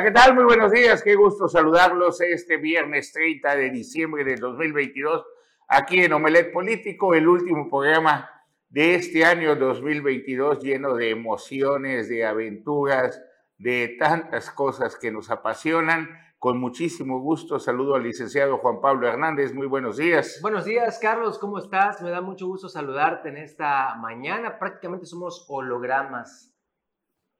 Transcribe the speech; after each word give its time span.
Hola, 0.00 0.08
¿qué 0.08 0.14
tal? 0.14 0.34
Muy 0.34 0.44
buenos 0.44 0.72
días. 0.72 1.02
Qué 1.02 1.14
gusto 1.14 1.46
saludarlos 1.46 2.22
este 2.22 2.56
viernes 2.56 3.12
30 3.12 3.54
de 3.54 3.68
diciembre 3.68 4.24
de 4.24 4.36
2022 4.36 5.26
aquí 5.68 6.02
en 6.02 6.14
Omelet 6.14 6.54
Político, 6.54 7.12
el 7.12 7.28
último 7.28 7.68
programa 7.68 8.30
de 8.70 8.94
este 8.94 9.26
año 9.26 9.56
2022 9.56 10.60
lleno 10.60 10.94
de 10.94 11.10
emociones, 11.10 12.08
de 12.08 12.24
aventuras, 12.24 13.22
de 13.58 13.94
tantas 13.98 14.50
cosas 14.50 14.96
que 14.96 15.12
nos 15.12 15.30
apasionan. 15.30 16.08
Con 16.38 16.58
muchísimo 16.58 17.20
gusto 17.20 17.58
saludo 17.58 17.94
al 17.94 18.04
licenciado 18.04 18.56
Juan 18.56 18.80
Pablo 18.80 19.06
Hernández. 19.06 19.52
Muy 19.52 19.66
buenos 19.66 19.98
días. 19.98 20.38
Buenos 20.40 20.64
días, 20.64 20.98
Carlos. 20.98 21.38
¿Cómo 21.38 21.58
estás? 21.58 22.00
Me 22.00 22.08
da 22.08 22.22
mucho 22.22 22.46
gusto 22.46 22.70
saludarte 22.70 23.28
en 23.28 23.36
esta 23.36 23.96
mañana. 23.96 24.58
Prácticamente 24.58 25.04
somos 25.04 25.44
hologramas, 25.50 26.54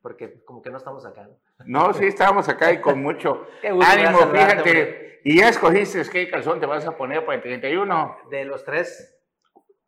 porque 0.03 0.45
como 0.45 0.61
que 0.61 0.69
no 0.69 0.77
estamos 0.77 1.07
acá. 1.07 1.27
No, 1.27 1.39
no 1.67 1.93
sí 1.93 2.07
estamos 2.07 2.49
acá 2.49 2.73
y 2.73 2.81
con 2.81 3.03
mucho 3.03 3.47
ánimo. 3.63 4.19
Fíjate, 4.33 5.21
y 5.25 5.39
ya 5.39 5.49
escogiste 5.49 6.03
qué 6.11 6.29
calzón 6.29 6.61
te 6.61 6.67
vas 6.67 6.87
a 6.87 6.97
poner 6.97 7.25
para 7.25 7.37
el 7.37 7.43
31. 7.43 8.17
De 8.31 8.45
los 8.45 8.65
tres. 8.65 9.17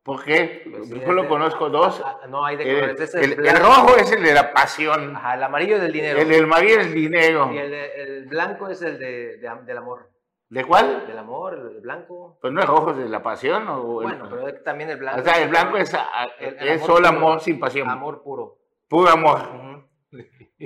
¿Por 0.03 0.25
qué? 0.25 0.65
Pues 0.69 0.89
Yo 0.89 1.01
solo 1.03 1.29
conozco 1.29 1.71
dos. 1.71 2.03
Ah, 2.05 2.27
no, 2.29 2.45
hay 2.45 2.57
de 2.57 2.65
colores. 2.65 3.15
El, 3.15 3.47
el, 3.47 3.57
rojo 3.57 3.97
es 3.97 4.11
el 4.11 4.23
de 4.23 4.35
la 4.35 4.53
pasión. 4.53 5.15
Ajá, 5.15 5.35
el 5.35 5.43
amarillo 5.45 5.77
es 5.77 5.83
del 5.83 5.93
dinero. 5.93 6.21
El 6.21 6.29
del 6.29 6.45
amarillo 6.45 6.81
es 6.81 6.87
el 6.87 6.95
dinero. 6.95 7.53
Y 7.53 7.59
el, 7.59 7.73
el 7.73 8.27
blanco 8.27 8.69
es 8.69 8.83
el 8.83 8.99
de, 8.99 9.39
del 9.39 9.77
amor. 9.77 10.11
¿De 10.53 10.65
cuál? 10.65 11.07
Del 11.07 11.17
amor, 11.17 11.55
el 11.55 11.81
blanco. 11.81 12.37
Pues 12.41 12.53
no 12.53 12.61
es 12.61 12.67
rojo, 12.67 12.91
es 12.91 12.99
de 12.99 13.09
la 13.09 13.23
pasión. 13.23 13.67
O 13.69 14.03
bueno, 14.03 14.29
pero 14.29 14.53
también 14.63 14.91
el 14.91 14.99
blanco. 14.99 15.21
O 15.21 15.25
sea, 15.25 15.41
el 15.41 15.49
blanco 15.49 15.77
es, 15.77 15.97
es 16.41 16.83
solo 16.83 17.09
amor 17.09 17.41
sin 17.41 17.61
pasión. 17.61 17.89
Amor 17.89 18.23
puro. 18.23 18.59
Puro 18.89 19.09
amor. 19.09 19.72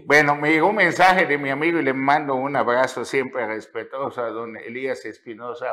Bueno, 0.05 0.37
me 0.37 0.51
llegó 0.51 0.69
un 0.69 0.77
mensaje 0.77 1.27
de 1.27 1.39
mi 1.39 1.51
amigo 1.51 1.79
y 1.79 1.83
le 1.83 1.95
mando 1.95 2.35
un 2.35 2.55
abrazo 2.57 3.05
siempre 3.05 3.47
respetuoso 3.47 4.23
a 4.23 4.31
don 4.31 4.57
Elías 4.57 5.05
Espinosa, 5.05 5.73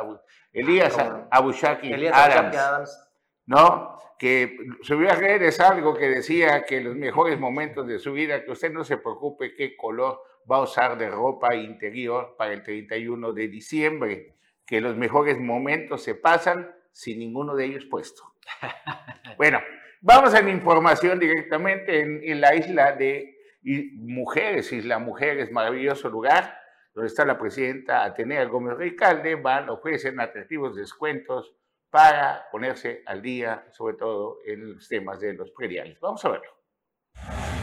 Elías 0.52 0.96
ah, 0.98 1.28
Abushaki 1.30 1.92
Adams. 2.06 3.04
¿no? 3.46 3.98
Que 4.18 4.56
su 4.82 4.96
vida 4.96 5.12
es 5.14 5.60
algo 5.60 5.94
que 5.94 6.08
decía 6.08 6.64
que 6.64 6.80
los 6.80 6.94
mejores 6.96 7.38
momentos 7.38 7.86
de 7.86 7.98
su 7.98 8.12
vida, 8.12 8.44
que 8.44 8.52
usted 8.52 8.72
no 8.72 8.84
se 8.84 8.96
preocupe 8.96 9.54
qué 9.54 9.76
color 9.76 10.20
va 10.50 10.58
a 10.58 10.62
usar 10.62 10.96
de 10.96 11.10
ropa 11.10 11.54
interior 11.54 12.34
para 12.38 12.52
el 12.52 12.62
31 12.62 13.32
de 13.32 13.48
diciembre, 13.48 14.36
que 14.66 14.80
los 14.80 14.96
mejores 14.96 15.38
momentos 15.38 16.02
se 16.02 16.14
pasan 16.14 16.74
sin 16.92 17.18
ninguno 17.18 17.54
de 17.54 17.66
ellos 17.66 17.84
puesto. 17.86 18.34
bueno, 19.36 19.60
vamos 20.00 20.34
a 20.34 20.40
la 20.40 20.50
información 20.50 21.18
directamente 21.18 22.00
en, 22.00 22.40
la 22.40 22.54
isla 22.54 22.92
de 22.92 23.36
Mujeres, 23.64 24.72
Isla 24.72 24.98
Mujeres, 24.98 25.50
maravilloso 25.50 26.08
lugar, 26.08 26.58
donde 26.94 27.08
está 27.08 27.24
la 27.24 27.38
presidenta 27.38 28.04
Atenea 28.04 28.44
Gómez 28.44 28.76
Ricalde, 28.76 29.34
van, 29.36 29.68
ofrecen 29.68 30.20
atractivos 30.20 30.76
descuentos 30.76 31.54
para 31.90 32.46
ponerse 32.50 33.02
al 33.06 33.22
día, 33.22 33.66
sobre 33.70 33.96
todo 33.96 34.38
en 34.46 34.74
los 34.74 34.88
temas 34.88 35.20
de 35.20 35.32
los 35.34 35.50
prediales. 35.52 35.98
Vamos 36.00 36.24
a 36.24 36.28
verlo. 36.30 37.53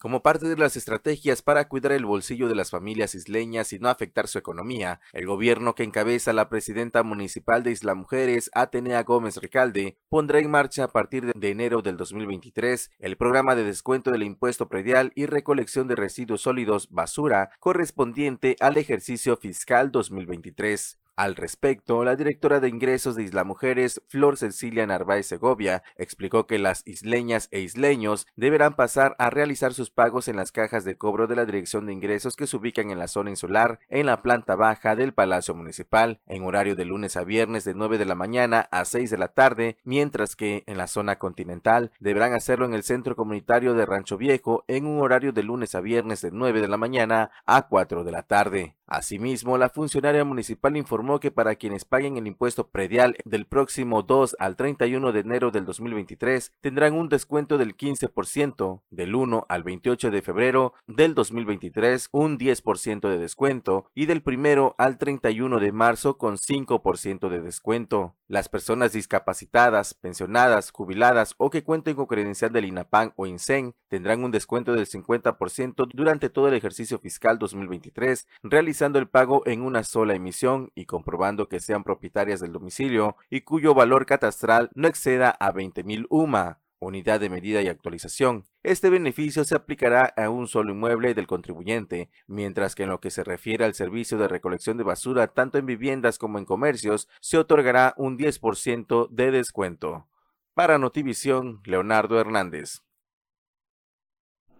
Como 0.00 0.22
parte 0.22 0.48
de 0.48 0.56
las 0.56 0.76
estrategias 0.76 1.42
para 1.42 1.68
cuidar 1.68 1.92
el 1.92 2.06
bolsillo 2.06 2.48
de 2.48 2.54
las 2.54 2.70
familias 2.70 3.14
isleñas 3.14 3.74
y 3.74 3.78
no 3.78 3.90
afectar 3.90 4.28
su 4.28 4.38
economía, 4.38 4.98
el 5.12 5.26
gobierno 5.26 5.74
que 5.74 5.82
encabeza 5.82 6.32
la 6.32 6.48
presidenta 6.48 7.02
municipal 7.02 7.62
de 7.62 7.72
Isla 7.72 7.94
Mujeres, 7.94 8.50
Atenea 8.54 9.02
Gómez 9.02 9.36
Recalde, 9.36 9.98
pondrá 10.08 10.38
en 10.38 10.50
marcha 10.50 10.84
a 10.84 10.88
partir 10.88 11.30
de 11.34 11.50
enero 11.50 11.82
del 11.82 11.98
2023 11.98 12.92
el 12.98 13.18
programa 13.18 13.54
de 13.54 13.64
descuento 13.64 14.10
del 14.10 14.22
impuesto 14.22 14.70
predial 14.70 15.12
y 15.16 15.26
recolección 15.26 15.86
de 15.86 15.96
residuos 15.96 16.40
sólidos 16.40 16.88
basura 16.90 17.50
correspondiente 17.60 18.56
al 18.60 18.78
ejercicio 18.78 19.36
fiscal 19.36 19.92
2023. 19.92 20.96
Al 21.20 21.36
respecto, 21.36 22.02
la 22.02 22.16
directora 22.16 22.60
de 22.60 22.70
ingresos 22.70 23.14
de 23.14 23.24
Isla 23.24 23.44
Mujeres, 23.44 24.00
Flor 24.08 24.38
Cecilia 24.38 24.86
Narváez 24.86 25.26
Segovia, 25.26 25.82
explicó 25.96 26.46
que 26.46 26.58
las 26.58 26.82
isleñas 26.86 27.48
e 27.50 27.60
isleños 27.60 28.26
deberán 28.36 28.74
pasar 28.74 29.16
a 29.18 29.28
realizar 29.28 29.74
sus 29.74 29.90
pagos 29.90 30.28
en 30.28 30.36
las 30.36 30.50
cajas 30.50 30.82
de 30.86 30.96
cobro 30.96 31.26
de 31.26 31.36
la 31.36 31.44
Dirección 31.44 31.84
de 31.84 31.92
Ingresos 31.92 32.36
que 32.36 32.46
se 32.46 32.56
ubican 32.56 32.90
en 32.90 32.98
la 32.98 33.06
zona 33.06 33.28
insular, 33.28 33.80
en 33.90 34.06
la 34.06 34.22
planta 34.22 34.56
baja 34.56 34.96
del 34.96 35.12
Palacio 35.12 35.54
Municipal, 35.54 36.22
en 36.26 36.42
horario 36.42 36.74
de 36.74 36.86
lunes 36.86 37.18
a 37.18 37.24
viernes 37.24 37.64
de 37.64 37.74
9 37.74 37.98
de 37.98 38.06
la 38.06 38.14
mañana 38.14 38.66
a 38.70 38.86
6 38.86 39.10
de 39.10 39.18
la 39.18 39.28
tarde, 39.28 39.76
mientras 39.84 40.36
que 40.36 40.64
en 40.66 40.78
la 40.78 40.86
zona 40.86 41.18
continental 41.18 41.92
deberán 42.00 42.32
hacerlo 42.32 42.64
en 42.64 42.72
el 42.72 42.82
Centro 42.82 43.14
Comunitario 43.14 43.74
de 43.74 43.84
Rancho 43.84 44.16
Viejo 44.16 44.64
en 44.68 44.86
un 44.86 45.02
horario 45.02 45.34
de 45.34 45.42
lunes 45.42 45.74
a 45.74 45.82
viernes 45.82 46.22
de 46.22 46.30
9 46.30 46.62
de 46.62 46.68
la 46.68 46.78
mañana 46.78 47.30
a 47.44 47.68
4 47.68 48.04
de 48.04 48.10
la 48.10 48.22
tarde. 48.22 48.76
Asimismo, 48.86 49.56
la 49.56 49.68
funcionaria 49.68 50.24
municipal 50.24 50.76
informó 50.76 51.09
que 51.18 51.32
para 51.32 51.56
quienes 51.56 51.84
paguen 51.84 52.16
el 52.16 52.26
impuesto 52.26 52.68
predial 52.68 53.16
del 53.24 53.46
próximo 53.46 54.02
2 54.02 54.36
al 54.38 54.54
31 54.54 55.12
de 55.12 55.20
enero 55.20 55.50
del 55.50 55.64
2023 55.64 56.52
tendrán 56.60 56.94
un 56.94 57.08
descuento 57.08 57.58
del 57.58 57.76
15%, 57.76 58.82
del 58.90 59.14
1 59.14 59.46
al 59.48 59.62
28 59.64 60.10
de 60.10 60.22
febrero 60.22 60.74
del 60.86 61.14
2023 61.14 62.10
un 62.12 62.38
10% 62.38 63.08
de 63.08 63.18
descuento 63.18 63.90
y 63.94 64.06
del 64.06 64.22
1 64.24 64.74
al 64.78 64.98
31 64.98 65.58
de 65.58 65.72
marzo 65.72 66.18
con 66.18 66.36
5% 66.36 67.28
de 67.28 67.40
descuento. 67.40 68.14
Las 68.28 68.48
personas 68.48 68.92
discapacitadas, 68.92 69.94
pensionadas, 69.94 70.70
jubiladas 70.70 71.34
o 71.38 71.50
que 71.50 71.64
cuenten 71.64 71.96
con 71.96 72.06
credencial 72.06 72.52
del 72.52 72.66
INAPAN 72.66 73.12
o 73.16 73.26
INSEN 73.26 73.74
tendrán 73.88 74.22
un 74.22 74.30
descuento 74.30 74.72
del 74.72 74.86
50% 74.86 75.88
durante 75.92 76.30
todo 76.30 76.46
el 76.48 76.54
ejercicio 76.54 76.98
fiscal 76.98 77.38
2023 77.38 78.28
realizado 78.42 78.98
el 78.98 79.08
pago 79.08 79.42
en 79.46 79.62
una 79.62 79.82
sola 79.84 80.14
emisión 80.14 80.70
y 80.74 80.86
comprobando 80.90 81.48
que 81.48 81.60
sean 81.60 81.84
propietarias 81.84 82.40
del 82.40 82.52
domicilio 82.52 83.16
y 83.30 83.42
cuyo 83.42 83.74
valor 83.74 84.06
catastral 84.06 84.70
no 84.74 84.88
exceda 84.88 85.30
a 85.30 85.52
20.000 85.52 86.06
UMA, 86.10 86.58
unidad 86.80 87.20
de 87.20 87.30
medida 87.30 87.62
y 87.62 87.68
actualización. 87.68 88.44
Este 88.64 88.90
beneficio 88.90 89.44
se 89.44 89.54
aplicará 89.54 90.12
a 90.16 90.28
un 90.30 90.48
solo 90.48 90.72
inmueble 90.72 91.14
del 91.14 91.28
contribuyente, 91.28 92.10
mientras 92.26 92.74
que 92.74 92.82
en 92.82 92.88
lo 92.88 93.00
que 93.00 93.12
se 93.12 93.22
refiere 93.22 93.64
al 93.64 93.74
servicio 93.74 94.18
de 94.18 94.26
recolección 94.26 94.78
de 94.78 94.84
basura 94.84 95.28
tanto 95.28 95.58
en 95.58 95.66
viviendas 95.66 96.18
como 96.18 96.38
en 96.38 96.44
comercios, 96.44 97.08
se 97.20 97.38
otorgará 97.38 97.94
un 97.96 98.18
10% 98.18 99.08
de 99.10 99.30
descuento. 99.30 100.08
Para 100.54 100.78
Notivisión, 100.78 101.60
Leonardo 101.64 102.18
Hernández. 102.18 102.82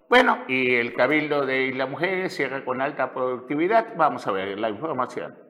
Bueno, 0.08 0.44
y 0.46 0.74
el 0.74 0.94
Cabildo 0.94 1.44
de 1.44 1.66
Isla 1.66 1.86
Mujeres 1.86 2.34
cierra 2.34 2.64
con 2.64 2.80
alta 2.80 3.12
productividad. 3.12 3.96
Vamos 3.96 4.26
a 4.26 4.32
ver 4.32 4.58
la 4.58 4.70
información. 4.70 5.49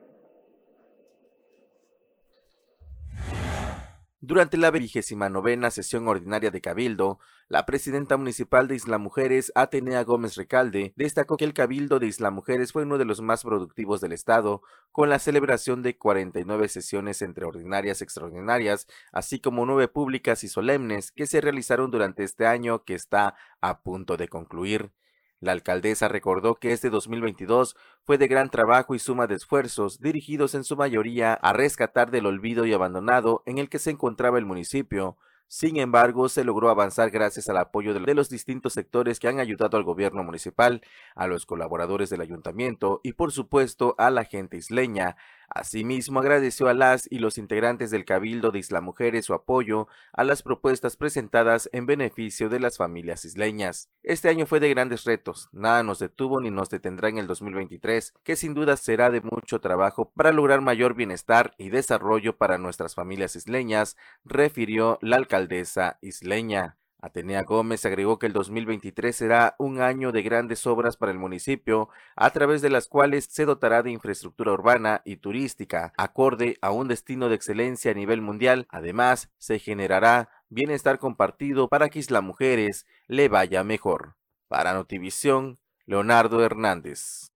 Durante 4.23 4.55
la 4.55 4.69
vigésima 4.69 5.29
novena 5.29 5.71
sesión 5.71 6.07
ordinaria 6.07 6.51
de 6.51 6.61
Cabildo, 6.61 7.17
la 7.47 7.65
presidenta 7.65 8.17
municipal 8.17 8.67
de 8.67 8.75
Isla 8.75 8.99
Mujeres, 8.99 9.51
Atenea 9.55 10.03
Gómez 10.03 10.35
Recalde, 10.35 10.93
destacó 10.95 11.37
que 11.37 11.45
el 11.45 11.55
Cabildo 11.55 11.97
de 11.97 12.05
Isla 12.05 12.29
Mujeres 12.29 12.71
fue 12.71 12.83
uno 12.83 12.99
de 12.99 13.05
los 13.05 13.19
más 13.19 13.41
productivos 13.41 13.99
del 13.99 14.11
Estado, 14.11 14.61
con 14.91 15.09
la 15.09 15.17
celebración 15.17 15.81
de 15.81 15.97
49 15.97 16.67
sesiones 16.67 17.23
entre 17.23 17.45
ordinarias 17.45 18.01
y 18.01 18.03
extraordinarias, 18.03 18.85
así 19.11 19.39
como 19.39 19.65
nueve 19.65 19.87
públicas 19.87 20.43
y 20.43 20.49
solemnes 20.49 21.11
que 21.11 21.25
se 21.25 21.41
realizaron 21.41 21.89
durante 21.89 22.23
este 22.23 22.45
año 22.45 22.83
que 22.83 22.93
está 22.93 23.33
a 23.59 23.81
punto 23.81 24.17
de 24.17 24.27
concluir. 24.27 24.91
La 25.41 25.53
alcaldesa 25.53 26.07
recordó 26.07 26.53
que 26.53 26.71
este 26.71 26.91
2022 26.91 27.75
fue 28.03 28.19
de 28.19 28.27
gran 28.27 28.51
trabajo 28.51 28.93
y 28.93 28.99
suma 28.99 29.25
de 29.25 29.33
esfuerzos 29.33 29.99
dirigidos 29.99 30.53
en 30.53 30.63
su 30.63 30.77
mayoría 30.77 31.33
a 31.33 31.51
rescatar 31.51 32.11
del 32.11 32.27
olvido 32.27 32.67
y 32.67 32.73
abandonado 32.73 33.41
en 33.47 33.57
el 33.57 33.67
que 33.67 33.79
se 33.79 33.89
encontraba 33.89 34.37
el 34.37 34.45
municipio. 34.45 35.17
Sin 35.47 35.77
embargo, 35.77 36.29
se 36.29 36.43
logró 36.43 36.69
avanzar 36.69 37.09
gracias 37.09 37.49
al 37.49 37.57
apoyo 37.57 37.95
de 37.95 38.13
los 38.13 38.29
distintos 38.29 38.73
sectores 38.73 39.19
que 39.19 39.29
han 39.29 39.39
ayudado 39.39 39.77
al 39.77 39.83
gobierno 39.83 40.23
municipal, 40.23 40.81
a 41.15 41.25
los 41.25 41.47
colaboradores 41.47 42.11
del 42.11 42.21
ayuntamiento 42.21 43.01
y 43.03 43.13
por 43.13 43.31
supuesto 43.31 43.95
a 43.97 44.11
la 44.11 44.25
gente 44.25 44.57
isleña, 44.57 45.17
Asimismo, 45.53 46.21
agradeció 46.21 46.69
a 46.69 46.73
las 46.73 47.07
y 47.11 47.19
los 47.19 47.37
integrantes 47.37 47.91
del 47.91 48.05
Cabildo 48.05 48.51
de 48.51 48.59
Isla 48.59 48.79
Mujeres 48.79 49.25
su 49.25 49.33
apoyo 49.33 49.89
a 50.13 50.23
las 50.23 50.43
propuestas 50.43 50.95
presentadas 50.95 51.69
en 51.73 51.85
beneficio 51.85 52.47
de 52.47 52.61
las 52.61 52.77
familias 52.77 53.25
isleñas. 53.25 53.89
Este 54.01 54.29
año 54.29 54.45
fue 54.45 54.61
de 54.61 54.69
grandes 54.69 55.03
retos, 55.03 55.49
nada 55.51 55.83
nos 55.83 55.99
detuvo 55.99 56.39
ni 56.39 56.51
nos 56.51 56.69
detendrá 56.69 57.09
en 57.09 57.17
el 57.17 57.27
2023, 57.27 58.13
que 58.23 58.37
sin 58.37 58.53
duda 58.53 58.77
será 58.77 59.09
de 59.09 59.19
mucho 59.19 59.59
trabajo 59.59 60.09
para 60.15 60.31
lograr 60.31 60.61
mayor 60.61 60.95
bienestar 60.95 61.53
y 61.57 61.69
desarrollo 61.69 62.37
para 62.37 62.57
nuestras 62.57 62.95
familias 62.95 63.35
isleñas, 63.35 63.97
refirió 64.23 64.99
la 65.01 65.17
alcaldesa 65.17 65.97
isleña. 66.01 66.77
Atenea 67.01 67.41
Gómez 67.41 67.83
agregó 67.85 68.19
que 68.19 68.27
el 68.27 68.33
2023 68.33 69.15
será 69.15 69.55
un 69.57 69.81
año 69.81 70.11
de 70.11 70.21
grandes 70.21 70.67
obras 70.67 70.97
para 70.97 71.11
el 71.11 71.17
municipio, 71.17 71.89
a 72.15 72.29
través 72.29 72.61
de 72.61 72.69
las 72.69 72.87
cuales 72.87 73.25
se 73.25 73.45
dotará 73.45 73.81
de 73.81 73.89
infraestructura 73.89 74.51
urbana 74.51 75.01
y 75.03 75.15
turística, 75.15 75.93
acorde 75.97 76.59
a 76.61 76.69
un 76.69 76.87
destino 76.87 77.27
de 77.27 77.35
excelencia 77.35 77.89
a 77.89 77.95
nivel 77.95 78.21
mundial. 78.21 78.67
Además, 78.69 79.31
se 79.39 79.57
generará 79.57 80.29
bienestar 80.49 80.99
compartido 80.99 81.69
para 81.69 81.89
que 81.89 81.97
Isla 81.97 82.21
Mujeres 82.21 82.85
le 83.07 83.29
vaya 83.29 83.63
mejor. 83.63 84.15
Para 84.47 84.73
Notivisión, 84.73 85.57
Leonardo 85.87 86.45
Hernández. 86.45 87.31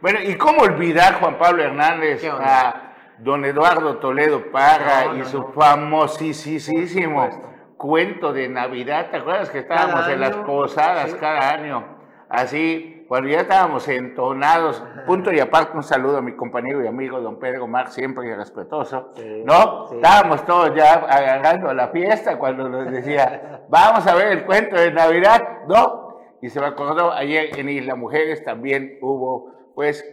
Bueno, 0.00 0.20
¿y 0.22 0.36
cómo 0.36 0.62
olvidar, 0.62 1.20
Juan 1.20 1.38
Pablo 1.38 1.62
Hernández, 1.62 2.24
a 2.24 2.94
don 3.18 3.44
Eduardo 3.44 3.98
Toledo 3.98 4.50
Parra 4.50 5.18
y 5.18 5.24
su 5.24 5.44
famosísimo 5.52 7.52
cuento 7.82 8.32
de 8.32 8.48
Navidad? 8.48 9.10
¿Te 9.10 9.16
acuerdas 9.16 9.50
que 9.50 9.58
estábamos 9.58 10.08
en 10.08 10.20
las 10.20 10.36
posadas 10.36 11.12
cada 11.16 11.50
año? 11.50 11.98
Así, 12.28 13.04
cuando 13.08 13.28
ya 13.28 13.40
estábamos 13.40 13.88
entonados, 13.88 14.82
punto 15.04 15.32
y 15.32 15.40
aparte 15.40 15.76
un 15.76 15.82
saludo 15.82 16.18
a 16.18 16.22
mi 16.22 16.36
compañero 16.36 16.82
y 16.82 16.86
amigo 16.86 17.20
don 17.20 17.40
Pedro 17.40 17.66
Mar, 17.66 17.90
siempre 17.90 18.36
respetuoso, 18.36 19.12
¿no? 19.44 19.90
Estábamos 19.92 20.46
todos 20.46 20.72
ya 20.76 20.94
agarrando 20.94 21.74
la 21.74 21.88
fiesta 21.88 22.38
cuando 22.38 22.68
nos 22.68 22.88
decía, 22.88 23.64
vamos 23.68 24.06
a 24.06 24.14
ver 24.14 24.28
el 24.28 24.44
cuento 24.44 24.76
de 24.76 24.92
Navidad, 24.92 25.42
¿no? 25.66 26.20
Y 26.40 26.50
se 26.50 26.60
me 26.60 26.66
acordó, 26.66 27.12
ayer 27.12 27.58
en 27.58 27.68
Isla 27.68 27.96
Mujeres 27.96 28.44
también 28.44 28.98
hubo, 29.02 29.72
pues, 29.74 30.04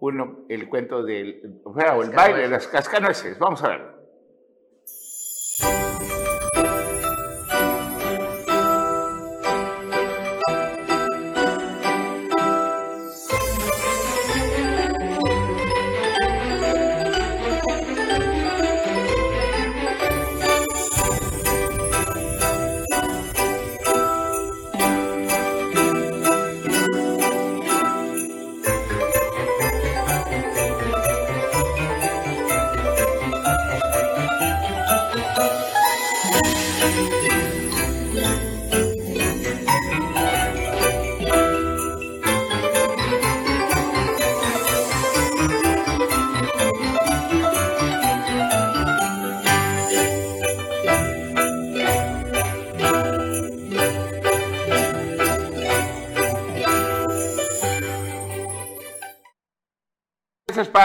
uno, 0.00 0.40
el 0.50 0.68
cuento 0.68 1.02
del, 1.02 1.62
o 1.64 2.02
el 2.02 2.10
baile 2.10 2.42
de 2.42 2.48
las 2.48 2.68
cascanueces, 2.68 3.38
vamos 3.38 3.64
a 3.64 3.68
verlo. 3.68 3.93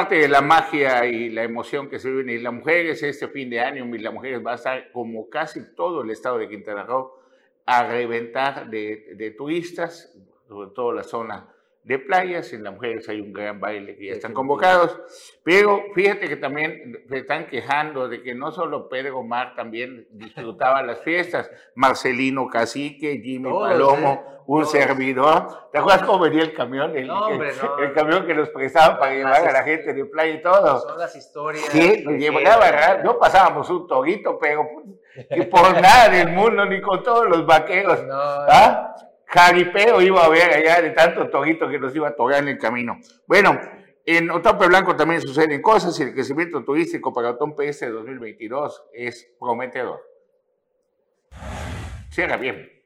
Parte 0.10 0.24
de 0.24 0.28
la 0.28 0.42
magia 0.42 1.06
y 1.06 1.30
la 1.30 1.44
emoción 1.44 1.88
que 1.88 2.00
se 2.00 2.10
vive 2.10 2.22
en 2.24 2.30
Isla 2.40 2.50
Mujeres. 2.50 3.04
Este 3.04 3.28
fin 3.28 3.48
de 3.48 3.60
año 3.60 3.86
Isla 3.96 4.10
Mujeres 4.10 4.44
va 4.44 4.54
a 4.54 4.56
estar, 4.56 4.92
como 4.92 5.30
casi 5.30 5.76
todo 5.76 6.02
el 6.02 6.10
estado 6.10 6.40
de 6.40 6.50
Quintana 6.50 6.82
Roo, 6.82 7.14
a 7.68 7.88
reventar 7.88 8.72
de, 8.72 9.14
de 9.16 9.30
turistas, 9.30 10.12
sobre 10.48 10.72
todo 10.72 10.94
la 10.94 11.04
zona 11.04 11.48
de 11.84 12.00
playas. 12.00 12.54
En 12.54 12.64
las 12.64 12.74
mujeres 12.74 13.08
hay 13.10 13.22
un 13.22 13.34
gran 13.34 13.60
baile 13.60 13.96
que 13.96 14.08
ya 14.08 14.14
están 14.14 14.34
convocados. 14.34 15.00
Pero 15.44 15.84
fíjate 15.96 16.28
que 16.28 16.36
también 16.36 17.04
se 17.08 17.18
están 17.18 17.48
quejando 17.48 18.08
de 18.08 18.22
que 18.22 18.36
no 18.36 18.52
solo 18.52 18.90
Pedro 18.90 19.24
Mar 19.24 19.56
también 19.56 20.08
disfrutaba 20.12 20.84
las 20.84 21.02
fiestas, 21.02 21.50
Marcelino 21.76 22.48
Cacique, 22.48 23.22
Jimmy 23.24 23.52
Palomo, 23.52 24.24
¿eh? 24.26 24.40
un 24.48 24.66
servidor. 24.66 25.70
¿Te 25.72 25.78
acuerdas 25.78 26.04
cómo 26.04 26.20
venía 26.20 26.42
el 26.42 26.54
camión? 26.54 26.98
El, 26.98 27.10
el, 27.10 27.94
camión 27.94 28.26
que 28.26 28.34
nos 28.34 28.50
prestaban 28.50 28.98
para 28.98 29.14
llevar 29.14 29.48
a 29.48 29.52
la 29.52 29.64
gente 29.64 29.94
de 29.94 30.06
playa 30.06 30.34
y 30.34 30.42
todo. 30.42 30.80
Son 30.80 30.98
las 30.98 31.16
historias. 31.16 31.66
Sí, 31.66 32.04
nos 32.04 32.16
llevaba, 32.16 32.98
no 33.04 33.20
pasábamos 33.20 33.70
un 33.70 33.88
torito, 33.88 34.40
pero 34.40 34.68
que 35.30 35.44
por 35.44 35.80
nada 35.80 36.10
del 36.10 36.30
mundo, 36.30 36.66
ni 36.66 36.82
con 36.82 37.04
todos 37.04 37.30
los 37.30 37.46
vaqueros. 37.46 38.00
¿ah? 38.12 38.96
Jaripeo 39.30 40.02
iba 40.02 40.22
a 40.22 40.26
haber 40.26 40.54
allá 40.54 40.82
de 40.82 40.92
tanto 40.92 41.30
torito 41.30 41.70
que 41.70 41.80
nos 41.80 41.96
iba 41.96 42.08
a 42.08 42.16
tocar 42.16 42.42
en 42.42 42.50
el 42.50 42.58
camino. 42.58 43.00
Bueno, 43.28 43.60
en 44.06 44.32
Otompe 44.32 44.68
Blanco 44.68 44.96
también 44.96 45.22
suceden 45.22 45.62
cosas 45.62 46.00
y 46.00 46.04
el 46.04 46.14
crecimiento 46.14 46.64
turístico 46.64 47.14
para 47.14 47.32
Otompe 47.32 47.68
este 47.68 47.90
2022 47.90 48.84
es 48.94 49.32
prometedor. 49.40 50.02
Cierra 52.10 52.38
bien. 52.38 52.79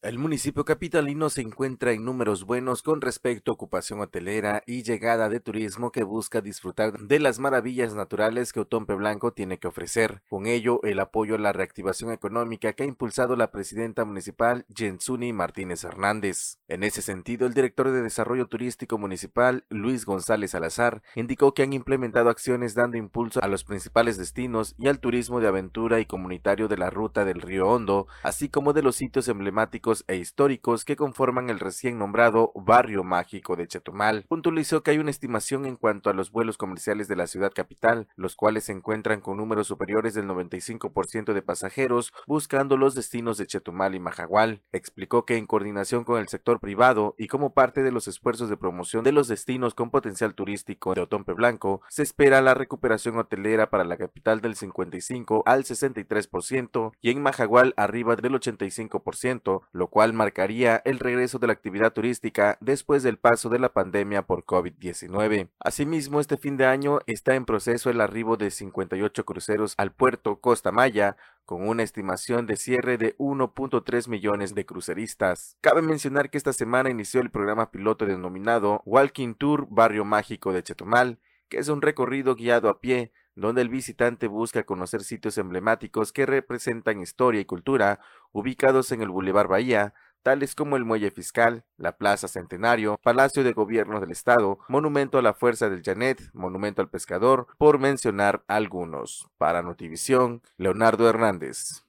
El 0.00 0.16
municipio 0.16 0.64
capitalino 0.64 1.28
se 1.28 1.40
encuentra 1.40 1.90
en 1.90 2.04
números 2.04 2.44
buenos 2.44 2.84
con 2.84 3.00
respecto 3.00 3.50
a 3.50 3.54
ocupación 3.54 3.98
hotelera 3.98 4.62
y 4.64 4.84
llegada 4.84 5.28
de 5.28 5.40
turismo 5.40 5.90
que 5.90 6.04
busca 6.04 6.40
disfrutar 6.40 6.96
de 7.00 7.18
las 7.18 7.40
maravillas 7.40 7.96
naturales 7.96 8.52
que 8.52 8.60
Otompe 8.60 8.94
Blanco 8.94 9.32
tiene 9.32 9.58
que 9.58 9.66
ofrecer. 9.66 10.22
Con 10.28 10.46
ello, 10.46 10.80
el 10.84 11.00
apoyo 11.00 11.34
a 11.34 11.38
la 11.38 11.52
reactivación 11.52 12.12
económica 12.12 12.74
que 12.74 12.84
ha 12.84 12.86
impulsado 12.86 13.34
la 13.34 13.50
presidenta 13.50 14.04
municipal 14.04 14.66
Jensuni 14.72 15.32
Martínez 15.32 15.82
Hernández. 15.82 16.60
En 16.68 16.84
ese 16.84 17.02
sentido, 17.02 17.48
el 17.48 17.54
director 17.54 17.90
de 17.90 18.00
Desarrollo 18.00 18.46
Turístico 18.46 18.98
Municipal, 18.98 19.64
Luis 19.68 20.06
González 20.06 20.52
Salazar, 20.52 21.02
indicó 21.16 21.54
que 21.54 21.64
han 21.64 21.72
implementado 21.72 22.30
acciones 22.30 22.76
dando 22.76 22.98
impulso 22.98 23.42
a 23.42 23.48
los 23.48 23.64
principales 23.64 24.16
destinos 24.16 24.76
y 24.78 24.86
al 24.86 25.00
turismo 25.00 25.40
de 25.40 25.48
aventura 25.48 25.98
y 25.98 26.06
comunitario 26.06 26.68
de 26.68 26.76
la 26.76 26.88
ruta 26.88 27.24
del 27.24 27.42
Río 27.42 27.66
Hondo, 27.66 28.06
así 28.22 28.48
como 28.48 28.72
de 28.72 28.82
los 28.82 28.94
sitios 28.94 29.26
emblemáticos 29.26 29.87
e 30.06 30.16
históricos 30.16 30.84
que 30.84 30.96
conforman 30.96 31.48
el 31.50 31.60
recién 31.60 31.98
nombrado 31.98 32.52
Barrio 32.54 33.04
Mágico 33.04 33.56
de 33.56 33.66
Chetumal. 33.66 34.24
Puntualizó 34.28 34.82
que 34.82 34.90
hay 34.90 34.98
una 34.98 35.10
estimación 35.10 35.64
en 35.64 35.76
cuanto 35.76 36.10
a 36.10 36.14
los 36.14 36.30
vuelos 36.30 36.58
comerciales 36.58 37.08
de 37.08 37.16
la 37.16 37.26
ciudad 37.26 37.52
capital, 37.54 38.08
los 38.16 38.36
cuales 38.36 38.64
se 38.64 38.72
encuentran 38.72 39.20
con 39.20 39.38
números 39.38 39.66
superiores 39.66 40.14
del 40.14 40.26
95% 40.26 41.32
de 41.32 41.42
pasajeros 41.42 42.12
buscando 42.26 42.76
los 42.76 42.94
destinos 42.94 43.38
de 43.38 43.46
Chetumal 43.46 43.94
y 43.94 44.00
Majagual. 44.00 44.62
Explicó 44.72 45.24
que 45.24 45.36
en 45.36 45.46
coordinación 45.46 46.04
con 46.04 46.20
el 46.20 46.28
sector 46.28 46.60
privado 46.60 47.14
y 47.16 47.28
como 47.28 47.54
parte 47.54 47.82
de 47.82 47.92
los 47.92 48.08
esfuerzos 48.08 48.50
de 48.50 48.56
promoción 48.56 49.04
de 49.04 49.12
los 49.12 49.28
destinos 49.28 49.74
con 49.74 49.90
potencial 49.90 50.34
turístico 50.34 50.94
de 50.94 51.00
Otompe 51.00 51.32
Blanco, 51.32 51.80
se 51.88 52.02
espera 52.02 52.42
la 52.42 52.54
recuperación 52.54 53.18
hotelera 53.18 53.70
para 53.70 53.84
la 53.84 53.96
capital 53.96 54.40
del 54.40 54.54
55 54.54 55.42
al 55.46 55.64
63% 55.64 56.92
y 57.00 57.10
en 57.10 57.22
Majagual 57.22 57.74
arriba 57.76 58.16
del 58.16 58.34
85%, 58.34 59.62
lo 59.78 59.88
cual 59.88 60.12
marcaría 60.12 60.82
el 60.84 60.98
regreso 60.98 61.38
de 61.38 61.46
la 61.46 61.52
actividad 61.52 61.92
turística 61.92 62.58
después 62.60 63.02
del 63.04 63.16
paso 63.16 63.48
de 63.48 63.60
la 63.60 63.72
pandemia 63.72 64.22
por 64.22 64.44
COVID-19. 64.44 65.48
Asimismo, 65.60 66.20
este 66.20 66.36
fin 66.36 66.56
de 66.56 66.66
año 66.66 66.98
está 67.06 67.36
en 67.36 67.44
proceso 67.44 67.88
el 67.88 68.00
arribo 68.00 68.36
de 68.36 68.50
58 68.50 69.24
cruceros 69.24 69.74
al 69.78 69.92
puerto 69.92 70.40
Costa 70.40 70.72
Maya, 70.72 71.16
con 71.44 71.66
una 71.66 71.82
estimación 71.82 72.46
de 72.46 72.56
cierre 72.56 72.98
de 72.98 73.16
1.3 73.16 74.08
millones 74.08 74.54
de 74.54 74.66
cruceristas. 74.66 75.56
Cabe 75.62 75.80
mencionar 75.80 76.28
que 76.28 76.36
esta 76.36 76.52
semana 76.52 76.90
inició 76.90 77.22
el 77.22 77.30
programa 77.30 77.70
piloto 77.70 78.04
denominado 78.04 78.82
Walking 78.84 79.34
Tour 79.34 79.66
Barrio 79.70 80.04
Mágico 80.04 80.52
de 80.52 80.62
Chetumal, 80.62 81.18
que 81.48 81.58
es 81.58 81.68
un 81.68 81.80
recorrido 81.80 82.34
guiado 82.34 82.68
a 82.68 82.80
pie 82.80 83.12
donde 83.40 83.62
el 83.62 83.68
visitante 83.68 84.26
busca 84.26 84.64
conocer 84.64 85.02
sitios 85.02 85.38
emblemáticos 85.38 86.12
que 86.12 86.26
representan 86.26 87.00
historia 87.00 87.40
y 87.40 87.44
cultura 87.44 88.00
ubicados 88.32 88.90
en 88.92 89.00
el 89.00 89.10
Boulevard 89.10 89.48
Bahía, 89.48 89.94
tales 90.22 90.54
como 90.54 90.76
el 90.76 90.84
Muelle 90.84 91.10
Fiscal, 91.10 91.64
la 91.76 91.96
Plaza 91.96 92.28
Centenario, 92.28 92.98
Palacio 93.02 93.44
de 93.44 93.52
Gobierno 93.52 94.00
del 94.00 94.10
Estado, 94.10 94.58
Monumento 94.68 95.18
a 95.18 95.22
la 95.22 95.34
Fuerza 95.34 95.70
del 95.70 95.82
Janet, 95.82 96.20
Monumento 96.34 96.82
al 96.82 96.90
Pescador, 96.90 97.46
por 97.58 97.78
mencionar 97.78 98.42
algunos. 98.48 99.28
Para 99.38 99.62
Notivisión, 99.62 100.42
Leonardo 100.56 101.08
Hernández. 101.08 101.87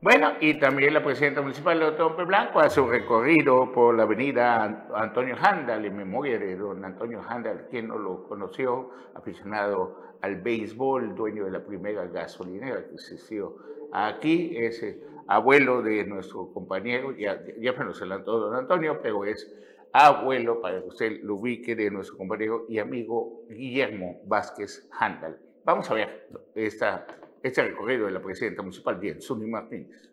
Bueno, 0.00 0.34
y 0.40 0.60
también 0.60 0.94
la 0.94 1.02
presidenta 1.02 1.42
municipal 1.42 1.76
de 1.80 1.86
Otompe 1.86 2.22
Blanco 2.22 2.60
hace 2.60 2.80
un 2.80 2.88
recorrido 2.88 3.72
por 3.72 3.96
la 3.96 4.04
avenida 4.04 4.86
Antonio 4.94 5.34
Handal, 5.36 5.84
en 5.84 5.96
memoria 5.96 6.38
de 6.38 6.54
don 6.54 6.84
Antonio 6.84 7.20
Handal, 7.28 7.66
quien 7.68 7.88
no 7.88 7.98
lo 7.98 8.28
conoció, 8.28 8.90
aficionado 9.16 10.16
al 10.20 10.36
béisbol, 10.36 11.16
dueño 11.16 11.46
de 11.46 11.50
la 11.50 11.64
primera 11.64 12.06
gasolinera 12.06 12.86
que 12.86 12.94
existió 12.94 13.56
aquí, 13.92 14.56
es 14.56 14.84
abuelo 15.26 15.82
de 15.82 16.04
nuestro 16.04 16.52
compañero, 16.52 17.10
ya, 17.16 17.42
ya 17.58 17.72
me 17.72 17.84
lo 17.84 17.90
adelantó 17.90 18.38
don 18.38 18.54
Antonio, 18.54 19.00
pero 19.02 19.24
es 19.24 19.52
abuelo, 19.92 20.60
para 20.60 20.78
usted 20.78 21.24
lo 21.24 21.34
ubique, 21.34 21.74
de 21.74 21.90
nuestro 21.90 22.16
compañero 22.16 22.66
y 22.68 22.78
amigo 22.78 23.42
Guillermo 23.48 24.20
Vázquez 24.26 24.88
Handal. 24.92 25.40
Vamos 25.64 25.90
a 25.90 25.94
ver 25.94 26.28
esta 26.54 27.04
este 27.48 27.62
recorrido 27.62 28.06
de 28.06 28.12
la 28.12 28.20
presidenta 28.20 28.62
municipal, 28.62 28.96
bien, 28.96 29.18
Martínez. 29.50 30.10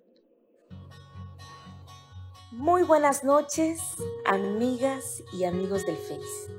Muy 2.52 2.84
buenas 2.84 3.26
noches, 3.26 3.82
amigas 4.26 5.22
y 5.34 5.44
amigos 5.44 5.86
del 5.86 5.98
Face. 5.98 6.54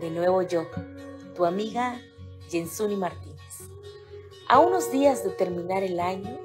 De 0.00 0.10
nuevo 0.10 0.42
yo, 0.42 0.66
tu 1.34 1.46
amiga 1.46 1.98
Jensuni 2.50 2.96
Martínez. 2.96 3.40
A 4.48 4.58
unos 4.58 4.92
días 4.92 5.24
de 5.24 5.30
terminar 5.30 5.82
el 5.82 5.98
año, 5.98 6.38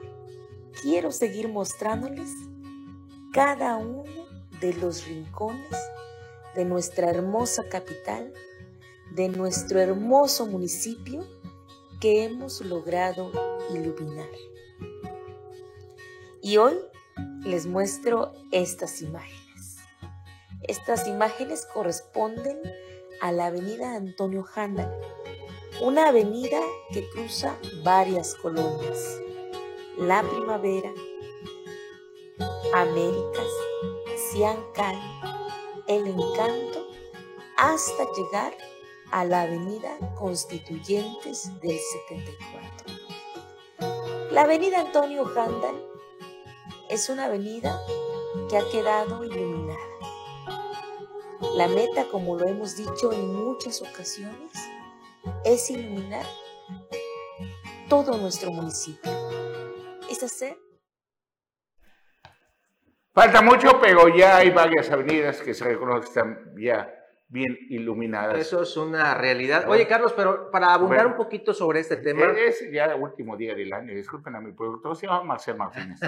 quiero 0.82 1.12
seguir 1.12 1.50
mostrándoles 1.50 2.32
cada 3.34 3.75
uno 3.75 4.05
de 4.62 4.74
los 4.75 5.05
rincones 5.05 5.75
de 6.55 6.63
nuestra 6.63 7.10
hermosa 7.10 7.67
capital, 7.67 8.32
de 9.12 9.27
nuestro 9.27 9.82
hermoso 9.82 10.46
municipio 10.46 11.25
que 12.00 12.24
hemos 12.24 12.62
logrado 12.62 13.54
iluminar. 13.74 14.29
Y 16.41 16.57
hoy 16.57 16.77
les 17.43 17.65
muestro 17.65 18.34
estas 18.51 19.01
imágenes. 19.01 19.79
Estas 20.63 21.07
imágenes 21.07 21.65
corresponden 21.74 22.60
a 23.22 23.31
la 23.31 23.48
avenida 23.48 23.95
Antonio 23.95 24.45
Handel, 24.55 24.89
una 25.81 26.10
avenida 26.10 26.60
que 26.91 27.07
cruza 27.10 27.55
varias 27.84 28.36
colonias. 28.36 29.22
La 29.98 30.22
Primavera, 30.24 30.91
Américas, 32.74 33.48
Ciancal, 34.31 34.95
El 35.88 36.07
Encanto, 36.07 36.88
hasta 37.57 38.03
llegar 38.17 38.53
a 39.12 39.24
la 39.24 39.43
avenida 39.43 39.98
Constituyentes 40.15 41.50
del 41.62 41.79
74. 41.79 42.75
La 44.36 44.42
avenida 44.42 44.82
Antonio 44.82 45.25
Handel 45.34 45.82
es 46.89 47.08
una 47.08 47.24
avenida 47.27 47.80
que 48.50 48.58
ha 48.58 48.70
quedado 48.70 49.24
iluminada. 49.24 49.80
La 51.54 51.70
meta, 51.70 52.04
como 52.12 52.38
lo 52.38 52.46
hemos 52.46 52.75
dicho 52.75 53.13
en 53.13 53.34
muchas 53.34 53.82
ocasiones, 53.82 54.51
es 55.46 55.70
iluminar 55.70 56.25
todo 57.88 58.18
nuestro 58.18 58.51
municipio. 58.51 59.10
Es 60.10 60.22
hacer 60.22 60.58
Falta 63.13 63.42
mucho, 63.42 63.80
pero 63.80 64.10
ya 64.10 64.36
hay 64.36 64.50
varias 64.50 64.92
avenidas 64.92 65.42
que 65.42 65.54
se 65.54 65.63
reconocen 65.63 66.54
ya 66.58 66.94
bien 67.27 67.58
iluminadas. 67.70 68.38
Eso 68.39 68.62
es 68.62 68.77
una 68.77 69.15
realidad. 69.15 69.67
Oye, 69.67 69.88
Carlos, 69.88 70.13
pero 70.15 70.51
para 70.51 70.74
abundar 70.74 71.08
un 71.08 71.15
poquito 71.15 71.53
sobre 71.53 71.79
este 71.79 71.98
tema. 71.98 72.32
Es 72.32 72.63
ya 72.72 72.86
el 72.86 73.01
último 73.01 73.36
día 73.36 73.55
del 73.55 73.74
año. 73.74 73.94
Disculpen 73.94 74.36
a 74.36 74.41
mi 74.41 74.51
productor, 74.51 74.96
se 74.96 75.08
llama 75.08 75.24
Marcel 75.24 75.58
Martínez. 75.58 76.00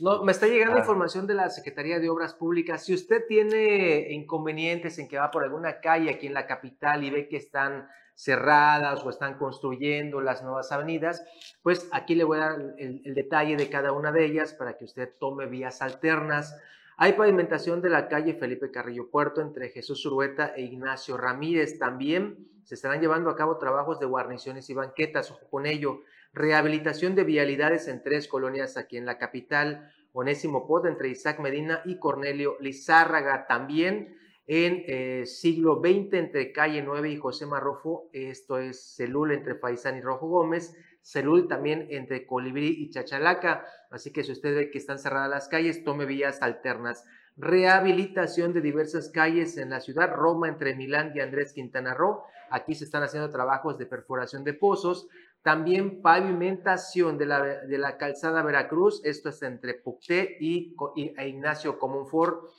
no, 0.00 0.22
me 0.22 0.32
está 0.32 0.46
llegando 0.46 0.76
ah. 0.76 0.80
información 0.80 1.26
de 1.26 1.34
la 1.34 1.50
Secretaría 1.50 1.98
de 1.98 2.08
Obras 2.08 2.34
Públicas. 2.34 2.84
Si 2.84 2.94
usted 2.94 3.24
tiene 3.26 4.12
inconvenientes 4.12 4.98
en 4.98 5.08
que 5.08 5.18
va 5.18 5.30
por 5.30 5.42
alguna 5.42 5.80
calle 5.80 6.10
aquí 6.10 6.28
en 6.28 6.34
la 6.34 6.46
capital 6.46 7.02
y 7.02 7.10
ve 7.10 7.28
que 7.28 7.36
están 7.36 7.88
cerradas 8.14 9.04
o 9.04 9.10
están 9.10 9.36
construyendo 9.36 10.20
las 10.20 10.42
nuevas 10.42 10.72
avenidas, 10.72 11.22
pues 11.62 11.88
aquí 11.92 12.14
le 12.14 12.24
voy 12.24 12.38
a 12.38 12.40
dar 12.40 12.60
el, 12.78 13.02
el 13.04 13.14
detalle 13.14 13.56
de 13.56 13.68
cada 13.68 13.92
una 13.92 14.10
de 14.10 14.24
ellas 14.24 14.54
para 14.54 14.78
que 14.78 14.84
usted 14.84 15.10
tome 15.18 15.46
vías 15.46 15.82
alternas 15.82 16.56
hay 16.98 17.12
pavimentación 17.12 17.82
de 17.82 17.90
la 17.90 18.08
calle 18.08 18.34
Felipe 18.34 18.70
Carrillo 18.70 19.10
Puerto 19.10 19.42
entre 19.42 19.68
Jesús 19.68 20.04
Urueta 20.06 20.54
e 20.56 20.62
Ignacio 20.62 21.18
Ramírez. 21.18 21.78
También 21.78 22.48
se 22.64 22.74
estarán 22.74 23.02
llevando 23.02 23.28
a 23.28 23.36
cabo 23.36 23.58
trabajos 23.58 24.00
de 24.00 24.06
guarniciones 24.06 24.70
y 24.70 24.74
banquetas. 24.74 25.30
Con 25.50 25.66
ello. 25.66 26.00
Rehabilitación 26.32 27.14
de 27.14 27.24
vialidades 27.24 27.88
en 27.88 28.02
tres 28.02 28.28
colonias 28.28 28.78
aquí 28.78 28.96
en 28.96 29.04
la 29.04 29.18
capital. 29.18 29.92
Onésimo 30.12 30.66
Pod 30.66 30.86
entre 30.86 31.10
Isaac 31.10 31.38
Medina 31.38 31.82
y 31.84 31.98
Cornelio 31.98 32.56
Lizárraga. 32.60 33.46
También 33.46 34.16
en 34.46 34.84
eh, 34.86 35.26
siglo 35.26 35.82
XX 35.84 36.14
entre 36.14 36.52
Calle 36.52 36.80
9 36.82 37.10
y 37.10 37.16
José 37.18 37.44
Marrofo. 37.44 38.08
Esto 38.14 38.58
es 38.58 38.94
Celul 38.96 39.32
entre 39.32 39.56
Faisán 39.56 39.98
y 39.98 40.00
Rojo 40.00 40.28
Gómez. 40.28 40.74
Celul 41.06 41.46
también 41.46 41.86
entre 41.90 42.26
Colibrí 42.26 42.66
y 42.66 42.90
Chachalaca. 42.90 43.64
Así 43.92 44.10
que 44.12 44.24
si 44.24 44.32
usted 44.32 44.56
ve 44.56 44.70
que 44.72 44.78
están 44.78 44.98
cerradas 44.98 45.30
las 45.30 45.48
calles, 45.48 45.84
tome 45.84 46.04
vías 46.04 46.42
alternas. 46.42 47.04
Rehabilitación 47.36 48.52
de 48.52 48.60
diversas 48.60 49.10
calles 49.10 49.56
en 49.56 49.70
la 49.70 49.78
ciudad. 49.78 50.12
Roma 50.12 50.48
entre 50.48 50.74
Milán 50.74 51.12
y 51.14 51.20
Andrés 51.20 51.52
Quintana 51.52 51.94
Roo. 51.94 52.24
Aquí 52.50 52.74
se 52.74 52.82
están 52.82 53.04
haciendo 53.04 53.30
trabajos 53.30 53.78
de 53.78 53.86
perforación 53.86 54.42
de 54.42 54.54
pozos. 54.54 55.06
También 55.42 56.02
pavimentación 56.02 57.18
de 57.18 57.26
la, 57.26 57.40
de 57.40 57.78
la 57.78 57.98
calzada 57.98 58.42
Veracruz. 58.42 59.00
Esto 59.04 59.28
es 59.28 59.40
entre 59.42 59.74
Pucté 59.74 60.36
y, 60.40 60.74
e 60.96 61.28
Ignacio 61.28 61.78
Comonfort. 61.78 62.50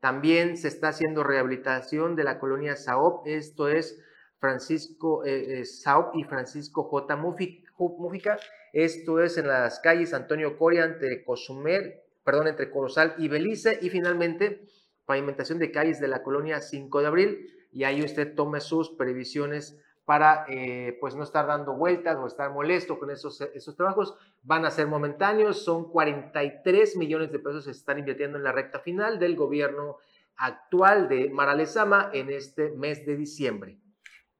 También 0.00 0.58
se 0.58 0.68
está 0.68 0.88
haciendo 0.88 1.24
rehabilitación 1.24 2.16
de 2.16 2.24
la 2.24 2.38
colonia 2.38 2.76
Saop. 2.76 3.26
Esto 3.26 3.68
es 3.68 3.98
Francisco 4.38 5.24
eh, 5.24 5.60
eh 5.60 5.64
Saop 5.64 6.14
y 6.16 6.24
Francisco 6.24 6.82
J. 6.82 7.16
Mufi 7.16 7.63
Mújica. 7.78 8.38
Esto 8.72 9.20
es 9.20 9.36
en 9.38 9.48
las 9.48 9.80
calles 9.80 10.14
Antonio 10.14 10.56
Coria 10.56 10.84
entre 10.84 11.24
Cozumel, 11.24 12.00
perdón, 12.24 12.48
entre 12.48 12.70
Corozal 12.70 13.14
y 13.18 13.28
Belice. 13.28 13.78
Y 13.82 13.90
finalmente, 13.90 14.66
pavimentación 15.06 15.58
de 15.58 15.70
calles 15.70 16.00
de 16.00 16.08
la 16.08 16.22
colonia 16.22 16.60
5 16.60 17.00
de 17.00 17.06
abril. 17.06 17.50
Y 17.72 17.84
ahí 17.84 18.02
usted 18.02 18.34
tome 18.34 18.60
sus 18.60 18.90
previsiones 18.90 19.80
para 20.04 20.44
eh, 20.48 20.96
pues 21.00 21.14
no 21.14 21.24
estar 21.24 21.46
dando 21.46 21.74
vueltas 21.74 22.16
o 22.16 22.26
estar 22.26 22.52
molesto 22.52 22.98
con 22.98 23.10
esos, 23.10 23.40
esos 23.40 23.76
trabajos. 23.76 24.14
Van 24.42 24.64
a 24.64 24.70
ser 24.70 24.86
momentáneos, 24.86 25.64
son 25.64 25.90
43 25.90 26.96
millones 26.96 27.32
de 27.32 27.38
pesos 27.38 27.64
que 27.64 27.72
se 27.72 27.78
están 27.78 27.98
invirtiendo 27.98 28.38
en 28.38 28.44
la 28.44 28.52
recta 28.52 28.80
final 28.80 29.18
del 29.18 29.34
gobierno 29.34 29.96
actual 30.36 31.08
de 31.08 31.30
Maralezama 31.30 32.10
en 32.12 32.30
este 32.30 32.70
mes 32.72 33.06
de 33.06 33.16
diciembre. 33.16 33.78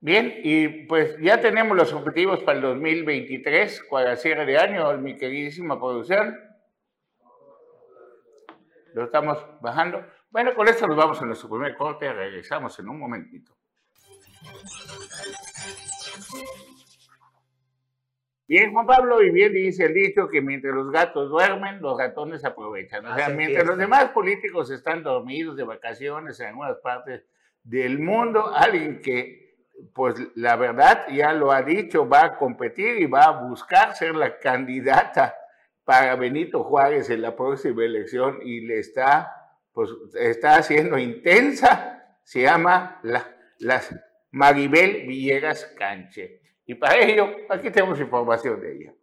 Bien, 0.05 0.35
y 0.45 0.69
pues 0.85 1.17
ya 1.19 1.41
tenemos 1.41 1.75
los 1.75 1.91
objetivos 1.95 2.41
para 2.41 2.59
el 2.59 2.63
2023, 2.63 3.87
para 3.91 4.17
cierre 4.17 4.45
de 4.45 4.59
año, 4.59 4.95
mi 4.99 5.17
queridísima 5.17 5.79
producción. 5.81 6.39
Lo 8.93 9.05
estamos 9.05 9.39
bajando. 9.63 10.05
Bueno, 10.29 10.55
con 10.55 10.69
esto 10.69 10.87
nos 10.87 10.99
vamos 10.99 11.23
a 11.23 11.25
nuestro 11.25 11.49
primer 11.49 11.75
corte, 11.75 12.13
regresamos 12.13 12.79
en 12.81 12.91
un 12.91 12.99
momentito. 12.99 13.57
Bien, 18.47 18.75
Juan 18.75 18.87
Pablo, 18.87 19.23
y 19.23 19.31
bien 19.31 19.55
dice 19.55 19.87
el 19.87 19.95
dicho 19.95 20.29
que 20.29 20.43
mientras 20.43 20.75
los 20.75 20.91
gatos 20.91 21.31
duermen, 21.31 21.81
los 21.81 21.97
ratones 21.97 22.45
aprovechan. 22.45 23.07
O 23.07 23.15
sea, 23.17 23.31
mientras 23.31 23.67
los 23.67 23.79
demás 23.79 24.11
políticos 24.11 24.71
están 24.71 25.03
dormidos 25.03 25.57
de 25.57 25.65
vacaciones 25.65 26.39
en 26.41 26.49
algunas 26.49 26.77
partes 26.81 27.25
del 27.63 27.99
mundo, 28.01 28.53
alguien 28.55 29.01
que 29.01 29.44
pues 29.93 30.15
la 30.35 30.57
verdad 30.57 31.07
ya 31.11 31.33
lo 31.33 31.53
ha 31.53 31.63
dicho, 31.63 32.09
va 32.09 32.25
a 32.25 32.37
competir 32.37 33.01
y 33.01 33.07
va 33.07 33.25
a 33.25 33.43
buscar 33.43 33.95
ser 33.95 34.15
la 34.15 34.39
candidata 34.39 35.35
para 35.85 36.17
Benito 36.17 36.65
Juárez 36.65 37.11
en 37.11 37.23
la 37.23 37.37
próxima 37.37 37.85
elección 37.85 38.39
y 38.43 38.61
le 38.61 38.79
está, 38.79 39.57
pues, 39.73 39.91
está 40.15 40.57
haciendo 40.57 40.99
intensa, 40.99 42.19
se 42.23 42.43
llama 42.43 43.01
la, 43.03 43.37
las 43.59 43.95
Maribel 44.31 45.07
Villegas 45.07 45.67
Canche. 45.77 46.41
Y 46.67 46.75
para 46.75 46.99
ello, 46.99 47.29
aquí 47.51 47.71
tenemos 47.71 48.01
información 48.01 48.61
de 48.61 48.73
ella. 48.73 48.95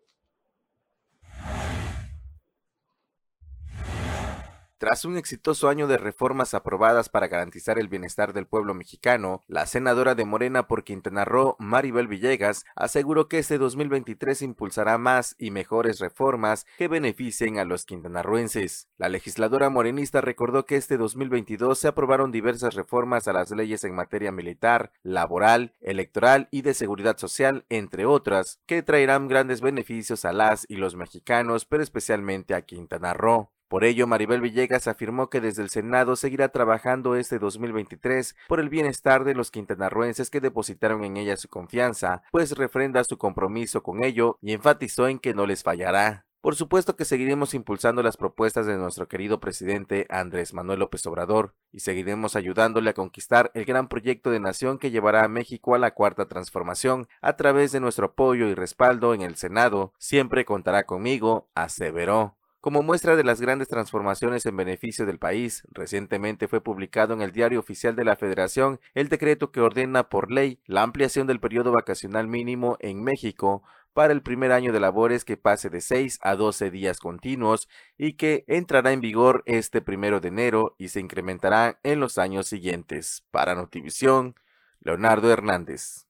Tras 4.81 5.05
un 5.05 5.15
exitoso 5.15 5.69
año 5.69 5.85
de 5.85 5.99
reformas 5.99 6.55
aprobadas 6.55 7.07
para 7.07 7.27
garantizar 7.27 7.77
el 7.77 7.87
bienestar 7.87 8.33
del 8.33 8.47
pueblo 8.47 8.73
mexicano, 8.73 9.43
la 9.47 9.67
senadora 9.67 10.15
de 10.15 10.25
Morena 10.25 10.67
por 10.67 10.83
Quintana 10.83 11.23
Roo, 11.23 11.55
Maribel 11.59 12.07
Villegas, 12.07 12.65
aseguró 12.75 13.27
que 13.27 13.37
este 13.37 13.59
2023 13.59 14.41
impulsará 14.41 14.97
más 14.97 15.35
y 15.37 15.51
mejores 15.51 15.99
reformas 15.99 16.65
que 16.79 16.87
beneficien 16.87 17.59
a 17.59 17.63
los 17.63 17.85
quintanarroenses. 17.85 18.87
La 18.97 19.07
legisladora 19.07 19.69
morenista 19.69 20.19
recordó 20.19 20.65
que 20.65 20.77
este 20.77 20.97
2022 20.97 21.77
se 21.77 21.87
aprobaron 21.87 22.31
diversas 22.31 22.73
reformas 22.73 23.27
a 23.27 23.33
las 23.33 23.51
leyes 23.51 23.83
en 23.83 23.93
materia 23.93 24.31
militar, 24.31 24.93
laboral, 25.03 25.75
electoral 25.79 26.47
y 26.49 26.63
de 26.63 26.73
seguridad 26.73 27.19
social, 27.19 27.65
entre 27.69 28.07
otras, 28.07 28.59
que 28.65 28.81
traerán 28.81 29.27
grandes 29.27 29.61
beneficios 29.61 30.25
a 30.25 30.33
las 30.33 30.65
y 30.67 30.77
los 30.77 30.95
mexicanos, 30.95 31.65
pero 31.65 31.83
especialmente 31.83 32.55
a 32.55 32.63
Quintana 32.63 33.13
Roo. 33.13 33.51
Por 33.71 33.85
ello, 33.85 34.05
Maribel 34.05 34.41
Villegas 34.41 34.89
afirmó 34.89 35.29
que 35.29 35.39
desde 35.39 35.63
el 35.63 35.69
Senado 35.69 36.17
seguirá 36.17 36.49
trabajando 36.49 37.15
este 37.15 37.39
2023 37.39 38.35
por 38.49 38.59
el 38.59 38.67
bienestar 38.67 39.23
de 39.23 39.33
los 39.33 39.49
quintanarruenses 39.49 40.29
que 40.29 40.41
depositaron 40.41 41.05
en 41.05 41.15
ella 41.15 41.37
su 41.37 41.47
confianza, 41.47 42.21
pues 42.33 42.51
refrenda 42.57 43.01
su 43.05 43.17
compromiso 43.17 43.81
con 43.81 44.03
ello 44.03 44.37
y 44.41 44.51
enfatizó 44.51 45.07
en 45.07 45.19
que 45.19 45.33
no 45.33 45.45
les 45.45 45.63
fallará. 45.63 46.25
Por 46.41 46.57
supuesto 46.57 46.97
que 46.97 47.05
seguiremos 47.05 47.53
impulsando 47.53 48.03
las 48.03 48.17
propuestas 48.17 48.65
de 48.65 48.75
nuestro 48.75 49.07
querido 49.07 49.39
presidente 49.39 50.05
Andrés 50.09 50.53
Manuel 50.53 50.79
López 50.79 51.05
Obrador 51.05 51.55
y 51.71 51.79
seguiremos 51.79 52.35
ayudándole 52.35 52.89
a 52.89 52.93
conquistar 52.93 53.51
el 53.53 53.63
gran 53.63 53.87
proyecto 53.87 54.31
de 54.31 54.41
nación 54.41 54.79
que 54.79 54.91
llevará 54.91 55.23
a 55.23 55.29
México 55.29 55.75
a 55.75 55.79
la 55.79 55.91
cuarta 55.91 56.27
transformación 56.27 57.07
a 57.21 57.37
través 57.37 57.71
de 57.71 57.79
nuestro 57.79 58.07
apoyo 58.07 58.47
y 58.47 58.53
respaldo 58.53 59.13
en 59.13 59.21
el 59.21 59.37
Senado. 59.37 59.93
Siempre 59.97 60.43
contará 60.43 60.83
conmigo, 60.83 61.47
aseveró. 61.55 62.35
Como 62.61 62.83
muestra 62.83 63.15
de 63.15 63.23
las 63.23 63.41
grandes 63.41 63.69
transformaciones 63.69 64.45
en 64.45 64.55
beneficio 64.55 65.07
del 65.07 65.17
país, 65.17 65.63
recientemente 65.71 66.47
fue 66.47 66.61
publicado 66.61 67.15
en 67.15 67.23
el 67.23 67.31
Diario 67.31 67.59
Oficial 67.59 67.95
de 67.95 68.05
la 68.05 68.15
Federación 68.15 68.79
el 68.93 69.09
decreto 69.09 69.51
que 69.51 69.61
ordena 69.61 70.09
por 70.09 70.31
ley 70.31 70.59
la 70.67 70.83
ampliación 70.83 71.25
del 71.25 71.39
periodo 71.39 71.71
vacacional 71.71 72.27
mínimo 72.27 72.77
en 72.79 73.03
México 73.03 73.63
para 73.93 74.13
el 74.13 74.21
primer 74.21 74.51
año 74.51 74.71
de 74.71 74.79
labores 74.79 75.25
que 75.25 75.37
pase 75.37 75.71
de 75.71 75.81
6 75.81 76.19
a 76.21 76.35
12 76.35 76.69
días 76.69 76.99
continuos 76.99 77.67
y 77.97 78.13
que 78.13 78.45
entrará 78.45 78.91
en 78.91 79.01
vigor 79.01 79.41
este 79.47 79.81
primero 79.81 80.19
de 80.19 80.27
enero 80.27 80.75
y 80.77 80.89
se 80.89 80.99
incrementará 80.99 81.79
en 81.81 81.99
los 81.99 82.19
años 82.19 82.45
siguientes. 82.45 83.25
Para 83.31 83.55
Notivisión, 83.55 84.35
Leonardo 84.81 85.31
Hernández. 85.33 86.05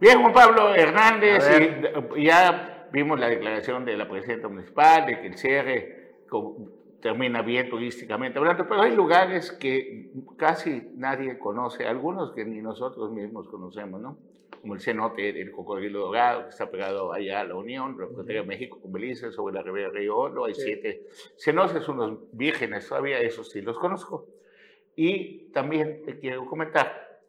Bien, 0.00 0.20
Juan 0.20 0.32
Pablo 0.32 0.74
Hernández, 0.74 1.44
ya 2.18 2.71
vimos 2.92 3.18
la 3.18 3.28
declaración 3.28 3.84
de 3.84 3.96
la 3.96 4.08
presidenta 4.08 4.48
municipal 4.48 5.06
de 5.06 5.20
que 5.20 5.26
el 5.26 5.36
cierre 5.36 6.14
termina 7.00 7.42
bien 7.42 7.68
turísticamente 7.68 8.38
hablando, 8.38 8.66
pero 8.68 8.82
hay 8.82 8.94
lugares 8.94 9.50
que 9.52 10.10
casi 10.36 10.82
nadie 10.94 11.38
conoce, 11.38 11.86
algunos 11.86 12.32
que 12.32 12.44
ni 12.44 12.60
nosotros 12.60 13.10
mismos 13.10 13.48
conocemos, 13.48 14.00
¿no? 14.00 14.18
como 14.62 14.74
el 14.74 14.80
cenote 14.80 15.32
del 15.32 15.50
Cocodrilo 15.50 16.06
Dorado, 16.06 16.44
que 16.44 16.50
está 16.50 16.70
pegado 16.70 17.12
allá 17.12 17.40
a 17.40 17.44
la 17.44 17.56
Unión, 17.56 17.96
la 17.98 18.06
frontera 18.06 18.42
de 18.42 18.46
México 18.46 18.80
con 18.80 18.92
Belice, 18.92 19.32
sobre 19.32 19.54
la 19.54 19.62
ribera 19.62 19.90
Río 19.90 20.16
Hondo, 20.16 20.44
hay 20.44 20.54
siete 20.54 21.08
cenotes, 21.36 21.88
unos 21.88 22.20
vírgenes 22.32 22.88
todavía, 22.88 23.18
esos 23.18 23.50
sí 23.50 23.60
los 23.60 23.76
conozco. 23.76 24.28
Y 24.94 25.50
también 25.50 26.04
te 26.04 26.20
quiero 26.20 26.46
comentar 26.46 27.20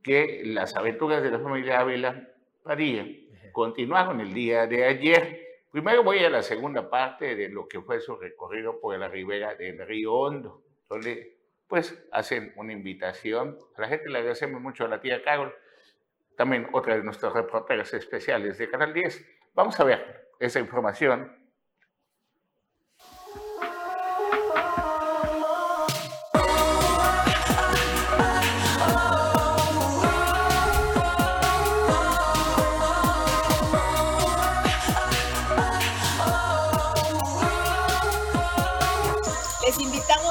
que 0.00 0.42
las 0.44 0.76
aventuras 0.76 1.24
de 1.24 1.32
la 1.32 1.40
familia 1.40 1.80
Ávila 1.80 2.28
Padilla 2.62 3.04
continuaron 3.56 4.20
el 4.20 4.34
día 4.34 4.66
de 4.66 4.84
ayer. 4.84 5.62
Primero 5.72 6.02
voy 6.02 6.22
a 6.22 6.28
la 6.28 6.42
segunda 6.42 6.90
parte 6.90 7.34
de 7.34 7.48
lo 7.48 7.66
que 7.66 7.80
fue 7.80 8.00
su 8.00 8.14
recorrido 8.14 8.78
por 8.78 8.98
la 8.98 9.08
ribera 9.08 9.54
del 9.54 9.78
Río 9.86 10.12
Hondo, 10.12 10.62
donde 10.90 11.38
pues 11.66 12.06
hacen 12.12 12.52
una 12.56 12.74
invitación. 12.74 13.56
A 13.74 13.80
la 13.80 13.88
gente 13.88 14.10
le 14.10 14.18
agradecemos 14.18 14.60
mucho 14.60 14.84
a 14.84 14.88
la 14.88 15.00
tía 15.00 15.22
Carol 15.22 15.54
también 16.36 16.68
otra 16.72 16.96
de 16.96 17.02
nuestras 17.02 17.32
reporteras 17.32 17.94
especiales 17.94 18.58
de 18.58 18.68
Canal 18.68 18.92
10. 18.92 19.26
Vamos 19.54 19.80
a 19.80 19.84
ver 19.84 20.28
esa 20.38 20.60
información. 20.60 21.34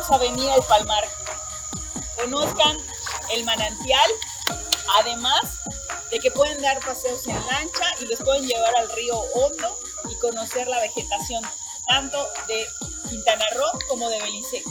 Invitamos 0.05 0.11
a 0.11 0.17
venir 0.17 0.49
al 0.49 0.63
Palmar. 0.63 1.03
Conozcan 2.15 2.77
el 3.31 3.43
manantial. 3.43 4.11
Además, 4.99 5.59
de 6.11 6.19
que 6.19 6.31
pueden 6.31 6.61
dar 6.61 6.79
paseos 6.79 7.25
en 7.27 7.35
lancha 7.47 7.85
y 7.99 8.05
les 8.05 8.21
pueden 8.21 8.47
llevar 8.47 8.75
al 8.77 8.89
río 8.91 9.17
Hondo 9.33 9.79
y 10.09 10.15
conocer 10.19 10.67
la 10.67 10.79
vegetación 10.79 11.43
tanto 11.87 12.27
de 12.47 12.65
Quintana 13.09 13.45
Roo 13.55 13.79
como 13.87 14.09
de 14.09 14.21
Belice. 14.21 14.63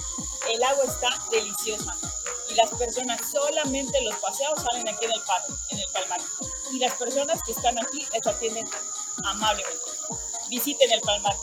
El 0.48 0.62
agua 0.62 0.84
está 0.84 1.10
deliciosa 1.30 1.94
y 2.50 2.54
las 2.54 2.70
personas, 2.70 3.20
solamente 3.30 4.00
los 4.02 4.16
paseos 4.16 4.62
salen 4.62 4.88
aquí 4.88 5.04
en 5.04 5.12
el, 5.12 5.22
parque, 5.22 5.52
en 5.70 5.78
el 5.80 5.88
Palmar. 5.92 6.20
Y 6.72 6.78
las 6.78 6.94
personas 6.94 7.42
que 7.42 7.52
están 7.52 7.76
aquí 7.78 8.06
les 8.12 8.26
atienden 8.26 8.68
amablemente. 9.24 9.84
Visiten 10.48 10.92
el 10.92 11.00
Palmar. 11.00 11.34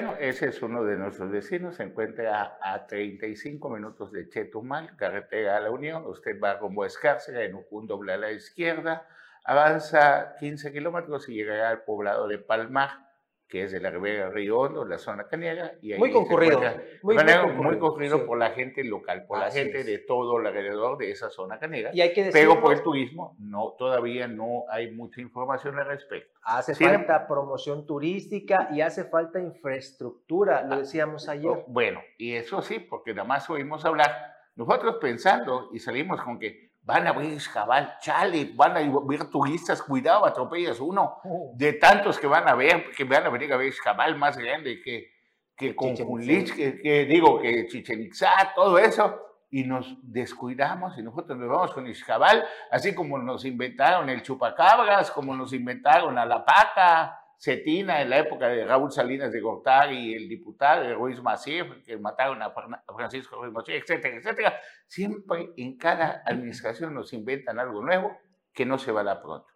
Bueno, 0.00 0.14
ese 0.20 0.46
es 0.46 0.62
uno 0.62 0.84
de 0.84 0.96
nuestros 0.96 1.28
vecinos, 1.28 1.74
se 1.74 1.82
encuentra 1.82 2.56
a, 2.62 2.86
35 2.86 3.68
minutos 3.68 4.12
de 4.12 4.28
Chetumal, 4.28 4.94
carretera 4.94 5.56
a 5.56 5.60
la 5.60 5.72
Unión, 5.72 6.06
usted 6.06 6.38
va 6.40 6.54
rumbo 6.54 6.84
a 6.84 6.86
Escárcega, 6.86 7.42
en 7.42 7.58
un 7.68 7.86
doble 7.88 8.12
a 8.12 8.16
la 8.16 8.30
izquierda, 8.30 9.08
avanza 9.42 10.36
15 10.38 10.72
kilómetros 10.72 11.28
y 11.28 11.34
llegará 11.34 11.70
al 11.70 11.82
poblado 11.82 12.28
de 12.28 12.38
Palmar, 12.38 13.07
que 13.48 13.64
es 13.64 13.72
de 13.72 13.80
la 13.80 13.90
Ribera 13.90 14.28
Río 14.28 14.58
Hondo, 14.58 14.84
la 14.84 14.98
zona 14.98 15.26
caniega. 15.26 15.72
Y 15.80 15.94
muy 15.94 16.12
concurrido. 16.12 16.60
Muy, 17.02 17.16
muy, 17.56 17.78
concurrido, 17.78 18.26
por 18.26 18.38
la 18.38 18.50
gente 18.50 18.84
local, 18.84 19.24
por 19.26 19.38
la 19.38 19.50
gente 19.50 19.84
de 19.84 19.98
todo 19.98 20.36
alrededor 20.36 20.98
de 20.98 21.10
esa 21.10 21.30
zona 21.30 21.58
caniega. 21.58 21.90
Y 21.94 22.02
hay 22.02 22.12
que 22.12 22.28
pero 22.30 22.60
por 22.60 22.74
el 22.74 22.82
turismo, 22.82 23.36
no, 23.38 23.74
todavía 23.78 24.28
no 24.28 24.64
hay 24.70 24.90
mucha 24.90 25.22
información 25.22 25.78
al 25.78 25.86
respecto. 25.86 26.38
Hace 26.42 26.74
falta 26.74 27.26
promoción 27.26 27.86
turística 27.86 28.68
y 28.72 28.82
hace 28.82 29.04
falta 29.04 29.40
infraestructura, 29.40 30.62
lo 30.62 30.74
ah, 30.74 30.78
decíamos 30.78 31.28
ayer. 31.28 31.50
Oh, 31.50 31.64
bueno, 31.68 32.00
y 32.18 32.34
eso 32.34 32.60
sí, 32.60 32.78
porque 32.78 33.14
nada 33.14 33.26
más 33.26 33.48
oímos 33.48 33.84
hablar, 33.86 34.10
nosotros 34.56 34.96
pensando 35.00 35.70
y 35.72 35.78
salimos 35.78 36.20
con 36.20 36.38
que 36.38 36.67
van 36.88 37.06
a 37.06 37.10
abrir 37.10 37.38
Jabal, 37.38 37.98
chale, 38.00 38.52
van 38.54 38.74
a 38.74 39.00
ver 39.06 39.26
turistas, 39.30 39.82
cuidado, 39.82 40.24
atropellas 40.24 40.80
uno. 40.80 41.20
Oh. 41.22 41.52
de 41.54 41.74
tantos 41.74 42.18
que 42.18 42.26
van 42.26 42.48
a 42.48 42.54
ver, 42.54 42.90
que 42.96 43.04
van 43.04 43.26
a 43.26 43.28
venir 43.28 43.52
a 43.52 43.58
ver 43.58 43.70
Jabal 43.74 44.16
más 44.16 44.38
grande 44.38 44.80
que, 44.80 45.10
que 45.54 45.76
Conjulich, 45.76 46.56
que, 46.56 46.80
que, 46.80 47.04
digo, 47.04 47.42
que 47.42 47.66
Chichen 47.66 48.00
Itzá, 48.00 48.52
todo 48.54 48.78
eso, 48.78 49.20
y 49.50 49.64
nos 49.64 49.98
descuidamos 50.02 50.96
y 50.96 51.02
nosotros 51.02 51.36
nos 51.36 51.48
vamos 51.50 51.72
con 51.74 51.86
Ixjabal, 51.86 52.42
así 52.70 52.94
como 52.94 53.18
nos 53.18 53.44
inventaron 53.44 54.08
el 54.08 54.22
chupacabras, 54.22 55.10
como 55.10 55.36
nos 55.36 55.52
inventaron 55.52 56.16
a 56.16 56.24
la 56.24 56.42
paca, 56.42 57.20
Cetina 57.40 58.02
en 58.02 58.10
la 58.10 58.18
época 58.18 58.48
de 58.48 58.64
Raúl 58.64 58.90
Salinas 58.90 59.30
de 59.30 59.40
Gortari 59.40 59.96
y 59.96 60.14
el 60.14 60.28
diputado 60.28 60.82
Ruiz 60.94 61.22
Macier, 61.22 61.84
que 61.84 61.96
mataron 61.96 62.42
a 62.42 62.52
Francisco 62.94 63.36
Ruiz 63.36 63.52
Macier, 63.52 63.80
etcétera, 63.80 64.16
etcétera. 64.16 64.60
Siempre 64.86 65.52
en 65.56 65.78
cada 65.78 66.22
administración 66.26 66.94
nos 66.94 67.12
inventan 67.12 67.60
algo 67.60 67.80
nuevo 67.80 68.18
que 68.52 68.66
no 68.66 68.76
se 68.76 68.90
va 68.90 69.02
a 69.02 69.22
pronto. 69.22 69.46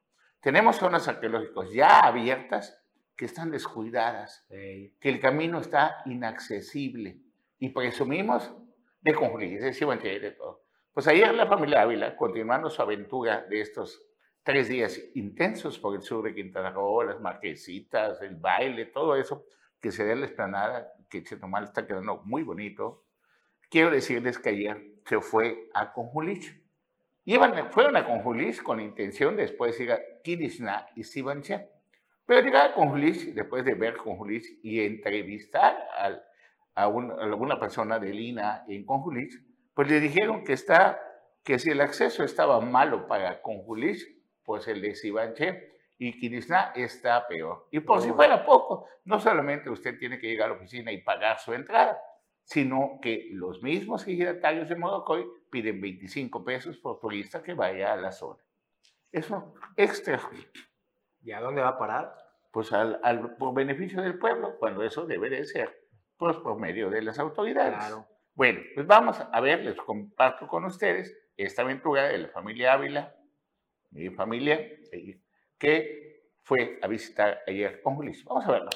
Tenemos 0.41 0.77
zonas 0.77 1.09
arqueológicas 1.09 1.73
ya 1.73 2.01
abiertas 2.01 2.81
que 3.17 3.25
están 3.25 3.51
descuidadas, 3.51 4.47
que 4.49 5.09
el 5.09 5.21
camino 5.21 5.59
está 5.59 6.03
inaccesible 6.07 7.19
y 7.59 7.71
presumimos 7.71 8.55
de 9.01 9.15
conjurir, 9.15 9.61
de 9.61 9.73
de 10.21 10.31
todo. 10.31 10.63
Pues 10.93 11.09
ayer 11.09 11.35
la 11.35 11.47
familia 11.47 11.83
Ávila, 11.83 12.17
continuando 12.17 12.71
su 12.71 12.81
aventura 12.81 13.45
de 13.49 13.61
estos 13.61 14.05
tres 14.43 14.69
días 14.69 15.01
intensos 15.15 15.79
por 15.79 15.95
el 15.95 16.03
sur 16.03 16.25
de 16.25 16.35
Quintana 16.35 16.71
Roo, 16.71 17.03
las 17.03 17.21
marquesitas, 17.21 18.21
el 18.23 18.37
baile, 18.37 18.87
todo 18.87 19.17
eso 19.17 19.47
que 19.81 19.93
se 19.93 20.05
da 20.05 20.13
en 20.13 20.21
la 20.21 20.27
esplanada, 20.27 20.93
que 21.09 21.23
Chetumal 21.23 21.65
está 21.65 21.87
quedando 21.87 22.23
muy 22.25 22.43
bonito. 22.43 23.05
Quiero 23.69 23.91
decirles 23.91 24.39
que 24.39 24.51
ayer 24.51 24.93
se 25.05 25.21
fue 25.21 25.69
a 25.75 25.93
Conjulich. 25.93 26.61
Iban, 27.25 27.71
fueron 27.71 27.97
a 27.97 28.05
Conjulich 28.05 28.63
con 28.63 28.81
intención 28.81 29.37
de 29.37 29.43
después 29.43 29.79
ir 29.81 29.93
a 29.93 30.01
Kirisna 30.23 30.87
y 30.95 31.05
Sibanche. 31.05 31.69
Pero 32.27 32.41
llegar 32.41 32.71
a 32.71 32.75
Conjulich, 32.75 33.35
después 33.35 33.65
de 33.65 33.75
ver 33.75 33.97
Conjulich 33.97 34.61
y 34.63 34.81
entrevistar 34.81 35.77
a, 35.97 36.21
a, 36.75 36.85
alguna 36.85 37.59
persona 37.59 37.99
de 37.99 38.13
Lina 38.13 38.65
en 38.69 38.85
Conjulich, 38.85 39.35
pues 39.75 39.89
le 39.89 40.01
dijeron 40.01 40.45
que, 40.45 40.53
está, 40.53 41.01
que 41.43 41.59
si 41.59 41.71
el 41.71 41.81
acceso 41.81 42.25
estaba 42.25 42.61
malo 42.61 43.07
para 43.07 43.43
Conjulich, 43.43 44.22
pues 44.45 44.69
el 44.69 44.81
de 44.81 44.95
Sibanche 44.95 45.73
y 45.99 46.19
Quirisna 46.19 46.73
está 46.75 47.27
peor. 47.27 47.69
Y 47.71 47.81
por 47.81 48.01
si 48.01 48.11
fuera 48.11 48.45
poco, 48.45 48.89
no 49.05 49.21
solamente 49.21 49.71
usted 49.71 49.99
tiene 49.99 50.19
que 50.19 50.29
llegar 50.29 50.47
a 50.47 50.53
la 50.53 50.59
oficina 50.59 50.91
y 50.91 50.99
pagar 50.99 51.39
su 51.39 51.53
entrada, 51.53 52.01
sino 52.45 52.99
que 53.01 53.29
los 53.33 53.63
mismos 53.63 54.07
ejidatarios 54.07 54.69
de 54.69 54.77
Modocoy 54.77 55.25
piden 55.51 55.81
25 55.81 56.45
pesos 56.45 56.79
por 56.79 56.99
turista 56.99 57.43
que 57.43 57.55
vaya 57.55 57.93
a 57.93 57.97
la 57.97 58.11
zona. 58.11 58.43
Eso 59.13 59.55
extra. 59.77 60.21
¿Y 61.21 61.33
a 61.33 61.41
dónde 61.41 61.63
va 61.63 61.69
a 61.69 61.79
parar? 61.79 62.15
Pues 62.51 62.73
al, 62.73 63.37
por 63.37 63.55
beneficio 63.55 64.03
del 64.03 64.19
pueblo, 64.19 64.59
cuando 64.59 64.83
eso 64.83 65.07
debe 65.07 65.31
de 65.31 65.45
ser, 65.45 65.87
pues 66.17 66.37
por 66.39 66.59
medio 66.59 66.91
de 66.91 67.03
las 67.03 67.19
autoridades. 67.19 67.77
Claro. 67.77 68.07
Bueno, 68.35 68.61
pues 68.75 68.87
vamos 68.87 69.21
a 69.21 69.41
ver, 69.41 69.61
les 69.61 69.77
comparto 69.77 70.49
con 70.49 70.65
ustedes 70.65 71.17
esta 71.37 71.63
aventura 71.63 72.05
de 72.05 72.19
la 72.19 72.29
familia 72.29 72.73
Ávila 72.73 73.15
mi 73.93 74.11
familia, 74.11 74.61
que 75.59 76.31
fue 76.43 76.79
a 76.83 76.89
visitar 76.89 77.41
ayer 77.47 77.81
con 77.83 77.95
Luis. 77.97 78.25
Vamos 78.25 78.47
a 78.47 78.53
verlo. 78.53 78.71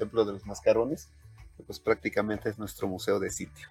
Templo 0.00 0.24
de 0.24 0.32
los 0.32 0.46
Mascarones, 0.46 1.10
pues 1.66 1.78
prácticamente 1.78 2.48
es 2.48 2.58
nuestro 2.58 2.88
museo 2.88 3.20
de 3.20 3.30
sitio. 3.30 3.68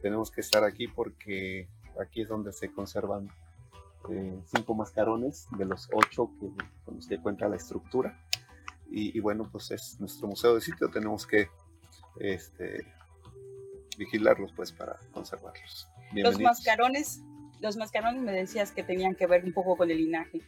Tenemos 0.00 0.30
que 0.30 0.40
estar 0.40 0.64
aquí 0.64 0.88
porque 0.88 1.68
aquí 2.00 2.22
es 2.22 2.28
donde 2.28 2.54
se 2.54 2.72
conservan 2.72 3.30
eh, 4.10 4.40
cinco 4.46 4.74
mascarones 4.74 5.46
de 5.58 5.66
los 5.66 5.90
ocho 5.92 6.30
que, 6.40 6.46
con 6.86 6.96
los 6.96 7.06
que 7.06 7.20
cuenta 7.20 7.48
la 7.48 7.56
estructura. 7.56 8.18
Y, 8.90 9.20
bueno, 9.20 9.46
pues 9.52 9.70
es 9.70 10.00
nuestro 10.00 10.28
museo 10.28 10.54
de 10.54 10.62
sitio, 10.62 10.88
tenemos 10.88 11.26
que 11.26 11.50
este, 12.18 12.90
vigilarlos 13.98 14.50
pues 14.56 14.72
para 14.72 14.98
conservarlos. 15.12 15.86
Los 16.14 16.40
mascarones, 16.40 17.20
los 17.60 17.76
mascarones 17.76 18.22
me 18.22 18.32
decías 18.32 18.72
que 18.72 18.82
tenían 18.82 19.14
que 19.14 19.26
ver 19.26 19.44
un 19.44 19.52
poco 19.52 19.76
con 19.76 19.90
el 19.90 19.98
linaje. 19.98 20.40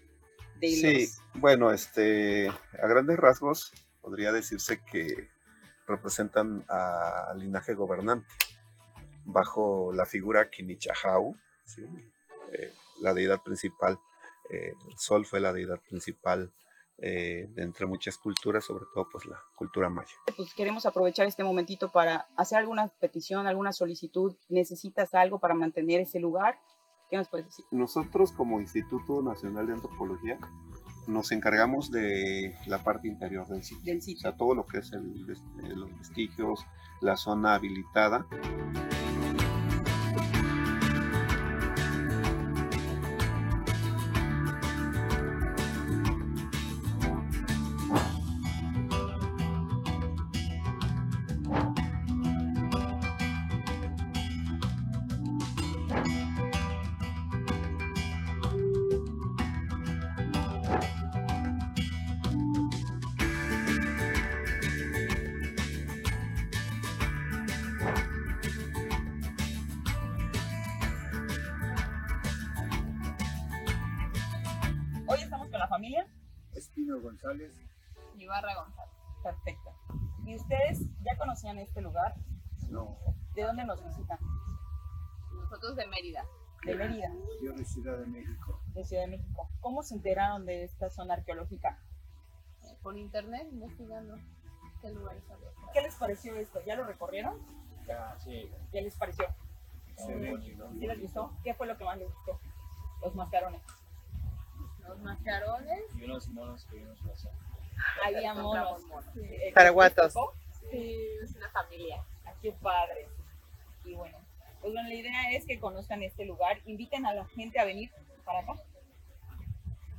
De 0.59 0.69
sí, 0.69 1.09
bueno, 1.35 1.71
este, 1.71 2.49
a 2.49 2.87
grandes 2.89 3.19
rasgos 3.19 3.75
podría 4.01 4.33
decirse 4.33 4.83
que 4.85 5.29
representan 5.87 6.65
al 6.69 7.39
linaje 7.39 7.75
gobernante 7.75 8.29
bajo 9.25 9.93
la 9.93 10.07
figura 10.07 10.51
Kinichahau, 10.51 11.37
eh, 12.53 12.73
la 13.01 13.15
deidad 13.15 13.43
principal. 13.43 13.99
Eh, 14.51 14.73
el 14.89 14.99
sol 14.99 15.27
fue 15.27 15.41
la 15.41 15.53
deidad 15.53 15.81
principal 15.89 16.53
eh, 16.99 17.49
de 17.55 17.63
entre 17.63 17.87
muchas 17.87 18.19
culturas, 18.19 18.65
sobre 18.65 18.85
todo 18.93 19.09
pues 19.11 19.25
la 19.25 19.41
cultura 19.57 19.89
maya. 19.89 20.13
Pues 20.37 20.53
queremos 20.55 20.85
aprovechar 20.87 21.27
este 21.27 21.45
momentito 21.45 21.91
para 21.91 22.29
hacer 22.37 22.59
alguna 22.59 22.89
petición, 23.01 23.47
alguna 23.47 23.73
solicitud. 23.73 24.37
¿Necesitas 24.49 25.15
algo 25.15 25.39
para 25.39 25.55
mantener 25.55 26.01
ese 26.01 26.21
lugar? 26.21 26.59
¿Qué 27.09 27.17
nos 27.17 27.29
puedes 27.29 27.47
decir? 27.47 27.65
Nosotros 27.71 28.33
como 28.33 28.61
Instituto 28.61 29.23
Nacional 29.23 29.67
de 29.67 29.73
Antropología 29.73 30.39
nos 31.07 31.33
encargamos 31.33 31.91
de 31.91 32.57
la 32.67 32.79
parte 32.79 33.09
interior 33.09 33.47
del 33.49 33.63
sitio. 33.63 33.85
Del 33.85 34.03
sitio. 34.03 34.19
O 34.19 34.23
sea, 34.23 34.37
todo 34.37 34.55
lo 34.55 34.67
que 34.67 34.79
es 34.79 34.93
el, 34.93 35.27
los 35.75 35.99
vestigios, 35.99 36.67
la 37.01 37.17
zona 37.17 37.55
habilitada. 37.55 38.27
González. 77.23 77.53
Ibarra 78.17 78.55
González. 78.55 78.95
Perfecto. 79.23 79.75
¿Y 80.25 80.37
ustedes 80.37 80.81
ya 81.03 81.17
conocían 81.19 81.59
este 81.59 81.81
lugar? 81.81 82.15
No. 82.69 82.97
¿De 83.35 83.43
dónde 83.43 83.65
nos 83.65 83.85
visitan? 83.85 84.19
Nosotros 85.35 85.77
de 85.77 85.87
Mérida. 85.87 86.25
De 86.65 86.75
Mérida. 86.75 87.13
Yo 87.43 87.53
de 87.53 87.65
Ciudad 87.65 87.99
de 87.99 88.07
México. 88.07 88.61
De 88.75 88.85
Ciudad 88.85 89.03
de 89.03 89.19
México. 89.19 89.49
¿Cómo 89.61 89.83
se 89.83 89.95
enteraron 89.95 90.47
de 90.47 90.65
esta 90.65 90.89
zona 90.91 91.15
arqueológica? 91.15 91.79
Eh, 92.63 92.77
por 92.83 92.97
internet, 92.97 93.49
investigando 93.51 94.17
qué 94.81 94.91
lugares 94.91 95.23
había. 95.31 95.51
¿Qué 95.73 95.83
les 95.83 95.95
pareció 95.97 96.35
esto? 96.37 96.61
¿Ya 96.65 96.77
lo 96.77 96.85
recorrieron? 96.85 97.39
Ya, 97.87 98.17
sí. 98.19 98.51
¿Qué 98.73 98.81
les 98.83 98.97
pareció? 98.97 99.27
¿Sí 99.97 100.87
les 100.87 101.01
gustó? 101.01 101.37
¿Qué 101.45 101.53
fue 101.55 101.67
lo 101.67 101.77
que 101.77 101.85
más 101.85 101.99
les 101.99 102.09
gustó? 102.11 102.41
Los 103.03 103.15
mascarones 103.15 103.63
los 104.87 105.01
mascarones. 105.01 105.83
Y 105.99 106.05
unos 106.05 106.29
monos 106.29 106.65
que 106.67 106.77
vimos 106.77 106.99
pasar. 107.01 107.33
Había 108.05 108.35
monos. 108.35 108.83
Paraguatos. 109.55 110.15
Sí, 110.71 110.97
es 111.23 111.35
una 111.37 111.51
familia. 111.51 112.05
Qué 112.41 112.53
padre. 112.53 113.09
Y 113.85 113.95
bueno, 113.95 114.17
pues 114.61 114.73
bueno, 114.73 114.89
la 114.89 114.95
idea 114.95 115.33
es 115.33 115.45
que 115.47 115.59
conozcan 115.59 116.03
este 116.03 116.25
lugar, 116.25 116.61
inviten 116.67 117.07
a 117.07 117.15
la 117.15 117.27
gente 117.27 117.59
a 117.59 117.65
venir 117.65 117.91
para 118.25 118.41
acá. 118.41 118.55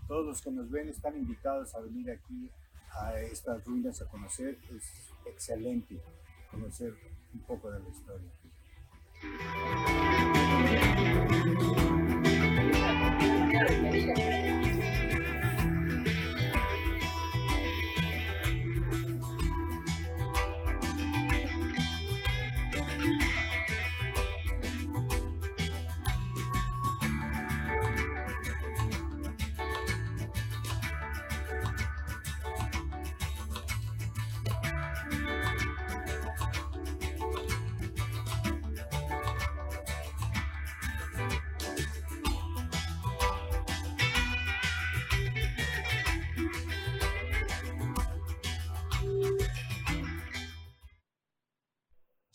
Todos 0.08 0.26
los 0.26 0.42
que 0.42 0.52
nos 0.52 0.70
ven 0.70 0.90
están 0.90 1.16
invitados 1.16 1.74
a 1.76 1.80
venir 1.80 2.12
aquí 2.12 2.52
a 2.92 3.20
estas 3.20 3.64
ruinas 3.66 4.02
a 4.02 4.08
conocer. 4.08 4.58
Es 4.76 5.12
excelente 5.26 6.02
conocer 6.50 6.94
un 7.34 7.42
poco 7.42 7.72
de 7.72 7.80
la 7.80 7.90
historia. 7.90 8.30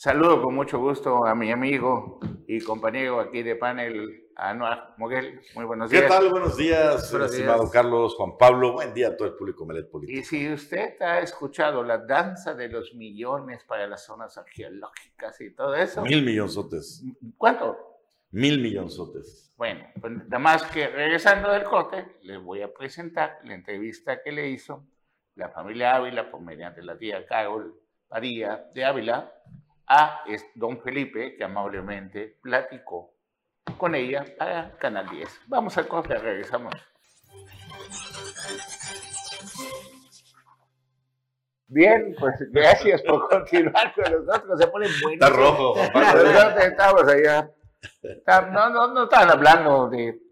Saludo 0.07 0.41
con 0.41 0.55
mucho 0.55 0.79
gusto 0.79 1.27
a 1.27 1.35
mi 1.35 1.51
amigo 1.51 2.21
y 2.47 2.61
compañero 2.61 3.19
aquí 3.19 3.43
de 3.43 3.57
panel, 3.57 4.29
Anuar 4.37 4.95
Moguel. 4.99 5.41
Muy 5.57 5.65
buenos 5.65 5.91
días. 5.91 6.05
¿Qué 6.05 6.09
tal? 6.09 6.31
Buenos 6.31 6.57
días, 6.57 7.13
estimado 7.13 7.69
Carlos, 7.69 8.15
Juan 8.15 8.39
Pablo. 8.39 8.75
Buen 8.75 8.95
día 8.95 9.09
a 9.09 9.17
todo 9.17 9.27
el 9.27 9.35
público 9.35 9.67
Melet 9.67 9.91
Político. 9.91 10.21
Y 10.21 10.23
si 10.23 10.53
usted 10.53 11.03
ha 11.03 11.19
escuchado 11.19 11.83
la 11.83 11.99
danza 11.99 12.55
de 12.55 12.69
los 12.69 12.95
millones 12.95 13.65
para 13.65 13.89
las 13.89 14.05
zonas 14.05 14.39
arqueológicas 14.39 15.41
y 15.41 15.51
todo 15.53 15.75
eso. 15.75 16.03
Mil 16.03 16.25
millonzotes. 16.25 17.03
¿Cuánto? 17.37 17.77
Mil 18.31 18.63
millonzotes. 18.63 19.53
Bueno, 19.57 19.89
pues 20.01 20.13
nada 20.13 20.39
más 20.39 20.63
que 20.71 20.87
regresando 20.87 21.51
del 21.51 21.65
corte, 21.65 22.19
les 22.23 22.41
voy 22.41 22.63
a 22.63 22.73
presentar 22.73 23.41
la 23.43 23.55
entrevista 23.55 24.23
que 24.23 24.31
le 24.31 24.51
hizo 24.51 24.87
la 25.35 25.49
familia 25.49 25.97
Ávila 25.97 26.31
por 26.31 26.43
mediante 26.43 26.81
la 26.81 26.97
tía 26.97 27.27
Carol 27.27 27.75
María 28.09 28.71
de 28.73 28.85
Ávila 28.85 29.33
a 29.89 30.25
don 30.55 30.81
Felipe, 30.81 31.37
que 31.37 31.45
amablemente 31.45 32.39
platicó 32.43 33.15
con 33.79 33.95
ella 33.95 34.25
para 34.39 34.77
Canal 34.79 35.09
10. 35.09 35.43
Vamos 35.47 35.77
al 35.79 35.89
corte, 35.89 36.17
regresamos. 36.17 36.73
Bien, 41.69 42.15
pues 42.19 42.35
gracias 42.53 43.03
por 43.03 43.29
continuar 43.31 43.93
con 43.95 44.05
nosotros. 44.13 44.61
Se 44.61 44.67
pone 44.69 44.87
bueno. 45.03 45.25
Está 45.25 45.37
rojo. 45.37 45.75
Estamos 46.61 47.09
allá. 47.09 47.51
No, 48.53 48.71
no, 48.71 48.89
no 48.95 49.05
estaban 49.05 49.31
hablando 49.31 49.89
de 49.89 50.26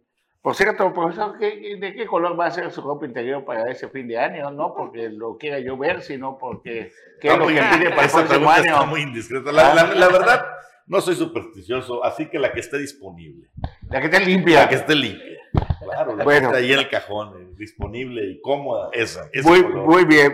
por 0.44 0.54
cierto, 0.54 0.92
profesor, 0.92 1.38
¿de 1.38 1.94
qué 1.96 2.04
color 2.04 2.38
va 2.38 2.44
a 2.44 2.50
ser 2.50 2.70
su 2.70 2.82
ropa 2.82 3.06
interior 3.06 3.46
para 3.46 3.70
ese 3.70 3.88
fin 3.88 4.06
de 4.06 4.18
año? 4.18 4.50
No 4.50 4.74
porque 4.76 5.08
lo 5.08 5.38
quiera 5.38 5.58
yo 5.58 5.78
ver, 5.78 6.02
sino 6.02 6.36
porque 6.36 6.92
¿qué 7.18 7.28
es 7.28 7.38
lo 7.38 7.46
que 7.46 7.54
pide 7.54 7.88
para 7.92 8.02
el 8.02 8.10
próximo 8.10 8.50
año? 8.50 8.64
Está 8.74 8.84
muy 8.84 9.00
indiscreta. 9.00 9.50
La, 9.50 9.72
la, 9.72 10.08
verdad, 10.08 10.44
no 10.86 11.00
soy 11.00 11.14
supersticioso, 11.14 12.04
así 12.04 12.26
que 12.28 12.38
la 12.38 12.52
que 12.52 12.60
esté 12.60 12.76
disponible. 12.76 13.48
La 13.88 14.00
que 14.00 14.08
esté 14.08 14.20
limpia. 14.20 14.64
La 14.64 14.68
que 14.68 14.74
esté 14.74 14.94
limpia. 14.94 15.38
Claro, 15.82 16.14
la 16.14 16.24
bueno, 16.24 16.50
que 16.50 16.58
ahí 16.58 16.72
en 16.74 16.78
el 16.80 16.88
cajón, 16.90 17.40
eh, 17.40 17.54
disponible 17.56 18.26
y 18.26 18.40
cómoda, 18.42 18.90
esa. 18.92 19.30
Muy, 19.44 19.64
muy 19.64 20.04
bien, 20.04 20.30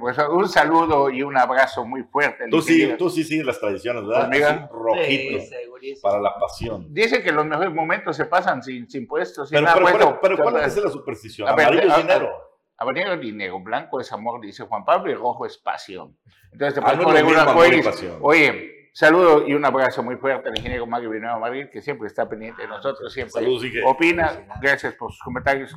pues 0.00 0.16
un 0.30 0.48
saludo 0.48 1.10
y 1.10 1.22
un 1.22 1.36
abrazo 1.36 1.84
muy 1.84 2.02
fuerte. 2.04 2.44
Tú 2.50 2.62
sí, 2.62 2.94
tú 2.96 3.10
sí 3.10 3.24
sigues 3.24 3.44
las 3.44 3.60
tradiciones, 3.60 4.06
¿verdad? 4.06 4.30
Pues 4.30 4.70
rojito, 4.70 5.38
para 6.02 6.20
la 6.20 6.34
pasión. 6.38 6.92
Dice 6.92 7.22
que 7.22 7.32
los 7.32 7.46
mejores 7.46 7.72
momentos 7.72 8.16
se 8.16 8.26
pasan 8.26 8.62
sin, 8.62 8.88
sin 8.88 9.06
puestos. 9.06 9.48
Sin 9.48 9.64
pero, 9.64 9.84
pero, 9.84 10.20
pero, 10.20 10.38
¿cuál 10.38 10.56
es 10.64 10.76
la 10.76 10.90
superstición? 10.90 11.48
Amarillo 11.48 11.88
es 11.88 11.96
dinero. 11.96 12.30
Amarillo 12.76 13.12
es 13.12 13.20
dinero, 13.20 13.60
blanco 13.60 14.00
es 14.00 14.10
amor, 14.12 14.40
dice 14.40 14.64
Juan 14.64 14.84
Pablo, 14.84 15.10
y 15.10 15.14
rojo 15.14 15.44
es 15.44 15.58
pasión. 15.58 16.16
Entonces 16.50 16.74
te 16.74 16.80
ah, 16.80 16.84
puedes 16.84 17.04
poner 17.04 17.24
una 17.24 18.18
Oye, 18.22 18.80
Saludo 18.92 19.46
y 19.46 19.54
un 19.54 19.64
abrazo 19.64 20.02
muy 20.02 20.16
fuerte 20.16 20.48
al 20.48 20.56
ingeniero 20.56 20.86
Mario 20.86 21.10
Villanueva 21.10 21.38
Madrid, 21.38 21.68
que 21.72 21.80
siempre 21.80 22.08
está 22.08 22.28
pendiente 22.28 22.62
de 22.62 22.68
nosotros, 22.68 23.12
siempre 23.12 23.46
opina. 23.84 24.46
Gracias 24.60 24.94
por 24.94 25.12
sus 25.12 25.22
comentarios, 25.22 25.76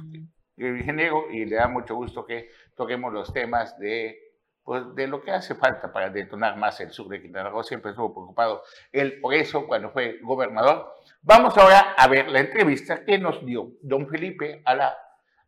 ingeniero, 0.57 1.29
y 1.31 1.45
le 1.45 1.57
da 1.57 1.67
mucho 1.67 1.95
gusto 1.95 2.25
que 2.25 2.49
toquemos 2.75 3.13
los 3.13 3.31
temas 3.31 3.77
de 3.77 4.22
pues, 4.63 4.95
de 4.95 5.07
lo 5.07 5.21
que 5.21 5.31
hace 5.31 5.55
falta 5.55 5.91
para 5.91 6.09
detonar 6.09 6.57
más 6.57 6.79
el 6.79 6.91
sur 6.91 7.07
de 7.09 7.21
Quintana 7.21 7.49
Roo. 7.49 7.63
Siempre 7.63 7.91
estuvo 7.91 8.13
preocupado 8.13 8.63
él 8.91 9.19
por 9.19 9.33
eso 9.33 9.67
cuando 9.67 9.89
fue 9.89 10.19
gobernador. 10.21 10.93
Vamos 11.21 11.57
ahora 11.57 11.93
a 11.97 12.07
ver 12.07 12.29
la 12.29 12.39
entrevista 12.39 13.03
que 13.03 13.17
nos 13.17 13.45
dio 13.45 13.71
don 13.81 14.07
Felipe 14.07 14.61
a 14.65 14.75
la, 14.75 14.97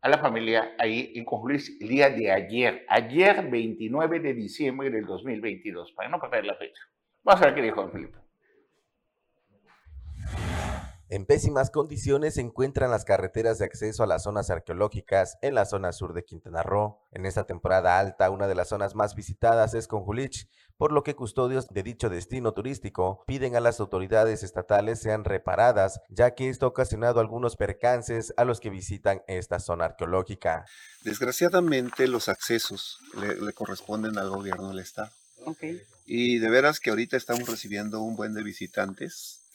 a 0.00 0.08
la 0.08 0.18
familia 0.18 0.74
ahí 0.78 1.12
en 1.14 1.26
el 1.80 1.88
día 1.88 2.10
de 2.10 2.30
ayer, 2.30 2.84
ayer 2.88 3.48
29 3.50 4.20
de 4.20 4.34
diciembre 4.34 4.90
del 4.90 5.06
2022, 5.06 5.92
para 5.92 6.08
no 6.08 6.20
perder 6.20 6.44
la 6.44 6.54
fecha. 6.54 6.82
Vamos 7.22 7.42
a 7.42 7.46
ver 7.46 7.54
qué 7.54 7.62
dijo 7.62 7.82
don 7.82 7.92
Felipe. 7.92 8.25
En 11.08 11.24
pésimas 11.24 11.70
condiciones 11.70 12.34
se 12.34 12.40
encuentran 12.40 12.90
las 12.90 13.04
carreteras 13.04 13.58
de 13.58 13.64
acceso 13.64 14.02
a 14.02 14.08
las 14.08 14.24
zonas 14.24 14.50
arqueológicas 14.50 15.38
en 15.40 15.54
la 15.54 15.64
zona 15.64 15.92
sur 15.92 16.14
de 16.14 16.24
Quintana 16.24 16.64
Roo. 16.64 16.98
En 17.12 17.26
esta 17.26 17.44
temporada 17.46 18.00
alta, 18.00 18.28
una 18.28 18.48
de 18.48 18.56
las 18.56 18.70
zonas 18.70 18.96
más 18.96 19.14
visitadas 19.14 19.74
es 19.74 19.86
Conjulich, 19.86 20.48
por 20.76 20.90
lo 20.90 21.04
que 21.04 21.14
custodios 21.14 21.68
de 21.68 21.84
dicho 21.84 22.10
destino 22.10 22.54
turístico 22.54 23.22
piden 23.24 23.54
a 23.54 23.60
las 23.60 23.78
autoridades 23.78 24.42
estatales 24.42 24.98
sean 25.00 25.22
reparadas, 25.22 26.00
ya 26.08 26.34
que 26.34 26.48
esto 26.48 26.66
ha 26.66 26.70
ocasionado 26.70 27.20
algunos 27.20 27.54
percances 27.54 28.34
a 28.36 28.44
los 28.44 28.58
que 28.58 28.70
visitan 28.70 29.22
esta 29.28 29.60
zona 29.60 29.84
arqueológica. 29.84 30.66
Desgraciadamente 31.02 32.08
los 32.08 32.28
accesos 32.28 32.98
le, 33.16 33.52
corresponden 33.52 34.18
al 34.18 34.28
gobierno 34.28 34.70
del 34.70 34.80
estado. 34.80 35.12
Y 36.04 36.38
de 36.38 36.50
veras 36.50 36.80
que 36.80 36.90
ahorita 36.90 37.16
estamos 37.16 37.48
recibiendo 37.48 38.00
un 38.00 38.16
buen 38.16 38.34
de 38.34 38.42
visitantes 38.42 39.45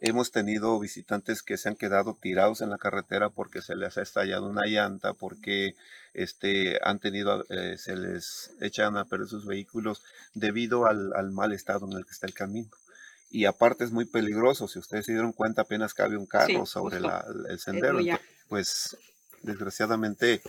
Hemos 0.00 0.30
tenido 0.30 0.78
visitantes 0.78 1.42
que 1.42 1.56
se 1.56 1.68
han 1.68 1.74
quedado 1.74 2.16
tirados 2.20 2.60
en 2.60 2.70
la 2.70 2.78
carretera 2.78 3.30
porque 3.30 3.62
se 3.62 3.74
les 3.74 3.98
ha 3.98 4.02
estallado 4.02 4.48
una 4.48 4.66
llanta, 4.66 5.12
porque 5.12 5.74
este, 6.14 6.78
han 6.82 7.00
tenido, 7.00 7.44
eh, 7.48 7.76
se 7.78 7.96
les 7.96 8.52
echan 8.60 8.96
a 8.96 9.06
perder 9.06 9.26
sus 9.26 9.44
vehículos 9.44 10.04
debido 10.34 10.86
al, 10.86 11.32
mal 11.32 11.52
estado 11.52 11.86
en 11.86 11.98
el 11.98 12.04
que 12.04 12.12
está 12.12 12.28
el 12.28 12.34
camino. 12.34 12.70
Y 13.30 13.46
aparte 13.46 13.84
es 13.84 13.90
muy 13.90 14.04
peligroso, 14.04 14.68
si 14.68 14.78
ustedes 14.78 15.06
se 15.06 15.12
dieron 15.12 15.32
cuenta 15.32 15.62
apenas 15.62 15.94
cabe 15.94 16.16
un 16.16 16.26
carro 16.26 16.64
sobre 16.64 16.98
el 16.98 17.58
sendero, 17.58 17.98
pues 18.48 18.96
desgraciadamente 19.42 20.42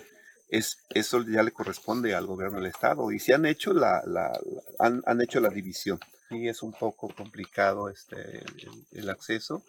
es, 0.49 0.77
eso 0.89 1.23
ya 1.27 1.43
le 1.43 1.51
corresponde 1.51 2.13
al 2.13 2.25
gobierno 2.25 2.57
del 2.57 2.67
estado 2.67 3.11
y 3.11 3.19
se 3.19 3.33
han 3.33 3.45
hecho 3.45 3.73
la, 3.73 4.03
la, 4.05 4.31
han, 4.79 5.01
han 5.05 5.21
hecho 5.21 5.39
la 5.39 5.49
división 5.49 5.99
sí 6.29 6.47
es 6.47 6.63
un 6.63 6.71
poco 6.73 7.13
complicado 7.13 7.89
este, 7.89 8.43
el, 8.91 9.09
acceso. 9.09 9.63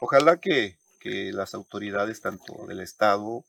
Ojalá 0.00 0.38
que, 0.40 0.76
las 1.32 1.54
autoridades, 1.54 2.20
tanto 2.20 2.66
del 2.66 2.80
Estado 2.80 3.42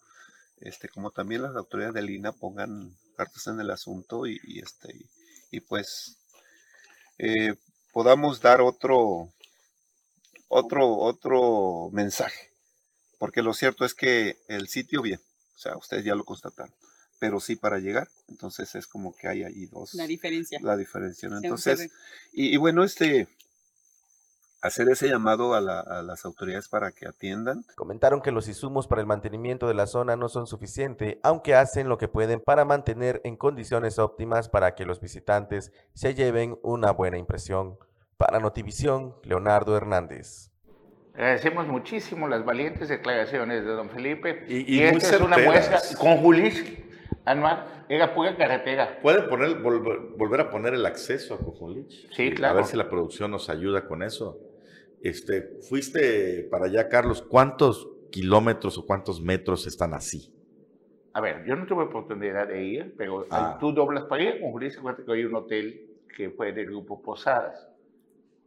este, 0.62 0.88
como 0.88 1.12
también 1.12 1.42
las 1.42 1.58
autoridades 1.58 1.94
del 1.94 2.10
INA, 2.10 2.32
pongan 2.32 2.96
cartas 3.18 3.48
en 3.48 3.60
el 3.60 3.70
asunto 3.70 4.28
y, 4.28 4.40
este, 4.64 4.96
y, 5.52 5.60
pues 5.60 6.18
eh, 7.18 7.56
podamos 7.92 8.40
dar 8.40 8.62
otro, 8.62 9.34
otro, 10.48 10.98
otro 11.00 11.90
mensaje. 11.92 12.54
Porque 13.18 13.42
lo 13.42 13.54
cierto 13.54 13.84
es 13.84 13.94
que 13.94 14.38
el 14.48 14.70
sitio, 14.70 15.02
bien, 15.02 15.20
o 15.56 15.58
sea, 15.58 15.76
ustedes 15.76 16.06
ya 16.06 16.16
lo 16.16 16.24
constataron 16.24 16.79
pero 17.20 17.40
sí 17.40 17.56
para 17.56 17.80
llegar. 17.80 18.08
Entonces 18.28 18.74
es 18.76 18.88
como 18.88 19.16
que 19.16 19.28
hay 19.28 19.44
ahí 19.44 19.66
dos. 19.68 19.94
La 19.94 20.08
diferencia. 20.08 20.60
La 20.62 20.78
diferencia. 20.78 21.30
Entonces, 21.30 21.92
y, 22.32 22.56
bueno, 22.58 22.84
este, 22.84 23.28
hacer 24.62 24.90
ese 24.90 25.10
llamado 25.10 25.54
a, 25.54 25.62
las 25.62 26.26
autoridades 26.26 26.70
para 26.70 26.92
que 26.92 27.08
atiendan. 27.08 27.64
Comentaron 27.76 28.22
que 28.22 28.32
los 28.32 28.48
insumos 28.48 28.88
para 28.88 29.02
el 29.02 29.08
mantenimiento 29.08 29.68
de 29.68 29.74
la 29.74 29.88
zona 29.88 30.16
no 30.16 30.30
son 30.30 30.48
suficientes, 30.48 31.18
aunque 31.22 31.56
hacen 31.56 31.90
lo 31.90 31.98
que 31.98 32.08
pueden 32.08 32.40
para 32.40 32.66
mantener 32.66 33.22
en 33.24 33.36
condiciones 33.36 34.00
óptimas 34.00 34.50
para 34.50 34.76
que 34.76 34.86
los 34.86 35.02
visitantes 35.02 35.72
se 35.94 36.16
lleven 36.16 36.58
una 36.64 36.92
buena 36.92 37.18
impresión. 37.18 37.78
Para 38.18 38.40
Notivisión, 38.40 39.16
Leonardo 39.24 39.78
Hernández. 39.78 40.52
Agradecemos 41.14 41.68
muchísimo 41.68 42.28
las 42.28 42.46
valientes 42.46 42.90
declaraciones 42.90 43.64
de 43.64 43.72
don 43.72 43.90
Felipe. 43.90 44.46
Y, 44.48 44.82
esta 44.82 45.16
es 45.16 45.22
una 45.22 45.38
muestra 45.38 45.80
con 45.98 46.18
Julis 46.18 46.64
Anual, 47.30 47.86
era 47.88 48.16
pura 48.16 48.36
carretera. 48.36 49.00
¿Puede 49.04 49.22
poner, 49.22 49.60
volver 49.60 50.42
a 50.42 50.50
poner 50.50 50.74
el 50.74 50.84
acceso 50.84 51.36
a 51.36 51.38
Cojolich? 51.38 52.12
Sí, 52.12 52.32
claro. 52.32 52.54
A 52.54 52.56
ver 52.56 52.66
si 52.66 52.76
la 52.76 52.90
producción 52.90 53.30
nos 53.30 53.52
ayuda 53.52 53.88
con 53.88 54.02
eso. 54.02 54.40
Este, 55.04 55.60
fuiste 55.70 56.48
para 56.50 56.66
allá, 56.66 56.90
Carlos. 56.90 57.22
¿Cuántos 57.22 57.88
kilómetros 58.12 58.80
o 58.80 58.86
cuántos 58.88 59.22
metros 59.22 59.68
están 59.68 59.94
así? 59.94 60.34
A 61.14 61.22
ver, 61.22 61.46
yo 61.46 61.56
no 61.56 61.68
tuve 61.68 61.84
oportunidad 61.84 62.48
de 62.48 62.64
ir, 62.64 62.96
pero 62.98 63.28
ah. 63.30 63.58
tú 63.60 63.74
doblas 63.74 64.06
para 64.06 64.24
ir. 64.24 64.42
Con 64.42 64.54
cuenta 64.82 65.04
que 65.06 65.12
hay 65.12 65.24
un 65.24 65.36
hotel 65.36 65.88
que 66.18 66.32
fue 66.32 66.52
del 66.52 66.66
grupo 66.66 67.00
Posadas. 67.00 67.70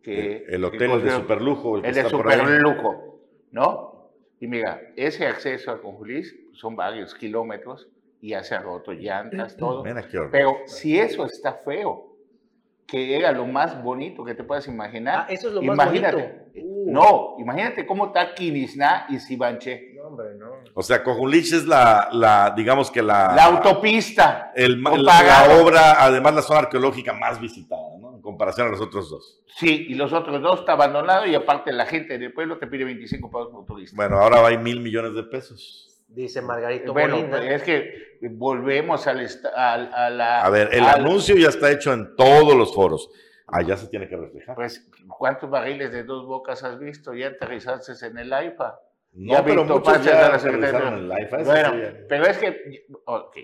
Que, 0.03 0.45
el, 0.49 0.65
hotel 0.65 1.05
de 1.05 1.11
superlujo. 1.13 1.77
El, 1.77 1.95
de 1.95 2.09
superlujo, 2.09 3.21
¿no? 3.53 4.11
Y 4.41 4.49
mira, 4.49 4.81
ese 4.97 5.29
acceso 5.29 5.71
a 5.71 5.81
Conjulis 5.81 6.37
son 6.51 6.75
varios 6.75 7.15
kilómetros 7.15 7.89
ya 8.29 8.45
se 8.45 8.57
roto 8.59 8.93
llantas, 8.93 9.57
todo. 9.57 9.83
Pero 10.31 10.59
si 10.67 10.99
eso 10.99 11.27
está 11.27 11.55
feo, 11.55 12.13
que 12.87 13.17
era 13.17 13.33
lo 13.33 13.47
más 13.47 13.83
bonito 13.83 14.23
que 14.25 14.35
te 14.35 14.45
puedas 14.45 14.69
imaginar. 14.69 15.21
Ah, 15.21 15.27
eso 15.29 15.49
es 15.49 15.55
lo 15.55 15.63
más 15.63 15.75
imagínate, 15.75 16.51
uh. 16.57 16.93
No, 16.93 17.37
imagínate 17.39 17.87
cómo 17.87 18.07
está 18.07 18.35
Quinisná 18.35 19.07
y 19.09 19.19
Sibanche. 19.19 19.95
No, 19.97 20.09
hombre, 20.09 20.35
no. 20.37 20.53
O 20.75 20.83
sea, 20.83 21.03
Cojulich 21.03 21.53
es 21.53 21.67
la, 21.67 22.11
la, 22.13 22.53
digamos 22.57 22.91
que 22.91 23.03
la... 23.03 23.35
La 23.35 23.45
autopista. 23.45 24.53
El, 24.55 24.83
la, 24.83 25.59
obra, 25.61 26.05
además 26.05 26.35
la 26.35 26.43
zona 26.43 26.61
arqueológica 26.61 27.13
más 27.15 27.41
visitada, 27.41 27.97
¿no? 27.99 28.15
En 28.15 28.21
comparación 28.21 28.69
a 28.69 28.71
los 28.71 28.81
otros 28.81 29.11
dos. 29.11 29.41
Sí, 29.57 29.87
y 29.89 29.95
los 29.95 30.13
otros 30.13 30.43
dos 30.43 30.61
está 30.61 30.73
abandonado 30.73 31.27
y 31.27 31.35
aparte 31.35 31.73
la 31.73 31.87
gente 31.87 32.19
del 32.19 32.33
pueblo 32.33 32.59
te 32.59 32.67
pide 32.67 32.85
25 32.85 33.31
pesos 33.31 33.49
por 33.53 33.65
turista. 33.65 33.97
Bueno, 33.97 34.19
ahora 34.19 34.47
hay 34.47 34.59
mil 34.59 34.81
millones 34.81 35.15
de 35.15 35.23
pesos 35.23 35.92
dice 36.15 36.43
Margarito 36.43 36.93
bueno, 36.93 37.17
es 37.37 37.63
que 37.63 38.19
volvemos 38.31 39.07
al, 39.07 39.27
a, 39.55 40.11
la... 40.11 40.43
A 40.43 40.51
ver, 40.51 40.69
el 40.73 40.85
anuncio 40.85 41.37
ya 41.37 41.49
está 41.49 41.71
hecho 41.71 41.93
en 41.93 42.15
todos 42.17 42.55
los 42.57 42.75
foros. 42.75 43.11
Allá 43.47 43.77
se 43.77 43.89
tiene 43.89 44.09
que 44.09 44.17
reflejar. 44.17 44.55
Pues, 44.55 44.89
¿cuántos 45.19 45.51
barriles 45.51 45.93
de 45.93 46.05
dos 46.05 46.27
bocas 46.27 46.63
has 46.65 46.79
visto 46.79 47.13
ya 47.13 47.29
aterrizaste 47.29 47.93
en 48.07 48.19
el 48.19 48.33
AIFA? 48.33 48.79
No, 49.15 49.35
ya 49.35 49.45
pero 49.45 49.65
muchos 49.65 50.03
ya 50.05 50.35
aterrizaron 50.35 50.95
en 50.95 51.13
el 51.13 51.23
IFA. 51.25 51.43
Bueno, 51.43 51.73
pero 52.09 52.25
es 52.25 52.39
que... 52.39 52.87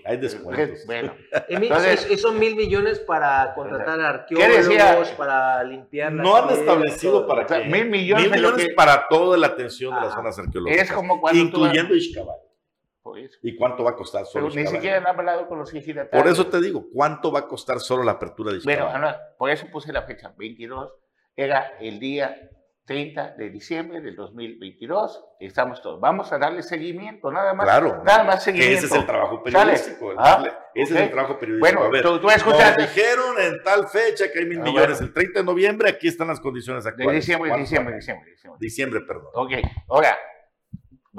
Hay 0.05 0.17
descuentos. 0.17 0.85
Bueno. 0.87 1.13
Entonces, 1.47 2.09
esos 2.09 2.33
mil 2.33 2.55
millones 2.55 2.99
para 2.99 3.53
contratar 3.53 3.99
arqueólogos, 3.99 5.09
para 5.11 5.63
limpiar 5.63 6.11
No 6.11 6.37
han 6.37 6.49
establecido 6.49 7.27
para 7.27 7.45
qué. 7.45 7.65
Mil 7.65 7.87
millones, 7.87 8.31
mil 8.31 8.33
millones 8.33 8.69
para 8.75 9.07
toda 9.07 9.37
la 9.37 9.47
atención 9.47 9.93
de 9.93 10.01
las 10.01 10.13
zonas 10.13 10.39
arqueológicas. 10.39 10.89
Es 10.89 10.91
como 10.91 11.21
cuando 11.21 11.39
incluyendo 11.39 11.93
Ixcabal. 11.93 12.48
¿Y 13.41 13.55
cuánto 13.55 13.83
va 13.83 13.91
a 13.91 13.95
costar 13.95 14.25
solo 14.25 14.49
Pero 14.49 14.61
ni 14.61 14.67
siquiera 14.67 14.97
han 14.97 15.07
hablado 15.07 15.47
con 15.47 15.59
los 15.59 15.73
ejidatarios. 15.73 16.21
Por 16.21 16.31
eso 16.31 16.47
te 16.47 16.61
digo, 16.61 16.85
¿cuánto 16.93 17.31
va 17.31 17.39
a 17.39 17.47
costar 17.47 17.79
solo 17.79 18.03
la 18.03 18.13
apertura 18.13 18.51
de 18.51 18.59
Bueno, 18.63 18.89
por 19.37 19.49
eso 19.49 19.67
puse 19.71 19.91
la 19.91 20.03
fecha 20.03 20.33
22. 20.37 20.93
Era 21.35 21.77
el 21.79 21.99
día 21.99 22.35
30 22.89 23.35
de 23.37 23.51
diciembre 23.51 24.01
del 24.01 24.15
2022. 24.15 25.23
Estamos 25.39 25.79
todos. 25.79 26.01
Vamos 26.01 26.33
a 26.33 26.39
darle 26.39 26.63
seguimiento, 26.63 27.31
nada 27.31 27.53
más. 27.53 27.65
Claro. 27.67 28.01
Nada 28.03 28.23
más 28.23 28.43
seguimiento. 28.43 28.77
Ese 28.77 28.87
es 28.87 28.91
el 28.93 29.05
trabajo 29.05 29.43
periodístico. 29.43 30.11
Ah, 30.17 30.43
ese 30.73 30.95
es 30.95 30.99
el 31.01 31.11
trabajo 31.11 31.37
periodístico. 31.37 31.87
Bueno, 31.87 32.01
tú, 32.01 32.19
tú 32.19 32.29
escuchaste. 32.31 32.81
Nos 32.81 32.95
dijeron 32.95 33.35
en 33.41 33.63
tal 33.63 33.87
fecha 33.87 34.31
que 34.33 34.39
hay 34.39 34.45
mil 34.45 34.61
ah, 34.61 34.63
millones. 34.63 34.99
El 35.01 35.13
30 35.13 35.39
de 35.39 35.45
noviembre, 35.45 35.87
aquí 35.87 36.07
están 36.07 36.29
las 36.29 36.39
condiciones 36.39 36.83
actuales. 36.83 37.13
De 37.13 37.15
diciembre, 37.17 37.55
diciembre, 37.59 37.95
diciembre, 37.95 38.31
diciembre. 38.31 38.57
Diciembre, 38.59 39.01
perdón. 39.01 39.29
Ok. 39.35 39.51
Ahora, 39.87 40.17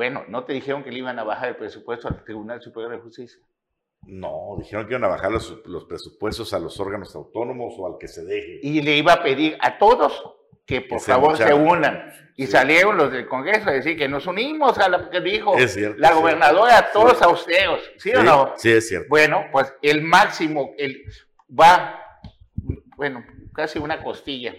bueno, 0.01 0.25
¿no 0.29 0.45
te 0.45 0.55
dijeron 0.55 0.83
que 0.83 0.91
le 0.91 1.01
iban 1.01 1.19
a 1.19 1.25
bajar 1.25 1.51
el 1.51 1.57
presupuesto 1.57 2.09
al 2.09 2.25
Tribunal 2.25 2.63
Superior 2.63 2.91
de 2.91 3.01
Justicia? 3.01 3.39
No, 4.07 4.57
dijeron 4.59 4.87
que 4.87 4.95
iban 4.95 5.05
a 5.05 5.09
bajar 5.09 5.31
los, 5.31 5.85
presupuestos 5.87 6.55
a 6.55 6.59
los 6.59 6.81
órganos 6.81 7.15
autónomos 7.15 7.75
o 7.77 7.87
al 7.87 7.99
que 8.01 8.09
se 8.09 8.25
deje. 8.25 8.61
Y 8.63 8.81
le 8.81 8.97
iba 8.97 9.13
a 9.13 9.23
pedir 9.23 9.59
a 9.61 9.77
todos 9.77 10.25
que 10.65 10.81
por 10.81 11.01
favor 11.01 11.37
se 11.37 11.53
unan. 11.53 12.15
Y 12.35 12.47
salieron 12.47 12.97
los 12.97 13.13
del 13.13 13.29
Congreso 13.29 13.69
a 13.69 13.73
decir 13.73 13.99
que 13.99 14.09
nos 14.09 14.27
unimos 14.27 14.79
a 14.79 14.89
lo 14.89 15.11
que 15.11 15.21
dijo 15.21 15.55
la 15.99 16.15
gobernadora, 16.15 16.79
a 16.79 16.93
todos 16.93 17.21
a 17.21 17.29
ustedes, 17.29 17.93
¿sí, 17.99 18.11
o 18.15 18.23
no? 18.23 18.55
Sí, 18.57 18.71
es 18.71 18.89
cierto. 18.89 19.07
Bueno, 19.11 19.49
pues 19.53 19.71
el 19.83 20.01
máximo, 20.01 20.71
el, 20.79 21.05
va, 21.51 22.01
bueno, 22.97 23.23
casi 23.53 23.79
una 23.79 24.03
costilla 24.03 24.55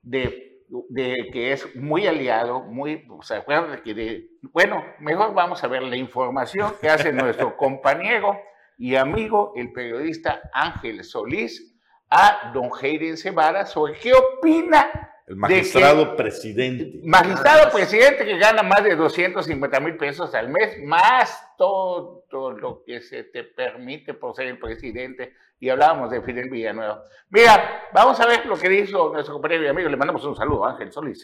de 0.00 0.47
de 0.88 1.30
que 1.32 1.52
es 1.52 1.76
muy 1.76 2.06
aliado, 2.06 2.60
muy, 2.60 3.06
o 3.10 3.22
sea, 3.22 3.44
que 3.82 4.28
bueno, 4.52 4.84
mejor 5.00 5.34
vamos 5.34 5.62
a 5.64 5.68
ver 5.68 5.82
la 5.82 5.96
información 5.96 6.72
que 6.80 6.88
hace 6.88 7.12
nuestro 7.12 7.56
compañero 7.56 8.38
y 8.76 8.96
amigo, 8.96 9.52
el 9.56 9.72
periodista 9.72 10.40
Ángel 10.52 11.02
Solís, 11.04 11.74
a 12.10 12.52
don 12.54 12.70
Hayden 12.80 13.16
Cebara 13.16 13.66
sobre 13.66 13.94
qué 13.94 14.12
opina 14.14 15.12
El 15.28 15.36
magistrado 15.36 16.16
presidente. 16.16 17.00
Magistrado 17.04 17.70
presidente 17.70 18.24
que 18.24 18.38
gana 18.38 18.62
más 18.62 18.82
de 18.82 18.96
250 18.96 19.80
mil 19.80 19.96
pesos 19.98 20.34
al 20.34 20.48
mes, 20.48 20.82
más 20.84 21.54
todo 21.58 22.24
lo 22.30 22.82
que 22.82 23.02
se 23.02 23.24
te 23.24 23.44
permite 23.44 24.14
por 24.14 24.34
ser 24.34 24.46
el 24.46 24.58
presidente. 24.58 25.34
Y 25.60 25.68
hablábamos 25.68 26.10
de 26.10 26.22
Fidel 26.22 26.48
Villanueva. 26.48 27.04
Mira, 27.28 27.88
vamos 27.92 28.18
a 28.20 28.26
ver 28.26 28.46
lo 28.46 28.56
que 28.56 28.70
dijo 28.70 29.10
nuestro 29.12 29.34
compañero 29.34 29.64
y 29.64 29.66
amigo. 29.66 29.90
Le 29.90 29.96
mandamos 29.98 30.24
un 30.24 30.34
saludo, 30.34 30.64
Ángel 30.64 30.90
Solís. 30.92 31.22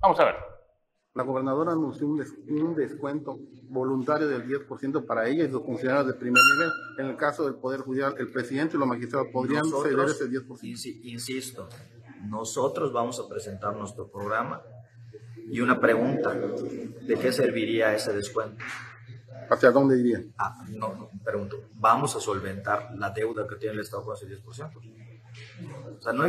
Vamos 0.00 0.18
a 0.18 0.24
ver. 0.24 0.34
La 1.14 1.22
gobernadora 1.22 1.72
anunció 1.72 2.08
un, 2.08 2.74
descuento 2.74 3.38
voluntario 3.68 4.26
del 4.26 4.48
10% 4.48 5.06
para 5.06 5.28
ella 5.28 5.44
y 5.44 5.50
sus 5.50 5.62
funcionarios 5.62 6.08
de 6.08 6.14
primer 6.14 6.42
nivel. 6.42 6.70
En 6.98 7.06
el 7.06 7.16
caso 7.16 7.44
del 7.44 7.54
Poder 7.54 7.82
Judicial, 7.82 8.16
el 8.18 8.32
presidente 8.32 8.76
y 8.76 8.80
los 8.80 8.88
magistrados 8.88 9.28
podrían 9.32 9.64
ceder 9.64 10.08
ese 10.08 10.28
10%. 10.28 11.00
Insisto, 11.04 11.68
nosotros 12.28 12.92
vamos 12.92 13.20
a 13.20 13.28
presentar 13.28 13.74
nuestro 13.74 14.08
programa 14.08 14.62
y 15.50 15.60
una 15.60 15.78
pregunta, 15.78 16.32
¿de 16.32 17.18
qué 17.18 17.32
serviría 17.32 17.94
ese 17.94 18.12
descuento? 18.12 18.64
¿Hacia 19.50 19.70
dónde 19.70 19.98
iría? 19.98 20.22
Ah, 20.38 20.64
no, 20.68 20.94
no, 20.94 21.10
pregunto, 21.22 21.68
¿vamos 21.74 22.16
a 22.16 22.20
solventar 22.20 22.90
la 22.96 23.10
deuda 23.10 23.46
que 23.46 23.56
tiene 23.56 23.74
el 23.74 23.80
Estado 23.80 24.04
con 24.04 24.16
ese 24.16 24.26
10%? 24.26 25.98
O 25.98 26.02
sea, 26.02 26.12
no 26.12 26.24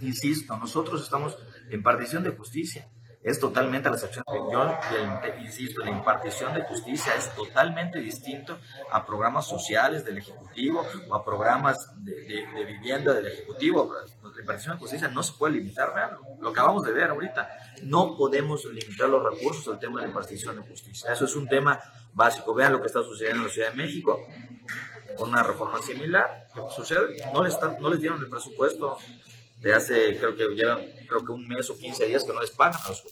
insisto, 0.00 0.56
nosotros 0.56 1.02
estamos 1.02 1.38
en 1.70 1.82
partición 1.82 2.22
de 2.22 2.30
justicia 2.30 2.88
es 3.22 3.38
totalmente 3.38 3.88
la 3.88 3.98
sección 3.98 4.24
de 4.26 5.42
insisto, 5.42 5.80
la 5.84 5.90
impartición 5.90 6.54
de 6.54 6.62
justicia 6.62 7.14
es 7.14 7.32
totalmente 7.34 8.00
distinto 8.00 8.58
a 8.90 9.06
programas 9.06 9.46
sociales 9.46 10.04
del 10.04 10.18
Ejecutivo 10.18 10.84
o 11.08 11.14
a 11.14 11.24
programas 11.24 11.92
de, 12.04 12.44
vivienda 12.66 13.14
del 13.14 13.28
Ejecutivo. 13.28 13.92
Impartición 14.40 14.76
de 14.76 14.80
justicia 14.80 15.08
no 15.08 15.22
se 15.22 15.32
puede 15.34 15.54
limitar, 15.54 15.94
vean, 15.94 16.10
lo 16.40 16.48
acabamos 16.48 16.84
de 16.84 16.92
ver 16.92 17.10
ahorita. 17.10 17.48
No 17.82 18.16
podemos 18.16 18.64
limitar 18.64 19.08
los 19.08 19.22
recursos 19.22 19.68
al 19.68 19.78
tema 19.78 20.00
de 20.00 20.06
la 20.06 20.08
impartición 20.08 20.56
de 20.56 20.62
justicia. 20.62 21.12
Eso 21.12 21.24
es 21.24 21.36
un 21.36 21.48
tema 21.48 21.80
básico. 22.12 22.54
Vean 22.54 22.72
lo 22.72 22.80
que 22.80 22.86
está 22.86 23.02
sucediendo 23.02 23.40
en 23.40 23.46
la 23.48 23.52
Ciudad 23.52 23.70
de 23.70 23.76
México 23.76 24.20
con 25.16 25.30
una 25.30 25.42
reforma 25.42 25.80
similar. 25.82 26.46
¿Qué 26.54 26.60
sucede? 26.74 27.16
No 27.32 27.44
les, 27.44 27.56
no 27.80 27.90
les 27.90 28.00
dieron 28.00 28.20
el 28.20 28.28
presupuesto 28.28 28.98
de 29.60 29.74
hace, 29.74 30.18
creo 30.18 30.34
que 30.34 30.48
llevan, 30.54 30.80
creo 31.08 31.24
que 31.24 31.32
un 31.32 31.46
mes 31.46 31.70
o 31.70 31.78
15 31.78 32.06
días 32.06 32.24
que 32.24 32.32
no 32.32 32.40
les 32.40 32.50
pagan 32.50 32.80
a 32.84 32.88
los 32.88 33.02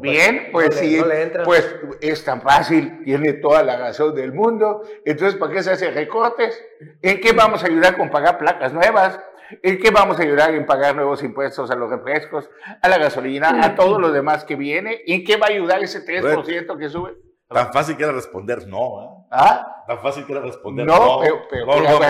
Bien, 0.00 0.48
pues 0.52 0.76
sí, 0.76 1.00
pues 1.44 1.76
es 2.00 2.24
tan 2.24 2.40
fácil, 2.40 3.02
tiene 3.04 3.34
toda 3.34 3.62
la 3.62 3.76
razón 3.76 4.14
del 4.14 4.32
mundo. 4.32 4.82
Entonces, 5.04 5.38
¿para 5.38 5.52
qué 5.52 5.62
se 5.62 5.72
hacen 5.72 5.94
recortes? 5.94 6.62
¿En 7.02 7.20
qué 7.20 7.32
vamos 7.32 7.62
a 7.62 7.66
ayudar 7.66 7.96
con 7.96 8.10
pagar 8.10 8.38
placas 8.38 8.72
nuevas? 8.72 9.18
¿En 9.62 9.78
qué 9.78 9.90
vamos 9.90 10.18
a 10.20 10.22
ayudar 10.22 10.54
en 10.54 10.66
pagar 10.66 10.94
nuevos 10.94 11.22
impuestos 11.22 11.70
a 11.70 11.74
los 11.74 11.90
refrescos, 11.90 12.50
a 12.82 12.88
la 12.88 12.98
gasolina, 12.98 13.64
a 13.64 13.74
todo 13.74 13.98
lo 13.98 14.12
demás 14.12 14.44
que 14.44 14.56
viene? 14.56 15.00
¿En 15.06 15.24
qué 15.24 15.36
va 15.36 15.46
a 15.46 15.50
ayudar 15.50 15.82
ese 15.82 16.04
3% 16.04 16.78
que 16.78 16.88
sube? 16.88 17.16
Tan 17.48 17.72
fácil 17.72 17.96
que 17.96 18.02
era 18.02 18.12
responder 18.12 18.66
no, 18.66 19.02
¿eh? 19.02 19.26
¿Ah? 19.30 19.84
Tan 19.86 20.00
fácil 20.00 20.26
que 20.26 20.32
era 20.32 20.42
responder 20.42 20.84
no. 20.84 20.94
No, 20.94 21.20
pero, 21.48 21.64
no, 21.64 21.80
no, 21.80 22.06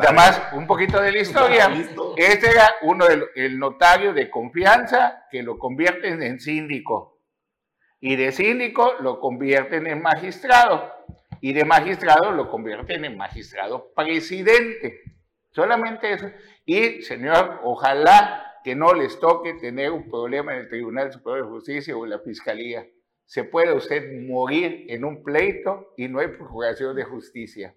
Además, 0.00 0.42
un 0.54 0.66
poquito 0.66 1.00
de 1.00 1.12
la 1.12 1.18
historia. 1.18 1.72
este 2.16 2.50
era 2.50 2.68
uno 2.82 3.06
del 3.06 3.26
el 3.36 3.60
notario 3.60 4.12
de 4.12 4.28
confianza 4.28 5.26
que 5.30 5.44
lo 5.44 5.56
convierten 5.56 6.20
en 6.20 6.40
síndico. 6.40 7.11
Y 8.02 8.16
de 8.16 8.32
síndico 8.32 8.94
lo 9.00 9.20
convierten 9.20 9.86
en 9.86 10.02
magistrado. 10.02 10.92
Y 11.40 11.54
de 11.54 11.64
magistrado 11.64 12.32
lo 12.32 12.50
convierten 12.50 13.04
en 13.04 13.16
magistrado 13.16 13.92
presidente. 13.94 15.00
Solamente 15.52 16.12
eso. 16.12 16.30
Y, 16.66 17.00
señor, 17.02 17.60
ojalá 17.62 18.58
que 18.64 18.74
no 18.74 18.92
les 18.92 19.18
toque 19.20 19.54
tener 19.54 19.92
un 19.92 20.10
problema 20.10 20.52
en 20.52 20.62
el 20.62 20.68
Tribunal 20.68 21.12
Superior 21.12 21.46
de 21.46 21.50
Justicia 21.52 21.96
o 21.96 22.04
en 22.04 22.10
la 22.10 22.18
Fiscalía 22.18 22.84
se 23.24 23.44
puede 23.44 23.72
usted 23.72 24.20
morir 24.26 24.84
en 24.88 25.04
un 25.04 25.22
pleito 25.22 25.94
y 25.96 26.08
no 26.08 26.18
hay 26.18 26.28
procuración 26.28 26.94
de 26.94 27.04
justicia. 27.04 27.74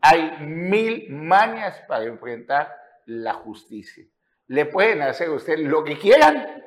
Hay 0.00 0.46
mil 0.46 1.10
mañas 1.10 1.82
para 1.86 2.04
enfrentar 2.04 2.72
la 3.04 3.34
justicia. 3.34 4.06
Le 4.46 4.64
pueden 4.64 5.02
hacer 5.02 5.28
a 5.28 5.32
usted 5.32 5.58
lo 5.58 5.84
que 5.84 5.98
quieran 5.98 6.64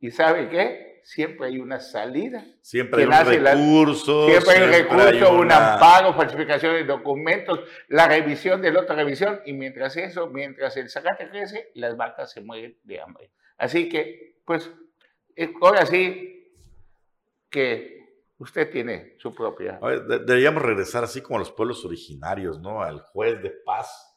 y 0.00 0.10
¿sabe 0.10 0.48
qué? 0.48 0.87
Siempre 1.08 1.46
hay 1.46 1.58
una 1.58 1.80
salida. 1.80 2.44
Siempre 2.60 3.04
hay 3.04 3.38
un 3.38 3.42
recurso. 3.42 4.28
siempre 4.28 4.52
hay 4.52 4.62
un 4.62 4.70
recurso, 4.70 5.38
un 5.38 5.50
amparo, 5.50 6.12
falsificación 6.12 6.74
de 6.74 6.84
documentos, 6.84 7.60
la 7.88 8.06
revisión 8.06 8.60
de 8.60 8.70
la 8.70 8.80
otra 8.80 8.94
revisión. 8.94 9.40
Y 9.46 9.54
mientras 9.54 9.96
eso, 9.96 10.26
mientras 10.26 10.76
el 10.76 10.90
zacate 10.90 11.30
crece, 11.30 11.70
las 11.76 11.96
vacas 11.96 12.30
se 12.30 12.42
mueren 12.42 12.76
de 12.84 13.00
hambre. 13.00 13.30
Así 13.56 13.88
que, 13.88 14.42
pues, 14.44 14.70
ahora 15.62 15.86
sí, 15.86 16.52
que 17.48 18.04
usted 18.36 18.70
tiene 18.70 19.14
su 19.16 19.34
propia. 19.34 19.80
deberíamos 20.26 20.62
regresar 20.62 21.04
así 21.04 21.22
como 21.22 21.36
a 21.36 21.38
los 21.38 21.52
pueblos 21.52 21.86
originarios, 21.86 22.60
¿no? 22.60 22.82
Al 22.82 23.00
juez 23.00 23.42
de 23.42 23.48
paz 23.64 24.07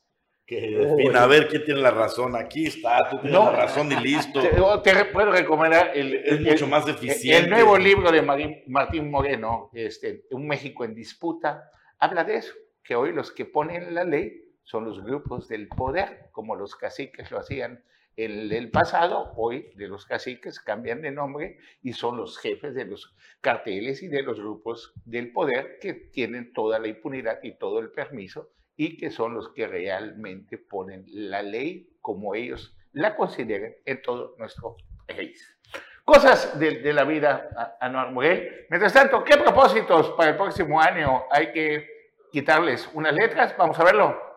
que 0.51 0.69
defina, 0.69 1.23
a 1.23 1.27
ver 1.27 1.47
quién 1.47 1.63
tiene 1.63 1.79
la 1.79 1.91
razón. 1.91 2.35
Aquí 2.35 2.65
está, 2.65 3.07
tú 3.09 3.19
tienes 3.19 3.39
la 3.39 3.51
razón 3.51 3.89
y 3.89 3.95
listo. 3.95 4.41
Te, 4.41 5.05
puedo 5.05 5.31
recomendar 5.31 5.91
el, 5.95 6.13
es 6.13 6.41
mucho 6.41 6.67
más 6.67 6.85
eficiente. 6.89 7.45
El 7.45 7.49
nuevo 7.49 7.77
libro 7.77 8.11
de 8.11 8.21
Martín 8.67 9.09
Moreno, 9.09 9.69
este, 9.71 10.25
Un 10.31 10.47
México 10.47 10.83
en 10.83 10.93
disputa, 10.93 11.71
habla 11.99 12.25
de 12.25 12.35
eso, 12.35 12.53
que 12.83 12.95
hoy 12.95 13.13
los 13.13 13.31
que 13.31 13.45
ponen 13.45 13.95
la 13.95 14.03
ley 14.03 14.43
son 14.63 14.83
los 14.83 15.01
grupos 15.01 15.47
del 15.47 15.69
poder, 15.69 16.27
como 16.33 16.57
los 16.57 16.75
caciques 16.75 17.31
lo 17.31 17.39
hacían 17.39 17.85
el, 18.17 18.51
el, 18.51 18.71
pasado, 18.71 19.31
hoy 19.37 19.71
de 19.75 19.87
los 19.87 20.05
caciques 20.05 20.59
cambian 20.59 21.01
de 21.01 21.11
nombre 21.11 21.59
y 21.81 21.93
son 21.93 22.17
los 22.17 22.37
jefes 22.37 22.75
de 22.75 22.83
los 22.83 23.15
carteles 23.39 24.03
y 24.03 24.09
de 24.09 24.21
los 24.21 24.37
grupos 24.37 24.93
del 25.05 25.31
poder 25.31 25.77
que 25.79 25.93
tienen 25.93 26.51
toda 26.51 26.77
la 26.77 26.89
impunidad 26.89 27.39
y 27.41 27.57
todo 27.57 27.79
el 27.79 27.89
permiso 27.91 28.51
y 28.83 28.97
que 28.97 29.11
son 29.11 29.35
los 29.35 29.49
que 29.49 29.67
realmente 29.67 30.57
ponen 30.57 31.05
la 31.07 31.43
ley 31.43 31.87
como 32.01 32.33
ellos 32.33 32.75
la 32.93 33.15
consideren 33.15 33.75
en 33.85 34.01
todo 34.01 34.33
nuestro 34.39 34.75
país. 35.07 35.55
Cosas 36.03 36.57
de, 36.57 36.91
la 36.91 37.03
vida, 37.03 37.77
Anuar 37.79 38.11
Miguel. 38.11 38.65
Mientras 38.71 38.91
tanto, 38.91 39.23
¿qué 39.23 39.37
propósitos 39.37 40.09
para 40.13 40.31
el 40.31 40.35
próximo 40.35 40.81
año 40.81 41.25
hay 41.29 41.51
que 41.51 41.87
quitarles 42.31 42.89
unas 42.95 43.13
letras? 43.13 43.55
Vamos 43.55 43.79
a 43.79 43.83
verlo. 43.83 44.30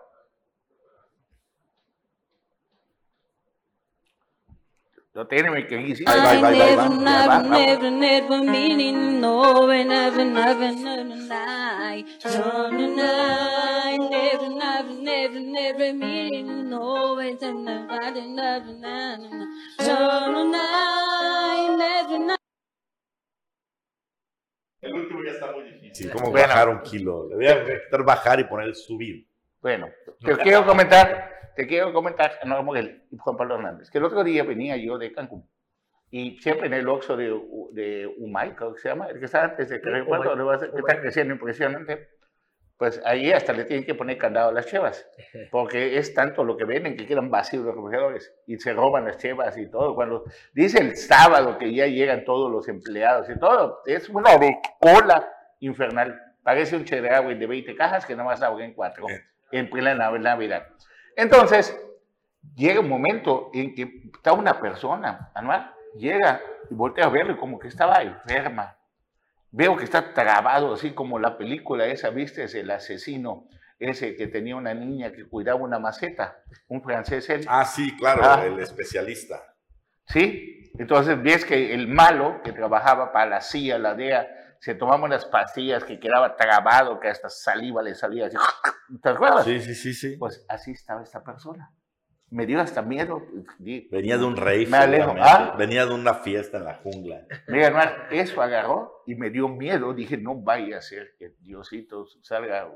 Lo 5.14 5.28
tiene 5.28 5.48
mi 5.48 5.64
queridísimo. 5.64 6.10
Bye, 6.10 6.40
bye, 6.40 6.50
bye, 6.50 6.74
bye, 6.74 6.88
Never, 6.88 7.88
never, 7.88 7.90
never 7.92 8.42
meaning 8.42 9.20
no, 9.20 9.64
never, 9.64 10.24
never, 10.24 10.72
never 10.72 11.04
lie. 11.04 12.04
Never, 12.24 12.72
never, 12.72 14.48
never, 14.90 15.40
never 15.40 15.94
meaning 15.94 16.68
no, 16.68 17.14
never, 17.14 17.52
never, 17.52 18.22
never, 18.24 18.72
never. 18.72 19.54
El 24.80 24.94
último 24.94 25.22
ya 25.24 25.30
está 25.30 25.52
muy 25.52 25.62
difícil. 25.70 26.10
¿Cómo 26.10 26.32
bueno. 26.32 26.48
bajar 26.48 26.68
un 26.68 26.80
kilo? 26.80 27.28
Le 27.28 27.36
voy 27.36 27.46
a 27.46 28.02
bajar 28.02 28.40
y 28.40 28.44
poner 28.44 28.74
subir. 28.74 29.28
Bueno, 29.62 29.86
te 30.24 30.36
quiero 30.38 30.66
comentar 30.66 31.33
te 31.56 31.66
quiero 31.66 31.92
comentar, 31.92 32.38
no 32.44 32.76
y 32.76 33.16
Juan 33.16 33.36
Pablo 33.36 33.56
Hernández, 33.56 33.90
que 33.90 33.98
el 33.98 34.04
otro 34.04 34.24
día 34.24 34.44
venía 34.44 34.76
yo 34.76 34.98
de 34.98 35.12
Cancún 35.12 35.48
y 36.16 36.36
siempre 36.36 36.68
en 36.68 36.74
el 36.74 36.88
Oxxo 36.88 37.16
de, 37.16 37.36
de 37.72 38.06
Umay, 38.18 38.54
creo 38.54 38.72
que 38.72 38.80
se 38.80 38.88
llama, 38.88 39.08
el 39.08 39.18
que 39.18 39.24
está 39.24 39.42
antes 39.42 39.68
de 39.68 39.80
que 39.80 39.90
que 39.90 40.78
está 40.78 41.00
creciendo 41.00 41.34
impresionante, 41.34 42.08
pues 42.76 43.02
ahí 43.04 43.32
hasta 43.32 43.52
le 43.52 43.64
tienen 43.64 43.84
que 43.84 43.96
poner 43.96 44.16
candado 44.16 44.50
a 44.50 44.52
las 44.52 44.66
chevas, 44.66 45.08
porque 45.50 45.98
es 45.98 46.14
tanto 46.14 46.44
lo 46.44 46.56
que 46.56 46.64
venden 46.64 46.96
que 46.96 47.04
quedan 47.04 47.32
vacíos 47.32 47.64
los 47.64 47.74
refrigeradores 47.74 48.32
y 48.46 48.58
se 48.58 48.72
roban 48.72 49.06
las 49.06 49.18
chevas 49.18 49.58
y 49.58 49.68
todo. 49.68 49.96
Cuando 49.96 50.22
dice 50.52 50.78
el 50.78 50.96
sábado 50.96 51.58
que 51.58 51.74
ya 51.74 51.86
llegan 51.86 52.24
todos 52.24 52.48
los 52.48 52.68
empleados 52.68 53.28
y 53.28 53.36
todo, 53.36 53.80
es 53.84 54.08
una 54.08 54.36
cola 54.78 55.28
infernal. 55.58 56.20
Parece 56.44 56.76
un 56.76 56.84
chedraui 56.84 57.34
de 57.36 57.46
20 57.48 57.74
cajas 57.74 58.06
que 58.06 58.14
nomás 58.14 58.40
en 58.60 58.74
cuatro 58.74 59.06
en 59.50 59.68
plena 59.68 59.94
Navidad. 59.94 60.68
Entonces, 61.16 61.78
llega 62.54 62.80
un 62.80 62.88
momento 62.88 63.50
en 63.52 63.74
que 63.74 64.10
está 64.14 64.32
una 64.32 64.60
persona, 64.60 65.30
anual, 65.34 65.72
llega 65.96 66.40
y 66.70 66.74
voltea 66.74 67.06
a 67.06 67.10
verlo 67.10 67.36
como 67.36 67.58
que 67.58 67.68
estaba 67.68 68.02
enferma. 68.02 68.76
Veo 69.50 69.76
que 69.76 69.84
está 69.84 70.12
trabado, 70.12 70.74
así 70.74 70.92
como 70.92 71.18
la 71.18 71.38
película 71.38 71.86
esa, 71.86 72.10
¿viste? 72.10 72.44
Es 72.44 72.54
el 72.54 72.70
asesino 72.70 73.46
ese 73.78 74.16
que 74.16 74.26
tenía 74.26 74.56
una 74.56 74.74
niña 74.74 75.12
que 75.12 75.28
cuidaba 75.28 75.60
una 75.60 75.78
maceta, 75.78 76.42
un 76.68 76.82
francés 76.82 77.28
él. 77.30 77.44
Ah, 77.48 77.64
sí, 77.64 77.96
claro, 77.96 78.22
ah. 78.24 78.44
el 78.46 78.58
especialista. 78.60 79.42
Sí, 80.06 80.70
entonces 80.78 81.20
ves 81.22 81.44
que 81.44 81.72
el 81.74 81.88
malo 81.88 82.40
que 82.42 82.52
trabajaba 82.52 83.12
para 83.12 83.26
la 83.26 83.40
CIA, 83.40 83.78
la 83.78 83.94
DEA, 83.94 84.43
se 84.64 84.74
tomaba 84.74 85.04
unas 85.04 85.26
pastillas 85.26 85.84
que 85.84 86.00
quedaba 86.00 86.36
trabado, 86.36 86.98
que 86.98 87.08
hasta 87.08 87.28
saliva 87.28 87.82
le 87.82 87.94
salía 87.94 88.28
así. 88.28 88.38
¿Te 89.02 89.10
acuerdas? 89.10 89.44
Sí, 89.44 89.60
sí, 89.60 89.74
sí, 89.74 89.92
sí. 89.92 90.16
Pues 90.16 90.46
así 90.48 90.70
estaba 90.70 91.02
esta 91.02 91.22
persona. 91.22 91.70
me 92.30 92.46
dio 92.46 92.58
hasta 92.62 92.80
miedo. 92.80 93.20
Venía 93.58 94.16
de 94.16 94.24
un 94.24 94.38
rey. 94.38 94.64
Me. 94.64 94.78
¿Ah? 95.20 95.54
Venía 95.58 95.84
de 95.84 95.92
una 95.92 96.14
fiesta 96.14 96.56
en 96.56 96.64
la 96.64 96.76
jungla. 96.76 97.26
Mira, 97.46 98.08
eso 98.10 98.40
agarró 98.40 99.02
y 99.06 99.16
me 99.16 99.28
dio 99.28 99.48
miedo. 99.48 99.92
Dije, 99.92 100.16
no 100.16 100.36
vaya 100.36 100.78
a 100.78 100.80
ser 100.80 101.14
que 101.18 101.34
Diosito 101.40 102.06
salga. 102.22 102.66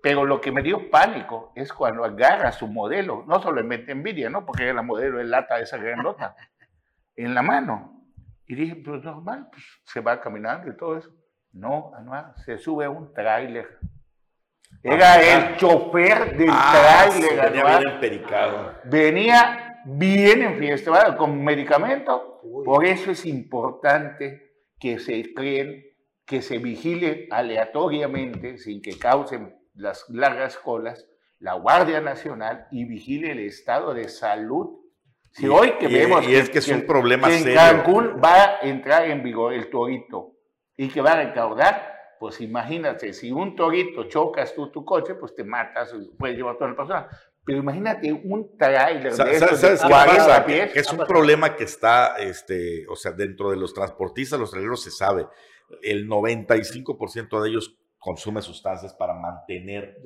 Pero 0.00 0.24
lo 0.24 0.40
que 0.40 0.52
me 0.52 0.62
dio 0.62 0.90
pánico 0.92 1.52
es 1.56 1.72
cuando 1.72 2.04
agarra 2.04 2.52
su 2.52 2.68
modelo, 2.68 3.24
no 3.26 3.42
solamente 3.42 3.90
envidia, 3.90 4.30
¿no? 4.30 4.46
Porque 4.46 4.72
la 4.72 4.82
modelo 4.82 5.20
es 5.20 5.26
lata 5.26 5.58
esa 5.58 5.76
grandota, 5.76 6.36
en 7.16 7.34
la 7.34 7.42
mano. 7.42 8.03
Y 8.46 8.54
dije, 8.54 8.76
pues 8.76 9.02
normal, 9.02 9.48
pues 9.50 9.64
se 9.84 10.00
va 10.00 10.20
caminando 10.20 10.70
y 10.70 10.76
todo 10.76 10.98
eso. 10.98 11.10
No, 11.52 11.92
Anuar, 11.94 12.34
se 12.44 12.58
sube 12.58 12.84
a 12.84 12.90
un 12.90 13.12
tráiler 13.14 13.78
era 14.82 15.16
el 15.16 15.56
chofer 15.56 16.36
del 16.36 16.50
ah, 16.50 17.08
tráiler. 17.08 17.50
venía 17.50 17.64
bien 17.64 17.88
empericado. 17.88 18.74
Venía 18.84 19.80
bien 19.86 20.42
enfiestado 20.42 21.16
con 21.16 21.42
medicamento. 21.42 22.40
Por 22.64 22.84
eso 22.84 23.10
es 23.10 23.24
importante 23.24 24.52
que 24.78 24.98
se 24.98 25.32
creen, 25.32 25.84
que 26.26 26.42
se 26.42 26.58
vigile 26.58 27.28
aleatoriamente, 27.30 28.58
sin 28.58 28.82
que 28.82 28.98
causen 28.98 29.56
las 29.74 30.04
largas 30.10 30.58
colas, 30.58 31.06
la 31.38 31.54
Guardia 31.54 32.00
Nacional 32.00 32.66
y 32.70 32.84
vigile 32.84 33.32
el 33.32 33.40
estado 33.40 33.94
de 33.94 34.08
salud. 34.08 34.80
Si 35.34 35.48
hoy 35.48 35.72
que 35.78 35.88
vemos 35.88 36.26
y 36.26 36.34
es 36.34 36.48
que, 36.48 36.58
es 36.58 36.68
un 36.68 36.86
problema 36.86 37.28
que 37.28 37.38
en 37.38 37.54
Cancún 37.54 38.20
va 38.24 38.34
a 38.34 38.60
entrar 38.60 39.10
en 39.10 39.22
vigor 39.22 39.52
el 39.52 39.68
torito 39.68 40.32
y 40.76 40.88
que 40.88 41.00
va 41.00 41.12
a 41.12 41.24
recaudar 41.24 41.94
pues 42.24 42.40
imagínate, 42.40 43.12
si 43.12 43.30
un 43.30 43.54
torito 43.54 44.04
chocas 44.04 44.54
tú 44.54 44.70
tu 44.70 44.82
coche, 44.82 45.14
pues 45.14 45.34
te 45.34 45.44
matas, 45.44 45.94
puedes 46.18 46.36
llevar 46.36 46.54
a 46.54 46.58
toda 46.58 46.70
la 46.70 46.76
persona. 46.76 47.08
Pero 47.44 47.58
imagínate 47.58 48.10
un 48.10 48.56
trailer 48.56 49.12
de 49.12 49.12
¿sabes, 49.12 49.40
de 49.40 50.40
pies. 50.46 50.72
Que 50.72 50.80
es 50.80 50.90
un 50.90 51.00
problema 51.06 51.54
que 51.54 51.64
está, 51.64 52.16
este, 52.16 52.86
o 52.88 52.96
sea, 52.96 53.12
dentro 53.12 53.50
de 53.50 53.58
los 53.58 53.74
transportistas, 53.74 54.40
los 54.40 54.50
traileros 54.50 54.82
se 54.82 54.90
sabe. 54.90 55.26
El 55.82 56.08
95% 56.08 57.42
de 57.42 57.50
ellos 57.50 57.76
consume 57.98 58.40
sustancias 58.40 58.94
para 58.94 59.12
mantener 59.12 59.98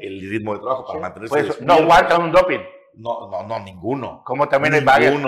el 0.00 0.20
ritmo 0.28 0.54
de 0.54 0.60
trabajo, 0.60 0.86
para 0.86 0.98
mantenerse 0.98 1.44
pues, 1.44 1.60
No 1.60 1.74
aguantan 1.74 2.22
un 2.22 2.32
doping. 2.32 2.60
No, 2.94 3.30
no, 3.30 3.46
no, 3.46 3.60
ninguno. 3.60 4.22
Como 4.24 4.48
también 4.48 4.74
hay 4.74 4.84
varios, 4.84 5.20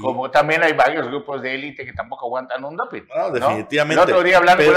como 0.00 0.30
también 0.30 0.62
hay 0.62 0.72
varios 0.72 1.06
grupos 1.06 1.42
de 1.42 1.54
élite 1.54 1.84
que 1.84 1.92
tampoco 1.92 2.26
aguantan 2.26 2.64
un 2.64 2.76
doping. 2.76 3.02
No, 3.14 3.30
definitivamente. 3.30 4.12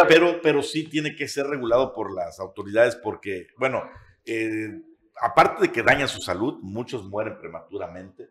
pero, 0.08 0.42
pero, 0.42 0.64
sí 0.64 0.86
tiene 0.90 1.16
que 1.16 1.28
ser 1.28 1.48
regulado 1.48 1.94
por 1.94 2.14
las 2.14 2.40
autoridades 2.40 2.96
porque, 2.96 3.48
bueno, 3.58 3.84
eh, 4.26 4.82
aparte 5.22 5.64
de 5.64 5.72
que 5.72 5.84
dañan 5.84 6.08
su 6.08 6.22
salud, 6.22 6.60
muchos 6.62 7.04
mueren 7.06 7.38
prematuramente. 7.38 8.30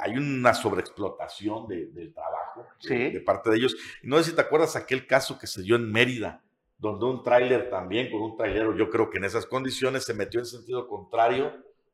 Hay 0.00 0.16
una 0.16 0.54
sobreexplotación 0.54 1.66
del 1.66 2.12
trabajo 2.14 2.66
de, 2.88 3.20
parte 3.20 3.50
de 3.50 3.56
ellos. 3.56 3.76
no 4.02 4.18
sé 4.18 4.30
si 4.30 4.36
te 4.36 4.40
acuerdas 4.40 4.76
aquel 4.76 5.06
caso 5.08 5.38
que 5.38 5.48
se 5.48 5.62
dio 5.62 5.74
en 5.74 5.90
Mérida, 5.90 6.40
donde 6.78 7.06
un 7.06 7.22
tráiler 7.22 7.68
también, 7.68 8.10
con 8.10 8.22
un 8.22 8.36
trailero, 8.36 8.76
yo 8.76 8.90
creo 8.90 9.10
que 9.10 9.18
en 9.18 9.24
esas 9.24 9.46
condiciones 9.46 10.04
se 10.04 10.14
metió 10.14 10.40
en 10.40 10.46
sentido 10.46 10.86
contrario 10.86 11.52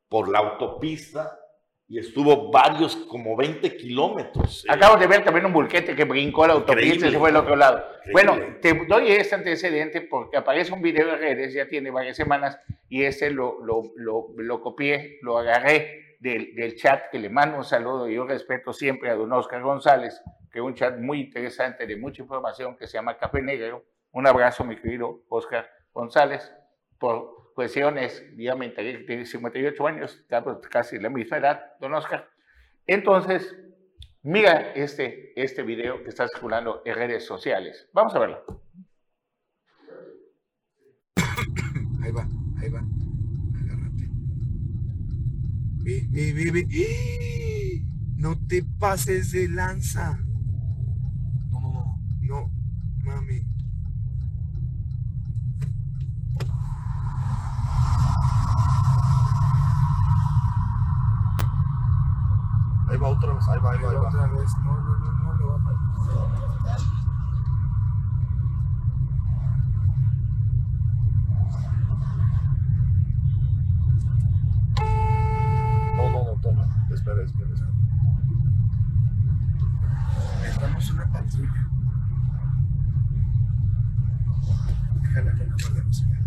por 0.09 0.29
la 0.29 0.39
autopista 0.39 1.39
y 1.91 1.99
estuvo 1.99 2.51
varios, 2.51 2.97
como 2.97 3.35
20 3.35 3.77
kilómetros. 3.77 4.65
Eh. 4.65 4.69
Acabo 4.71 4.99
de 4.99 5.07
ver 5.07 5.25
también 5.25 5.47
un 5.47 5.55
bulquete 5.55 5.97
que 5.97 6.05
brincó 6.05 6.47
la 6.47 6.53
autopista 6.53 7.07
y 7.07 7.11
se 7.13 7.19
fue 7.19 7.31
al 7.31 7.37
otro 7.37 7.57
lado. 7.57 7.83
Bueno, 8.13 8.37
te 8.61 8.75
doy 8.87 9.09
este 9.09 9.35
antecedente 9.35 10.03
porque 10.03 10.37
aparece 10.37 10.73
un 10.73 10.83
video 10.83 11.07
de 11.07 11.17
redes, 11.17 11.55
ya 11.55 11.67
tiene 11.67 11.91
varias 11.91 12.17
semanas, 12.17 12.61
y 12.91 13.05
este 13.05 13.31
lo, 13.31 13.59
lo, 13.65 13.95
lo, 14.37 14.61
copié, 14.61 15.19
lo 15.23 15.39
agarré 15.39 16.17
del, 16.21 16.55
del, 16.55 16.77
chat, 16.77 17.11
que 17.11 17.19
le 17.19 17.31
mando 17.31 17.57
un 17.57 17.65
saludo 17.65 18.09
y 18.09 18.17
yo 18.17 18.27
respeto 18.27 18.75
siempre 18.75 19.11
a 19.11 19.15
don 19.15 19.33
Oscar 19.33 19.63
González, 19.63 20.21
que 20.53 20.59
es 20.59 20.65
un 20.65 20.75
chat 20.75 20.99
muy 20.99 21.21
interesante 21.21 21.87
de 21.87 21.97
mucha 21.97 22.23
información 22.23 22.77
que 22.77 22.87
se 22.87 22.99
llama 22.99 23.17
Café 23.17 23.41
Negro. 23.41 23.85
Un 24.13 24.27
abrazo, 24.27 24.63
mi 24.63 24.77
querido 24.77 25.23
Oscar 25.29 25.71
González, 25.93 26.53
por 26.99 27.38
cuestiones, 27.59 28.23
ya 28.37 28.55
me 28.55 28.73
que 28.73 29.05
tiene 29.05 29.27
58 29.27 29.87
años, 29.89 30.25
casi 30.71 30.97
la 31.01 31.11
misma 31.11 31.39
edad, 31.39 31.61
don 31.81 31.93
Oscar. 31.93 32.31
Entonces, 32.87 33.53
mira 34.23 34.75
este, 34.75 35.33
este 35.35 35.65
video 35.65 36.05
que 36.05 36.11
está 36.11 36.29
circulando 36.29 36.83
en 36.85 36.95
redes 36.95 37.27
sociales. 37.27 37.89
Vamos 37.93 38.15
a 38.15 38.21
verlo. 38.21 38.63
Ahí 42.05 42.13
va, 42.13 42.29
ahí 42.63 42.71
va. 42.71 42.81
Agárrate. 43.61 44.09
Ve, 45.83 46.51
ve. 46.53 46.67
¡Eh! 46.71 47.83
No 48.19 48.37
te 48.47 48.63
pases 48.79 49.33
de 49.33 49.49
lanza. 49.49 50.17
No, 51.51 51.61
no, 51.61 51.73
no. 51.73 51.99
No, 52.21 52.53
mami. 53.05 53.49
Ahí 62.91 62.97
va 63.49 63.55
otra 63.55 63.55
vez, 63.55 63.55
ahí 63.55 63.59
va, 63.61 63.71
ahí 63.73 63.83
va, 63.83 63.91
ahí 63.91 63.97
va. 63.97 64.09
Otra 64.09 64.27
vez, 64.29 64.51
no, 64.65 64.81
no, 64.81 64.99
no, 64.99 65.13
no, 65.13 65.33
lo 65.35 65.49
va 65.49 65.55
a 65.55 65.59
fallar. 65.59 65.79
No, 75.97 76.11
no, 76.11 76.25
no, 76.25 76.41
toma. 76.41 76.65
Espera, 76.93 77.23
espera, 77.23 77.55
espera. 77.55 77.73
Necesitamos 80.41 80.91
una 80.91 81.13
patrulla. 81.13 81.69
Déjala 85.03 85.35
que 85.35 85.47
no 85.47 85.57
podemos 85.57 86.07
ver. 86.09 86.19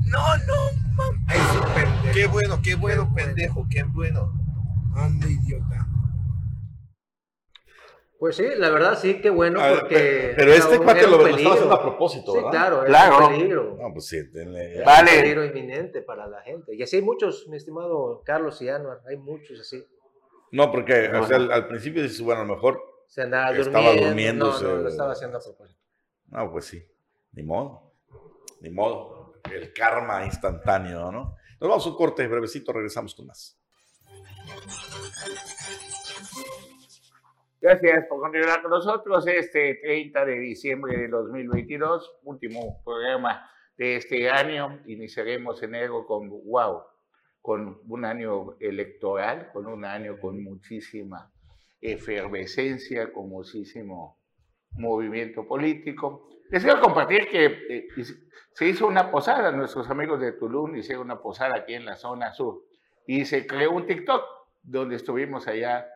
no, 0.06 0.36
no, 0.36 0.36
no, 0.46 0.54
mami. 0.94 1.18
Qué 2.12 2.26
bueno, 2.26 2.60
qué 2.62 2.74
bueno, 2.76 3.12
pendejo, 3.12 3.66
qué 3.68 3.82
bueno. 3.82 4.32
Anda, 4.94 5.26
idiota. 5.28 5.88
Pues 8.24 8.36
sí, 8.36 8.46
la 8.56 8.70
verdad 8.70 8.98
sí, 8.98 9.20
qué 9.20 9.28
bueno, 9.28 9.60
porque... 9.60 10.32
Pero 10.34 10.50
este 10.54 10.78
cuate 10.78 11.02
lo, 11.06 11.18
lo 11.18 11.26
estaba 11.26 11.56
haciendo 11.56 11.74
a 11.74 11.82
propósito, 11.82 12.32
¿verdad? 12.32 12.48
Sí, 12.48 12.56
claro, 12.56 12.84
claro. 12.86 13.26
un 13.26 13.32
peligro. 13.34 13.76
No, 13.78 13.92
pues 13.92 14.06
sí, 14.06 14.32
tenle... 14.32 14.82
vale. 14.82 15.10
un 15.10 15.20
peligro 15.20 15.44
inminente 15.44 16.00
para 16.00 16.26
la 16.26 16.40
gente. 16.40 16.74
Y 16.74 16.82
así 16.82 16.96
hay 16.96 17.02
muchos, 17.02 17.46
mi 17.48 17.58
estimado 17.58 18.22
Carlos 18.24 18.62
y 18.62 18.70
Anuar, 18.70 19.02
hay 19.06 19.18
muchos 19.18 19.60
así. 19.60 19.86
No, 20.52 20.72
porque 20.72 21.10
o 21.10 21.26
sea, 21.26 21.36
al, 21.36 21.68
principio 21.68 22.02
dices, 22.02 22.22
bueno, 22.22 22.40
a 22.40 22.44
lo 22.46 22.54
mejor 22.54 22.82
Se 23.08 23.20
andaba 23.20 23.54
estaba 23.54 23.92
durmiendo. 23.92 24.52
No, 24.52 24.58
no, 24.58 24.76
lo 24.76 24.88
estaba 24.88 25.12
haciendo 25.12 25.36
a 25.36 25.42
propósito. 25.42 25.82
No, 26.28 26.50
pues 26.50 26.64
sí, 26.64 26.82
ni 27.32 27.42
modo, 27.42 27.92
ni 28.62 28.70
modo. 28.70 29.34
El 29.52 29.70
karma 29.74 30.24
instantáneo, 30.24 31.12
¿no? 31.12 31.36
Nos 31.60 31.68
vamos 31.68 31.84
a 31.84 31.90
un 31.90 31.96
corte 31.96 32.26
brevecito, 32.26 32.72
regresamos 32.72 33.14
con 33.14 33.26
más. 33.26 33.60
Gracias 37.64 38.04
por 38.08 38.20
continuar 38.20 38.60
con 38.60 38.72
nosotros 38.72 39.26
este 39.26 39.76
30 39.76 40.26
de 40.26 40.38
diciembre 40.38 40.98
de 40.98 41.08
2022, 41.08 42.18
último 42.24 42.82
programa 42.84 43.50
de 43.78 43.96
este 43.96 44.28
año. 44.28 44.82
Iniciaremos 44.84 45.62
enero 45.62 46.04
con, 46.06 46.28
wow, 46.28 46.82
con 47.40 47.80
un 47.88 48.04
año 48.04 48.58
electoral, 48.60 49.50
con 49.50 49.66
un 49.66 49.86
año 49.86 50.20
con 50.20 50.44
muchísima 50.44 51.32
efervescencia, 51.80 53.10
con 53.10 53.30
muchísimo 53.30 54.18
movimiento 54.72 55.48
político. 55.48 56.28
Les 56.50 56.62
quiero 56.62 56.82
compartir 56.82 57.28
que 57.30 57.46
eh, 57.46 57.88
se 58.52 58.68
hizo 58.68 58.86
una 58.86 59.10
posada, 59.10 59.50
nuestros 59.52 59.88
amigos 59.88 60.20
de 60.20 60.32
Tulum 60.32 60.76
hicieron 60.76 61.06
una 61.06 61.22
posada 61.22 61.60
aquí 61.60 61.72
en 61.72 61.86
la 61.86 61.96
zona 61.96 62.34
sur 62.34 62.66
y 63.06 63.24
se 63.24 63.46
creó 63.46 63.72
un 63.72 63.86
TikTok 63.86 64.22
donde 64.62 64.96
estuvimos 64.96 65.48
allá 65.48 65.88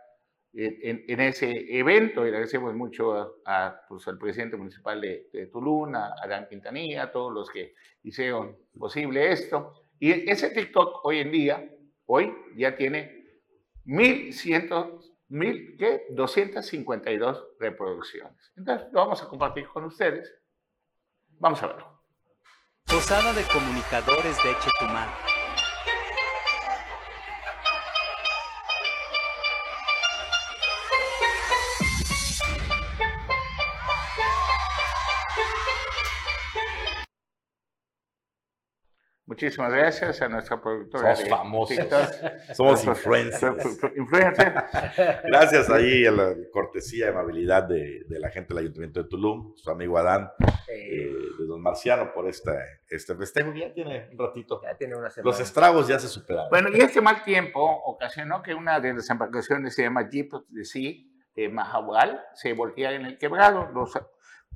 en, 0.55 1.21
ese 1.21 1.79
evento 1.79 2.25
y 2.25 2.29
agradecemos 2.29 2.75
mucho 2.75 3.41
a, 3.45 3.81
pues, 3.89 4.07
al 4.09 4.19
presidente 4.19 4.57
municipal 4.57 5.01
de, 5.01 5.49
Tulum, 5.53 5.95
a 5.95 6.15
Adán 6.23 6.47
Quintanilla, 6.49 7.05
a 7.05 7.13
todos 7.13 7.33
los 7.33 7.51
que 7.51 7.75
hicieron 8.03 8.57
posible 8.79 9.31
esto. 9.31 9.75
Y 9.99 10.31
ese 10.31 10.51
TikTok 10.51 11.05
hoy 11.05 11.19
en 11.19 11.31
día, 11.31 11.71
hoy 12.07 12.35
ya 12.57 12.77
tiene 12.77 13.25
1.100 13.87 15.01
mil, 15.29 15.77
¿qué? 15.79 16.07
252 16.11 17.47
reproducciones. 17.59 18.53
Entonces, 18.57 18.89
lo 18.93 19.01
vamos 19.01 19.23
a 19.23 19.29
compartir 19.29 19.67
con 19.69 19.85
ustedes. 19.85 20.35
Vamos 21.39 21.63
a 21.63 21.69
verlo. 21.69 21.99
Posada 22.87 23.33
de 23.35 23.43
Comunicadores 23.53 24.37
de 24.43 24.57
Chetumal. 24.61 25.28
Muchísimas 39.39 39.73
gracias 39.73 40.21
a 40.21 40.29
nuestra 40.29 40.61
productora. 40.61 41.15
Somos 41.15 41.31
famosos. 41.31 41.79
Somos 42.55 42.85
influencers. 42.85 43.79
gracias 45.23 45.71
ahí 45.71 46.05
a 46.07 46.11
la 46.11 46.35
cortesía 46.51 47.07
y 47.07 47.09
amabilidad 47.11 47.63
de, 47.63 48.05
la 48.09 48.31
gente 48.31 48.49
del 48.53 48.65
Ayuntamiento 48.65 49.01
de 49.01 49.09
Tulum, 49.09 49.55
su 49.55 49.71
amigo 49.71 49.97
Adán, 49.97 50.29
eh, 50.67 51.15
de 51.39 51.47
Don 51.47 51.63
Marciano, 51.63 52.13
por 52.13 52.29
este, 52.29 52.51
este 52.89 53.15
festejo. 53.15 53.55
Ya 53.55 53.73
tiene 53.73 54.09
un 54.11 54.19
ratito. 54.19 54.61
Ya 54.61 54.77
tiene 54.77 54.97
una 54.97 55.09
semana. 55.09 55.31
Los 55.31 55.39
estragos 55.39 55.87
ya 55.87 56.01
se 56.01 56.09
superaron. 56.09 56.51
Bueno, 56.51 56.71
y 56.75 56.81
este 56.81 57.01
mal 57.01 57.23
tiempo 57.23 57.63
ocasionó 57.85 58.43
que 58.43 58.55
una 58.55 58.81
de 58.81 58.95
las 58.95 59.09
embarcaciones 59.09 59.73
se 59.73 59.83
llama 59.83 60.11
Jeep 60.11 60.33
de 60.49 60.65
Sea, 60.65 60.95
de 61.37 61.49
Mahahual, 61.49 62.25
se 62.35 62.55
volteara 62.55 62.97
en 62.97 63.07
el 63.07 63.17
quebrado. 63.19 63.71
Los 63.73 63.97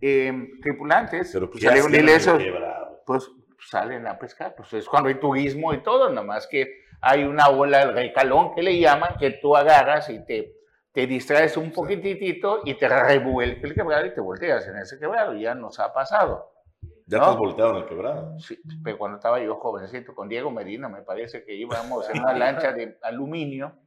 eh, 0.01 0.33
tripulantes 0.61 1.31
Pero 1.33 1.49
pues, 1.49 1.63
salieron 1.63 1.95
ilesos. 1.95 2.43
Pues 3.07 3.31
salen 3.69 4.07
a 4.07 4.19
pescar. 4.19 4.55
Pues 4.55 4.73
es 4.73 4.89
cuando 4.89 5.09
hay 5.09 5.17
turismo 5.17 5.73
y 5.73 5.83
todo, 5.83 6.09
nada 6.09 6.27
más 6.27 6.47
que 6.47 6.83
hay 7.01 7.25
una 7.25 7.49
ola 7.49 7.79
del 7.79 7.95
recalón 7.95 8.55
que 8.55 8.63
le 8.63 8.79
llaman, 8.79 9.17
que 9.19 9.31
tú 9.33 9.57
agarras 9.57 10.09
y 10.11 10.25
te, 10.25 10.55
te 10.93 11.07
distraes 11.07 11.57
un 11.57 11.73
poquitito 11.73 12.61
y 12.65 12.75
te 12.75 12.89
revuelve 12.89 13.61
el 13.63 13.75
quebrado 13.75 14.07
y 14.07 14.15
te 14.15 14.21
volteas 14.21 14.67
en 14.69 14.77
ese 14.77 14.99
quebrado. 14.99 15.35
Ya 15.35 15.55
nos 15.55 15.79
ha 15.81 15.93
pasado. 15.93 16.53
¿Ya 17.07 17.19
te 17.19 17.25
has 17.25 17.37
volteado 17.37 17.71
en 17.73 17.77
el 17.83 17.87
quebrado? 17.87 18.39
Sí, 18.39 18.59
pero 18.83 18.97
cuando 18.97 19.17
estaba 19.17 19.41
yo 19.41 19.57
jovencito 19.57 20.15
con 20.15 20.29
Diego 20.29 20.51
Medina, 20.51 20.89
me 20.89 21.03
parece 21.03 21.45
que 21.45 21.55
íbamos 21.55 22.09
en 22.09 22.21
una 22.23 22.33
lancha 22.33 22.73
de 22.73 22.99
aluminio 23.03 23.82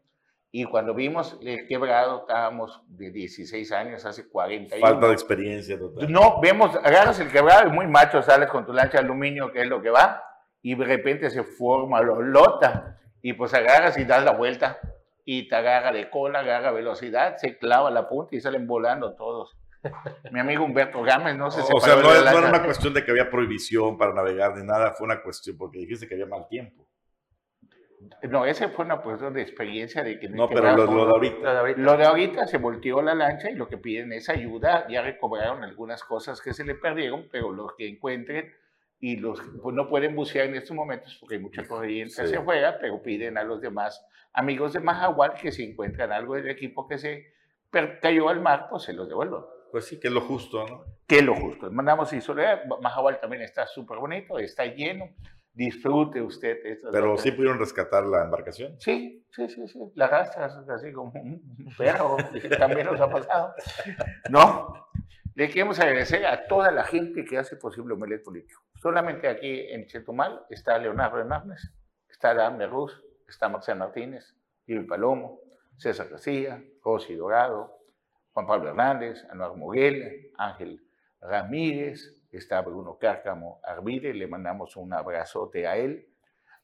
y 0.51 0.63
cuando 0.65 0.93
vimos 0.93 1.37
el 1.41 1.67
quebrado, 1.67 2.21
estábamos 2.21 2.81
de 2.87 3.11
16 3.11 3.71
años, 3.73 4.05
hace 4.05 4.29
40 4.29 4.75
años. 4.75 4.89
Falta 4.89 5.07
de 5.07 5.13
experiencia 5.13 5.77
total. 5.77 6.09
No, 6.11 6.39
vemos, 6.39 6.75
agarras 6.77 7.19
el 7.19 7.29
quebrado, 7.29 7.67
es 7.67 7.73
muy 7.73 7.87
macho, 7.87 8.21
sales 8.21 8.49
con 8.49 8.65
tu 8.65 8.71
lancha 8.71 8.99
de 8.99 9.03
aluminio, 9.03 9.51
que 9.51 9.61
es 9.61 9.67
lo 9.67 9.81
que 9.81 9.89
va, 9.89 10.23
y 10.61 10.75
de 10.75 10.85
repente 10.85 11.29
se 11.29 11.43
forma 11.43 12.01
lota, 12.01 12.99
y 13.21 13.33
pues 13.33 13.53
agarras 13.53 13.97
y 13.97 14.05
das 14.05 14.23
la 14.23 14.31
vuelta, 14.31 14.79
y 15.25 15.47
te 15.49 15.55
agarra 15.55 15.91
de 15.91 16.09
cola, 16.09 16.39
agarra 16.39 16.71
velocidad, 16.71 17.35
se 17.37 17.57
clava 17.57 17.91
la 17.91 18.07
punta 18.07 18.35
y 18.35 18.39
salen 18.39 18.65
volando 18.65 19.15
todos. 19.15 19.57
Mi 20.31 20.39
amigo 20.39 20.63
Humberto 20.63 21.01
Gámez, 21.01 21.35
no 21.35 21.51
sé 21.51 21.63
si... 21.63 21.73
O 21.73 21.79
sea, 21.79 21.95
no, 21.95 22.03
no 22.03 22.13
era 22.13 22.49
una 22.49 22.63
cuestión 22.63 22.93
de 22.93 23.03
que 23.03 23.11
había 23.11 23.29
prohibición 23.29 23.97
para 23.97 24.13
navegar 24.13 24.55
ni 24.55 24.63
nada, 24.65 24.93
fue 24.93 25.05
una 25.05 25.21
cuestión 25.21 25.57
porque 25.57 25.79
dijiste 25.79 26.07
que 26.07 26.13
había 26.13 26.27
mal 26.27 26.47
tiempo. 26.47 26.84
No, 28.23 28.45
esa 28.45 28.69
fue 28.69 28.85
una 28.85 28.97
cuestión 29.01 29.33
de 29.33 29.41
experiencia 29.41 30.03
de 30.03 30.19
que... 30.19 30.29
No, 30.29 30.47
pero 30.47 30.75
lo, 30.75 30.85
de 30.85 31.11
ahorita. 31.11 31.63
Lo 31.77 31.97
de 31.97 32.05
ahorita 32.05 32.47
se 32.47 32.57
volteó 32.57 33.01
la 33.01 33.15
lancha 33.15 33.49
y 33.49 33.55
lo 33.55 33.67
que 33.67 33.77
piden 33.77 34.13
es 34.13 34.29
ayuda. 34.29 34.87
Ya 34.89 35.01
recobraron 35.01 35.63
algunas 35.63 36.03
cosas 36.03 36.41
que 36.41 36.53
se 36.53 36.63
le 36.63 36.75
perdieron, 36.75 37.27
pero 37.31 37.51
los 37.51 37.73
que 37.75 37.87
encuentren 37.87 38.53
y 38.99 39.17
los 39.17 39.41
pues 39.61 39.75
no 39.75 39.87
pueden 39.89 40.15
bucear 40.15 40.47
en 40.47 40.55
estos 40.55 40.75
momentos 40.75 41.17
porque 41.19 41.35
hay 41.35 41.41
mucha 41.41 41.67
corriente 41.67 42.21
hacia 42.21 42.39
afuera, 42.39 42.77
pero 42.79 43.01
piden 43.01 43.37
a 43.37 43.43
los 43.43 43.61
demás 43.61 44.05
amigos 44.33 44.73
de 44.73 44.79
Mahahual 44.79 45.33
que 45.33 45.51
si 45.51 45.63
encuentran 45.63 46.11
algo 46.11 46.35
del 46.35 46.49
equipo 46.49 46.87
que 46.87 46.97
se 46.97 47.33
cayó 48.01 48.29
al 48.29 48.41
mar, 48.41 48.67
pues 48.69 48.83
se 48.83 48.93
los 48.93 49.07
devuelvan. 49.07 49.43
Pues 49.71 49.85
sí, 49.85 49.99
que 49.99 50.07
es 50.07 50.13
lo 50.13 50.21
justo, 50.21 50.65
¿no? 50.65 50.85
Que 51.05 51.17
es 51.17 51.23
lo 51.23 51.35
justo. 51.35 51.69
Mandamos 51.69 52.13
y 52.13 52.21
Soledad, 52.21 52.63
Mahahual 52.81 53.19
también 53.19 53.41
está 53.41 53.67
súper 53.67 53.97
bonito, 53.97 54.39
está 54.39 54.65
lleno 54.65 55.09
disfrute 55.55 56.21
usted. 56.21 56.57
Pero 56.91 57.17
sí 57.17 57.31
pudieron 57.31 57.57
rescatar 57.57 58.05
la 58.05 58.23
embarcación. 58.23 58.75
Sí, 58.79 59.25
sí, 59.31 59.49
sí, 59.49 59.67
sí. 59.67 59.79
La 59.95 60.05
arrastras 60.05 60.57
así 60.69 60.91
como 60.91 61.11
un 61.19 61.73
perro, 61.77 62.17
también 62.59 62.85
nos 62.85 62.99
ha 62.99 63.09
pasado. 63.09 63.55
No, 64.29 64.87
le 65.33 65.47
queremos 65.49 65.79
agradecer 65.79 66.25
a 66.25 66.45
toda 66.47 66.71
la 66.71 66.83
gente 66.83 67.25
que 67.25 67.37
hace 67.37 67.55
posible 67.55 67.93
Omelet 67.93 68.23
Político. 68.23 68.61
Solamente 68.75 69.27
aquí 69.27 69.61
en 69.69 69.87
Chetumal 69.87 70.45
está 70.49 70.77
Leonardo 70.77 71.19
Hernández, 71.19 71.61
está 72.09 72.33
Dan 72.33 72.61
Ruz, 72.69 73.03
está 73.27 73.49
Marcelo 73.49 73.79
Martínez, 73.79 74.35
Gil 74.65 74.85
Palomo, 74.85 75.39
César 75.77 76.09
García, 76.09 76.63
José 76.81 77.15
Dorado, 77.15 77.79
Juan 78.33 78.45
Pablo 78.45 78.69
Hernández, 78.69 79.25
Anuar 79.29 79.55
Moguel, 79.55 80.31
Ángel 80.37 80.81
Ramírez, 81.21 82.14
está 82.37 82.61
Bruno 82.61 82.97
Cárcamo 82.97 83.59
Arvide, 83.63 84.13
le 84.13 84.27
mandamos 84.27 84.75
un 84.75 84.93
abrazote 84.93 85.67
a 85.67 85.77
él. 85.77 86.07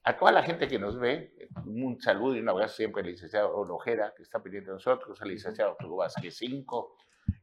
A 0.04 0.16
toda 0.16 0.32
la 0.32 0.42
gente 0.42 0.66
que 0.66 0.78
nos 0.78 0.98
ve, 0.98 1.32
un 1.64 2.00
saludo 2.00 2.34
y 2.34 2.40
un 2.40 2.48
abrazo 2.48 2.74
siempre 2.76 3.02
al 3.02 3.08
licenciado 3.08 3.54
Ojeda, 3.54 4.12
que 4.16 4.22
está 4.22 4.42
pidiendo 4.42 4.72
a 4.72 4.74
nosotros, 4.74 5.20
al 5.22 5.28
licenciado 5.28 5.72
Arturo 5.72 5.96
Vázquez 5.96 6.36
5, 6.36 6.96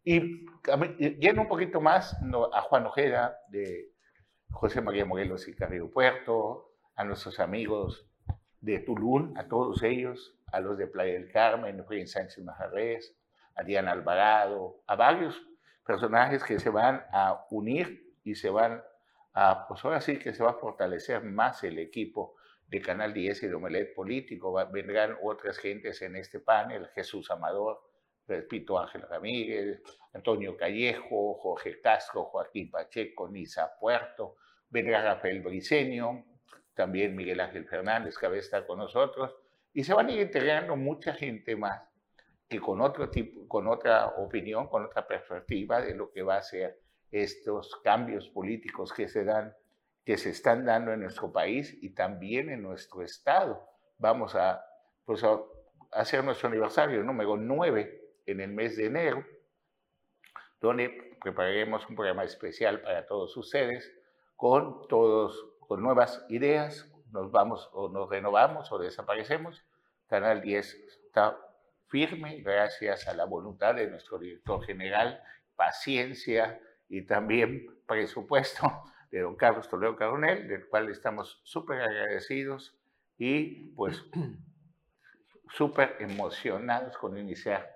y 0.04 0.46
lleno 1.20 1.44
un 1.44 1.48
poquito 1.48 1.80
más 1.80 2.18
a 2.54 2.62
Juan 2.64 2.86
Ojeda, 2.86 3.38
de 3.50 3.94
José 4.50 4.82
María 4.82 5.06
Morelos 5.06 5.48
y 5.48 5.56
Carrillo 5.56 5.90
Puerto, 5.90 6.74
a 6.96 7.06
nuestros 7.06 7.40
amigos 7.40 8.10
de 8.60 8.80
Tulum, 8.80 9.38
a 9.38 9.48
todos 9.48 9.82
ellos, 9.84 10.38
a 10.52 10.60
los 10.60 10.78
de 10.78 10.88
Playa 10.88 11.14
del 11.14 11.32
Carmen, 11.32 11.82
Juan 11.84 12.08
Sánchez 12.08 12.44
Majarres, 12.44 13.16
a 13.56 13.64
Diana 13.64 13.92
Alvarado, 13.92 14.82
a 14.86 14.96
varios 14.96 15.42
personajes 15.86 16.44
que 16.44 16.60
se 16.60 16.70
van 16.70 17.06
a 17.14 17.46
unir 17.52 18.09
y 18.30 18.36
se 18.36 18.52
van 18.52 18.84
a, 19.34 19.66
pues 19.68 19.84
ahora 19.84 20.02
sí 20.02 20.20
que 20.20 20.34
se 20.34 20.44
va 20.44 20.52
a 20.52 20.60
fortalecer 20.60 21.24
más 21.24 21.64
el 21.64 21.80
equipo 21.80 22.36
de 22.68 22.80
Canal 22.80 23.12
10 23.12 23.44
y 23.44 23.48
de 23.48 23.56
Omelet 23.56 23.96
Político. 23.96 24.54
vendrán 24.72 25.18
otras 25.24 25.58
gentes 25.58 26.04
en 26.04 26.16
este 26.16 26.40
panel, 26.40 26.88
Jesús 26.94 27.32
Amador, 27.32 27.82
repito, 28.28 28.78
Ángel 28.78 29.02
Ramírez, 29.10 29.82
Antonio 30.14 30.56
Callejo, 30.56 31.34
Jorge 31.40 31.82
Casco, 31.82 32.26
Joaquín 32.26 32.70
Pacheco, 32.70 33.28
Nisa 33.28 33.72
Puerto, 33.80 34.36
vendrá 34.70 35.02
Rafael 35.02 35.42
Briceño, 35.42 36.26
también 36.76 37.16
Miguel 37.16 37.40
Ángel 37.40 37.66
Fernández, 37.66 38.16
que 38.16 38.28
a 38.28 38.30
veces 38.30 38.46
está 38.46 38.68
con 38.68 38.78
nosotros, 38.78 39.36
y 39.74 39.84
se 39.84 39.96
van 39.96 40.08
a 40.08 40.12
ir 40.12 40.22
integrando 40.22 40.76
mucha 40.76 41.14
gente 41.14 41.56
más 41.56 41.82
que 42.48 42.60
con 42.60 42.80
otro 42.82 43.10
tipo, 43.10 43.48
con 43.48 43.68
otra 43.68 44.06
opinión, 44.18 44.68
con 44.68 44.86
otra 44.86 45.08
perspectiva 45.08 45.82
de 45.82 45.96
lo 45.96 46.12
que 46.12 46.22
va 46.22 46.38
a 46.38 46.44
ser 46.44 46.80
estos 47.12 47.76
cambios 47.84 48.30
políticos 48.30 48.94
que 48.94 49.08
se 49.08 49.24
dan, 49.24 49.56
que 50.06 50.18
se 50.18 50.30
están 50.30 50.66
dando 50.66 50.94
en 50.94 51.02
nuestro 51.02 51.32
país 51.32 51.78
y 51.82 51.92
también 51.92 52.50
en 52.50 52.62
nuestro 52.62 53.02
estado. 53.02 53.68
Vamos 53.98 54.36
a, 54.36 54.64
pues, 55.06 55.24
a 55.24 55.40
hacer 55.92 56.24
nuestro 56.24 56.50
aniversario 56.50 57.04
número 57.04 57.38
9 57.38 58.02
en 58.26 58.42
el 58.42 58.52
mes 58.52 58.78
de 58.78 58.86
enero, 58.86 59.26
donde 60.62 61.18
prepararemos 61.22 61.88
un 61.90 61.96
programa 61.96 62.24
especial 62.24 62.82
para 62.82 63.06
todos 63.06 63.36
ustedes 63.38 63.92
con 64.36 64.88
todos 64.88 65.50
con 65.68 65.84
nuevas 65.84 66.26
ideas, 66.30 66.90
nos 67.12 67.32
vamos 67.32 67.70
o 67.74 67.90
nos 67.90 68.10
renovamos 68.10 68.72
o 68.72 68.80
desaparecemos. 68.80 69.64
Canal 70.08 70.42
10 70.42 70.74
está 71.06 71.38
firme 71.88 72.40
gracias 72.42 73.08
a 73.08 73.14
la 73.14 73.26
voluntad 73.26 73.76
de 73.76 73.88
nuestro 73.88 74.18
director 74.18 74.64
general, 74.64 75.22
paciencia, 75.56 76.60
y 76.90 77.06
también 77.06 77.68
presupuesto 77.88 78.84
de 79.12 79.22
don 79.22 79.36
Carlos 79.36 79.70
Toledo 79.70 79.96
Caronel, 79.96 80.48
del 80.48 80.68
cual 80.68 80.90
estamos 80.90 81.42
súper 81.44 81.82
agradecidos 81.82 82.78
y 83.18 83.70
pues 83.76 84.06
súper 85.54 85.96
emocionados 86.00 86.98
con 86.98 87.18
iniciar 87.18 87.70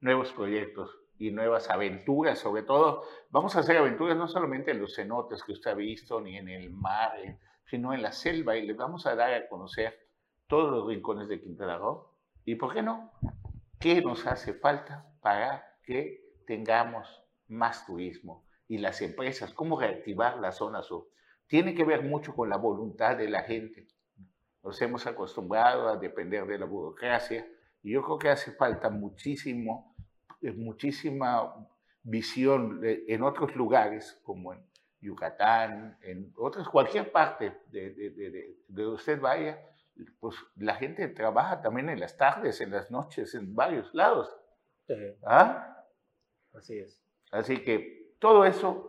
nuevos 0.00 0.32
proyectos 0.32 0.98
y 1.18 1.30
nuevas 1.30 1.70
aventuras, 1.70 2.38
sobre 2.38 2.62
todo, 2.62 3.04
vamos 3.30 3.54
a 3.56 3.60
hacer 3.60 3.76
aventuras 3.76 4.16
no 4.16 4.26
solamente 4.26 4.72
en 4.72 4.80
los 4.80 4.94
cenotes 4.94 5.42
que 5.42 5.52
usted 5.52 5.70
ha 5.70 5.74
visto, 5.74 6.20
ni 6.20 6.36
en 6.36 6.48
el 6.48 6.70
mar, 6.70 7.12
eh, 7.20 7.38
sino 7.66 7.94
en 7.94 8.02
la 8.02 8.12
selva, 8.12 8.56
y 8.56 8.66
les 8.66 8.76
vamos 8.76 9.06
a 9.06 9.14
dar 9.14 9.32
a 9.32 9.48
conocer 9.48 9.96
todos 10.48 10.70
los 10.70 10.86
rincones 10.88 11.28
de 11.28 11.40
Quintana 11.40 11.78
Roo. 11.78 12.10
¿Y 12.44 12.56
por 12.56 12.74
qué 12.74 12.82
no? 12.82 13.12
¿Qué 13.78 14.02
nos 14.02 14.26
hace 14.26 14.54
falta 14.54 15.06
para 15.22 15.64
que 15.84 16.34
tengamos 16.46 17.22
más 17.48 17.86
turismo? 17.86 18.43
Y 18.68 18.78
las 18.78 19.00
empresas, 19.02 19.52
cómo 19.52 19.78
reactivar 19.78 20.38
la 20.38 20.52
zona 20.52 20.82
sur. 20.82 21.08
Tiene 21.46 21.74
que 21.74 21.84
ver 21.84 22.02
mucho 22.02 22.34
con 22.34 22.48
la 22.48 22.56
voluntad 22.56 23.16
de 23.16 23.28
la 23.28 23.42
gente. 23.42 23.86
Nos 24.62 24.80
hemos 24.80 25.06
acostumbrado 25.06 25.88
a 25.88 25.96
depender 25.96 26.46
de 26.46 26.58
la 26.58 26.64
burocracia 26.64 27.46
y 27.82 27.92
yo 27.92 28.02
creo 28.02 28.18
que 28.18 28.30
hace 28.30 28.52
falta 28.52 28.88
muchísimo, 28.88 29.94
eh, 30.40 30.52
muchísima 30.52 31.54
visión 32.02 32.80
en 32.82 33.22
otros 33.22 33.54
lugares, 33.56 34.20
como 34.24 34.52
en 34.52 34.66
Yucatán, 35.00 35.98
en 36.02 36.32
otras, 36.36 36.68
cualquier 36.68 37.12
parte 37.12 37.60
de, 37.70 37.90
de, 37.90 38.10
de, 38.10 38.56
donde 38.68 38.94
usted 38.94 39.20
vaya, 39.20 39.60
pues 40.18 40.36
la 40.56 40.74
gente 40.76 41.06
trabaja 41.08 41.60
también 41.60 41.90
en 41.90 42.00
las 42.00 42.16
tardes, 42.16 42.60
en 42.60 42.70
las 42.70 42.90
noches, 42.90 43.34
en 43.34 43.54
varios 43.54 43.92
lados. 43.94 44.34
¿Ah? 45.24 45.84
Así 46.54 46.78
es. 46.78 47.02
Así 47.30 47.62
que 47.62 48.03
todo 48.24 48.46
eso 48.46 48.88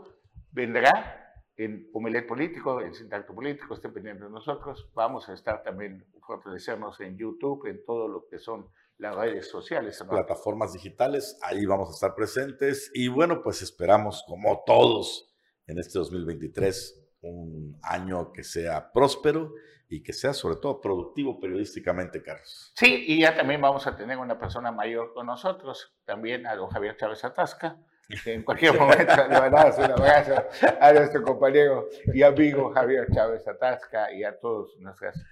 vendrá 0.53 1.43
en 1.57 1.89
Humelet 1.91 2.25
Político, 2.25 2.79
en 2.79 2.93
Sintacto 2.93 3.35
Político, 3.35 3.73
estén 3.73 3.91
pendientes 3.91 4.23
de 4.23 4.31
nosotros. 4.31 4.89
Vamos 4.93 5.27
a 5.27 5.33
estar 5.33 5.61
también, 5.61 6.05
fortalecernos 6.25 7.01
en 7.01 7.17
YouTube, 7.17 7.65
en 7.65 7.83
todo 7.83 8.07
lo 8.07 8.27
que 8.29 8.39
son 8.39 8.69
las 8.97 9.13
redes 9.13 9.49
sociales. 9.49 10.01
Plataformas 10.09 10.71
digitales, 10.71 11.37
ahí 11.41 11.65
vamos 11.65 11.89
a 11.89 11.91
estar 11.91 12.15
presentes. 12.15 12.89
Y 12.93 13.09
bueno, 13.09 13.43
pues 13.43 13.61
esperamos, 13.61 14.23
como 14.25 14.63
todos, 14.65 15.35
en 15.67 15.79
este 15.79 15.99
2023, 15.99 17.17
un 17.19 17.77
año 17.83 18.31
que 18.31 18.45
sea 18.45 18.89
próspero 18.93 19.51
y 19.89 20.01
que 20.01 20.13
sea 20.13 20.31
sobre 20.31 20.61
todo 20.61 20.79
productivo 20.79 21.41
periodísticamente, 21.41 22.23
Carlos. 22.23 22.71
Sí, 22.73 23.03
y 23.05 23.19
ya 23.19 23.35
también 23.35 23.59
vamos 23.59 23.85
a 23.85 23.97
tener 23.97 24.17
una 24.17 24.39
persona 24.39 24.71
mayor 24.71 25.13
con 25.13 25.25
nosotros, 25.25 25.93
también 26.05 26.47
a 26.47 26.55
don 26.55 26.69
Javier 26.69 26.95
Chávez 26.95 27.25
Atasca, 27.25 27.81
que 28.23 28.33
en 28.33 28.43
cualquier 28.43 28.77
momento 28.79 29.15
le 29.27 29.49
dar 29.49 29.73
un 29.77 29.91
abrazo 29.91 30.43
a 30.79 30.93
nuestro 30.93 31.23
compañero 31.23 31.87
y 32.13 32.21
amigo 32.21 32.71
Javier 32.71 33.07
Chávez 33.11 33.47
Atasca 33.47 34.11
y 34.11 34.23
a 34.23 34.37
todos 34.39 34.77
nuestras, 34.79 35.23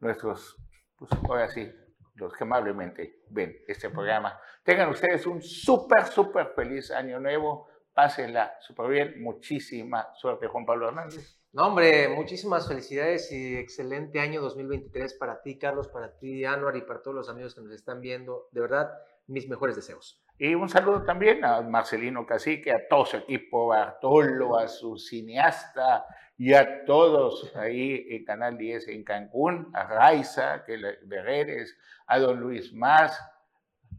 nuestros, 0.00 0.56
pues 0.96 1.10
ahora 1.28 1.48
sí, 1.48 1.70
los 2.14 2.32
que 2.34 2.44
amablemente 2.44 3.22
ven 3.30 3.56
este 3.66 3.90
programa. 3.90 4.38
Tengan 4.62 4.90
ustedes 4.90 5.26
un 5.26 5.42
súper, 5.42 6.06
súper 6.06 6.52
feliz 6.54 6.90
año 6.90 7.18
nuevo. 7.18 7.68
Pásenla 7.92 8.54
súper 8.60 8.88
bien. 8.88 9.22
Muchísima 9.22 10.08
suerte, 10.14 10.46
Juan 10.46 10.64
Pablo 10.64 10.88
Hernández. 10.88 11.38
No, 11.52 11.66
hombre, 11.66 12.08
muchísimas 12.08 12.66
felicidades 12.66 13.30
y 13.30 13.56
excelente 13.56 14.20
año 14.20 14.40
2023 14.40 15.14
para 15.14 15.42
ti, 15.42 15.58
Carlos, 15.58 15.88
para 15.88 16.16
ti, 16.16 16.46
Anuar, 16.46 16.76
y 16.76 16.82
para 16.82 17.02
todos 17.02 17.14
los 17.14 17.28
amigos 17.28 17.54
que 17.54 17.60
nos 17.60 17.72
están 17.72 18.00
viendo. 18.00 18.48
De 18.52 18.62
verdad, 18.62 18.90
mis 19.26 19.48
mejores 19.48 19.76
deseos. 19.76 20.22
Y 20.44 20.56
un 20.56 20.68
saludo 20.68 21.04
también 21.04 21.44
a 21.44 21.60
Marcelino 21.60 22.26
Cacique, 22.26 22.72
a 22.72 22.88
todo 22.88 23.06
su 23.06 23.16
equipo, 23.16 23.68
Bartolo, 23.68 24.58
a 24.58 24.66
su 24.66 24.98
cineasta 24.98 26.04
y 26.36 26.52
a 26.52 26.84
todos 26.84 27.54
ahí 27.54 28.08
en 28.10 28.24
Canal 28.24 28.58
10 28.58 28.88
en 28.88 29.04
Cancún, 29.04 29.70
a 29.72 29.84
Raiza, 29.84 30.64
que 30.64 30.78
de 30.78 31.66
a 32.08 32.18
don 32.18 32.40
Luis 32.40 32.72
Más. 32.72 33.16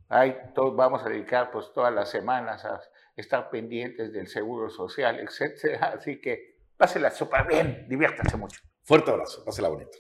Ahí 0.10 0.36
todos 0.54 0.76
vamos 0.76 1.06
a 1.06 1.08
dedicar 1.08 1.50
pues 1.50 1.72
todas 1.74 1.94
las 1.94 2.10
semanas 2.10 2.66
a 2.66 2.82
estar 3.16 3.50
pendientes 3.50 4.12
del 4.12 4.28
seguro 4.28 4.70
social, 4.70 5.20
etcétera. 5.22 5.94
Así 5.98 6.20
que 6.20 6.58
Pásela 6.76 7.10
súper 7.10 7.48
bien, 7.48 7.86
diviértanse 7.88 8.36
mucho. 8.36 8.60
Fuerte 8.84 9.12
abrazo, 9.12 9.46
pásela 9.46 9.70
bonito. 9.70 9.98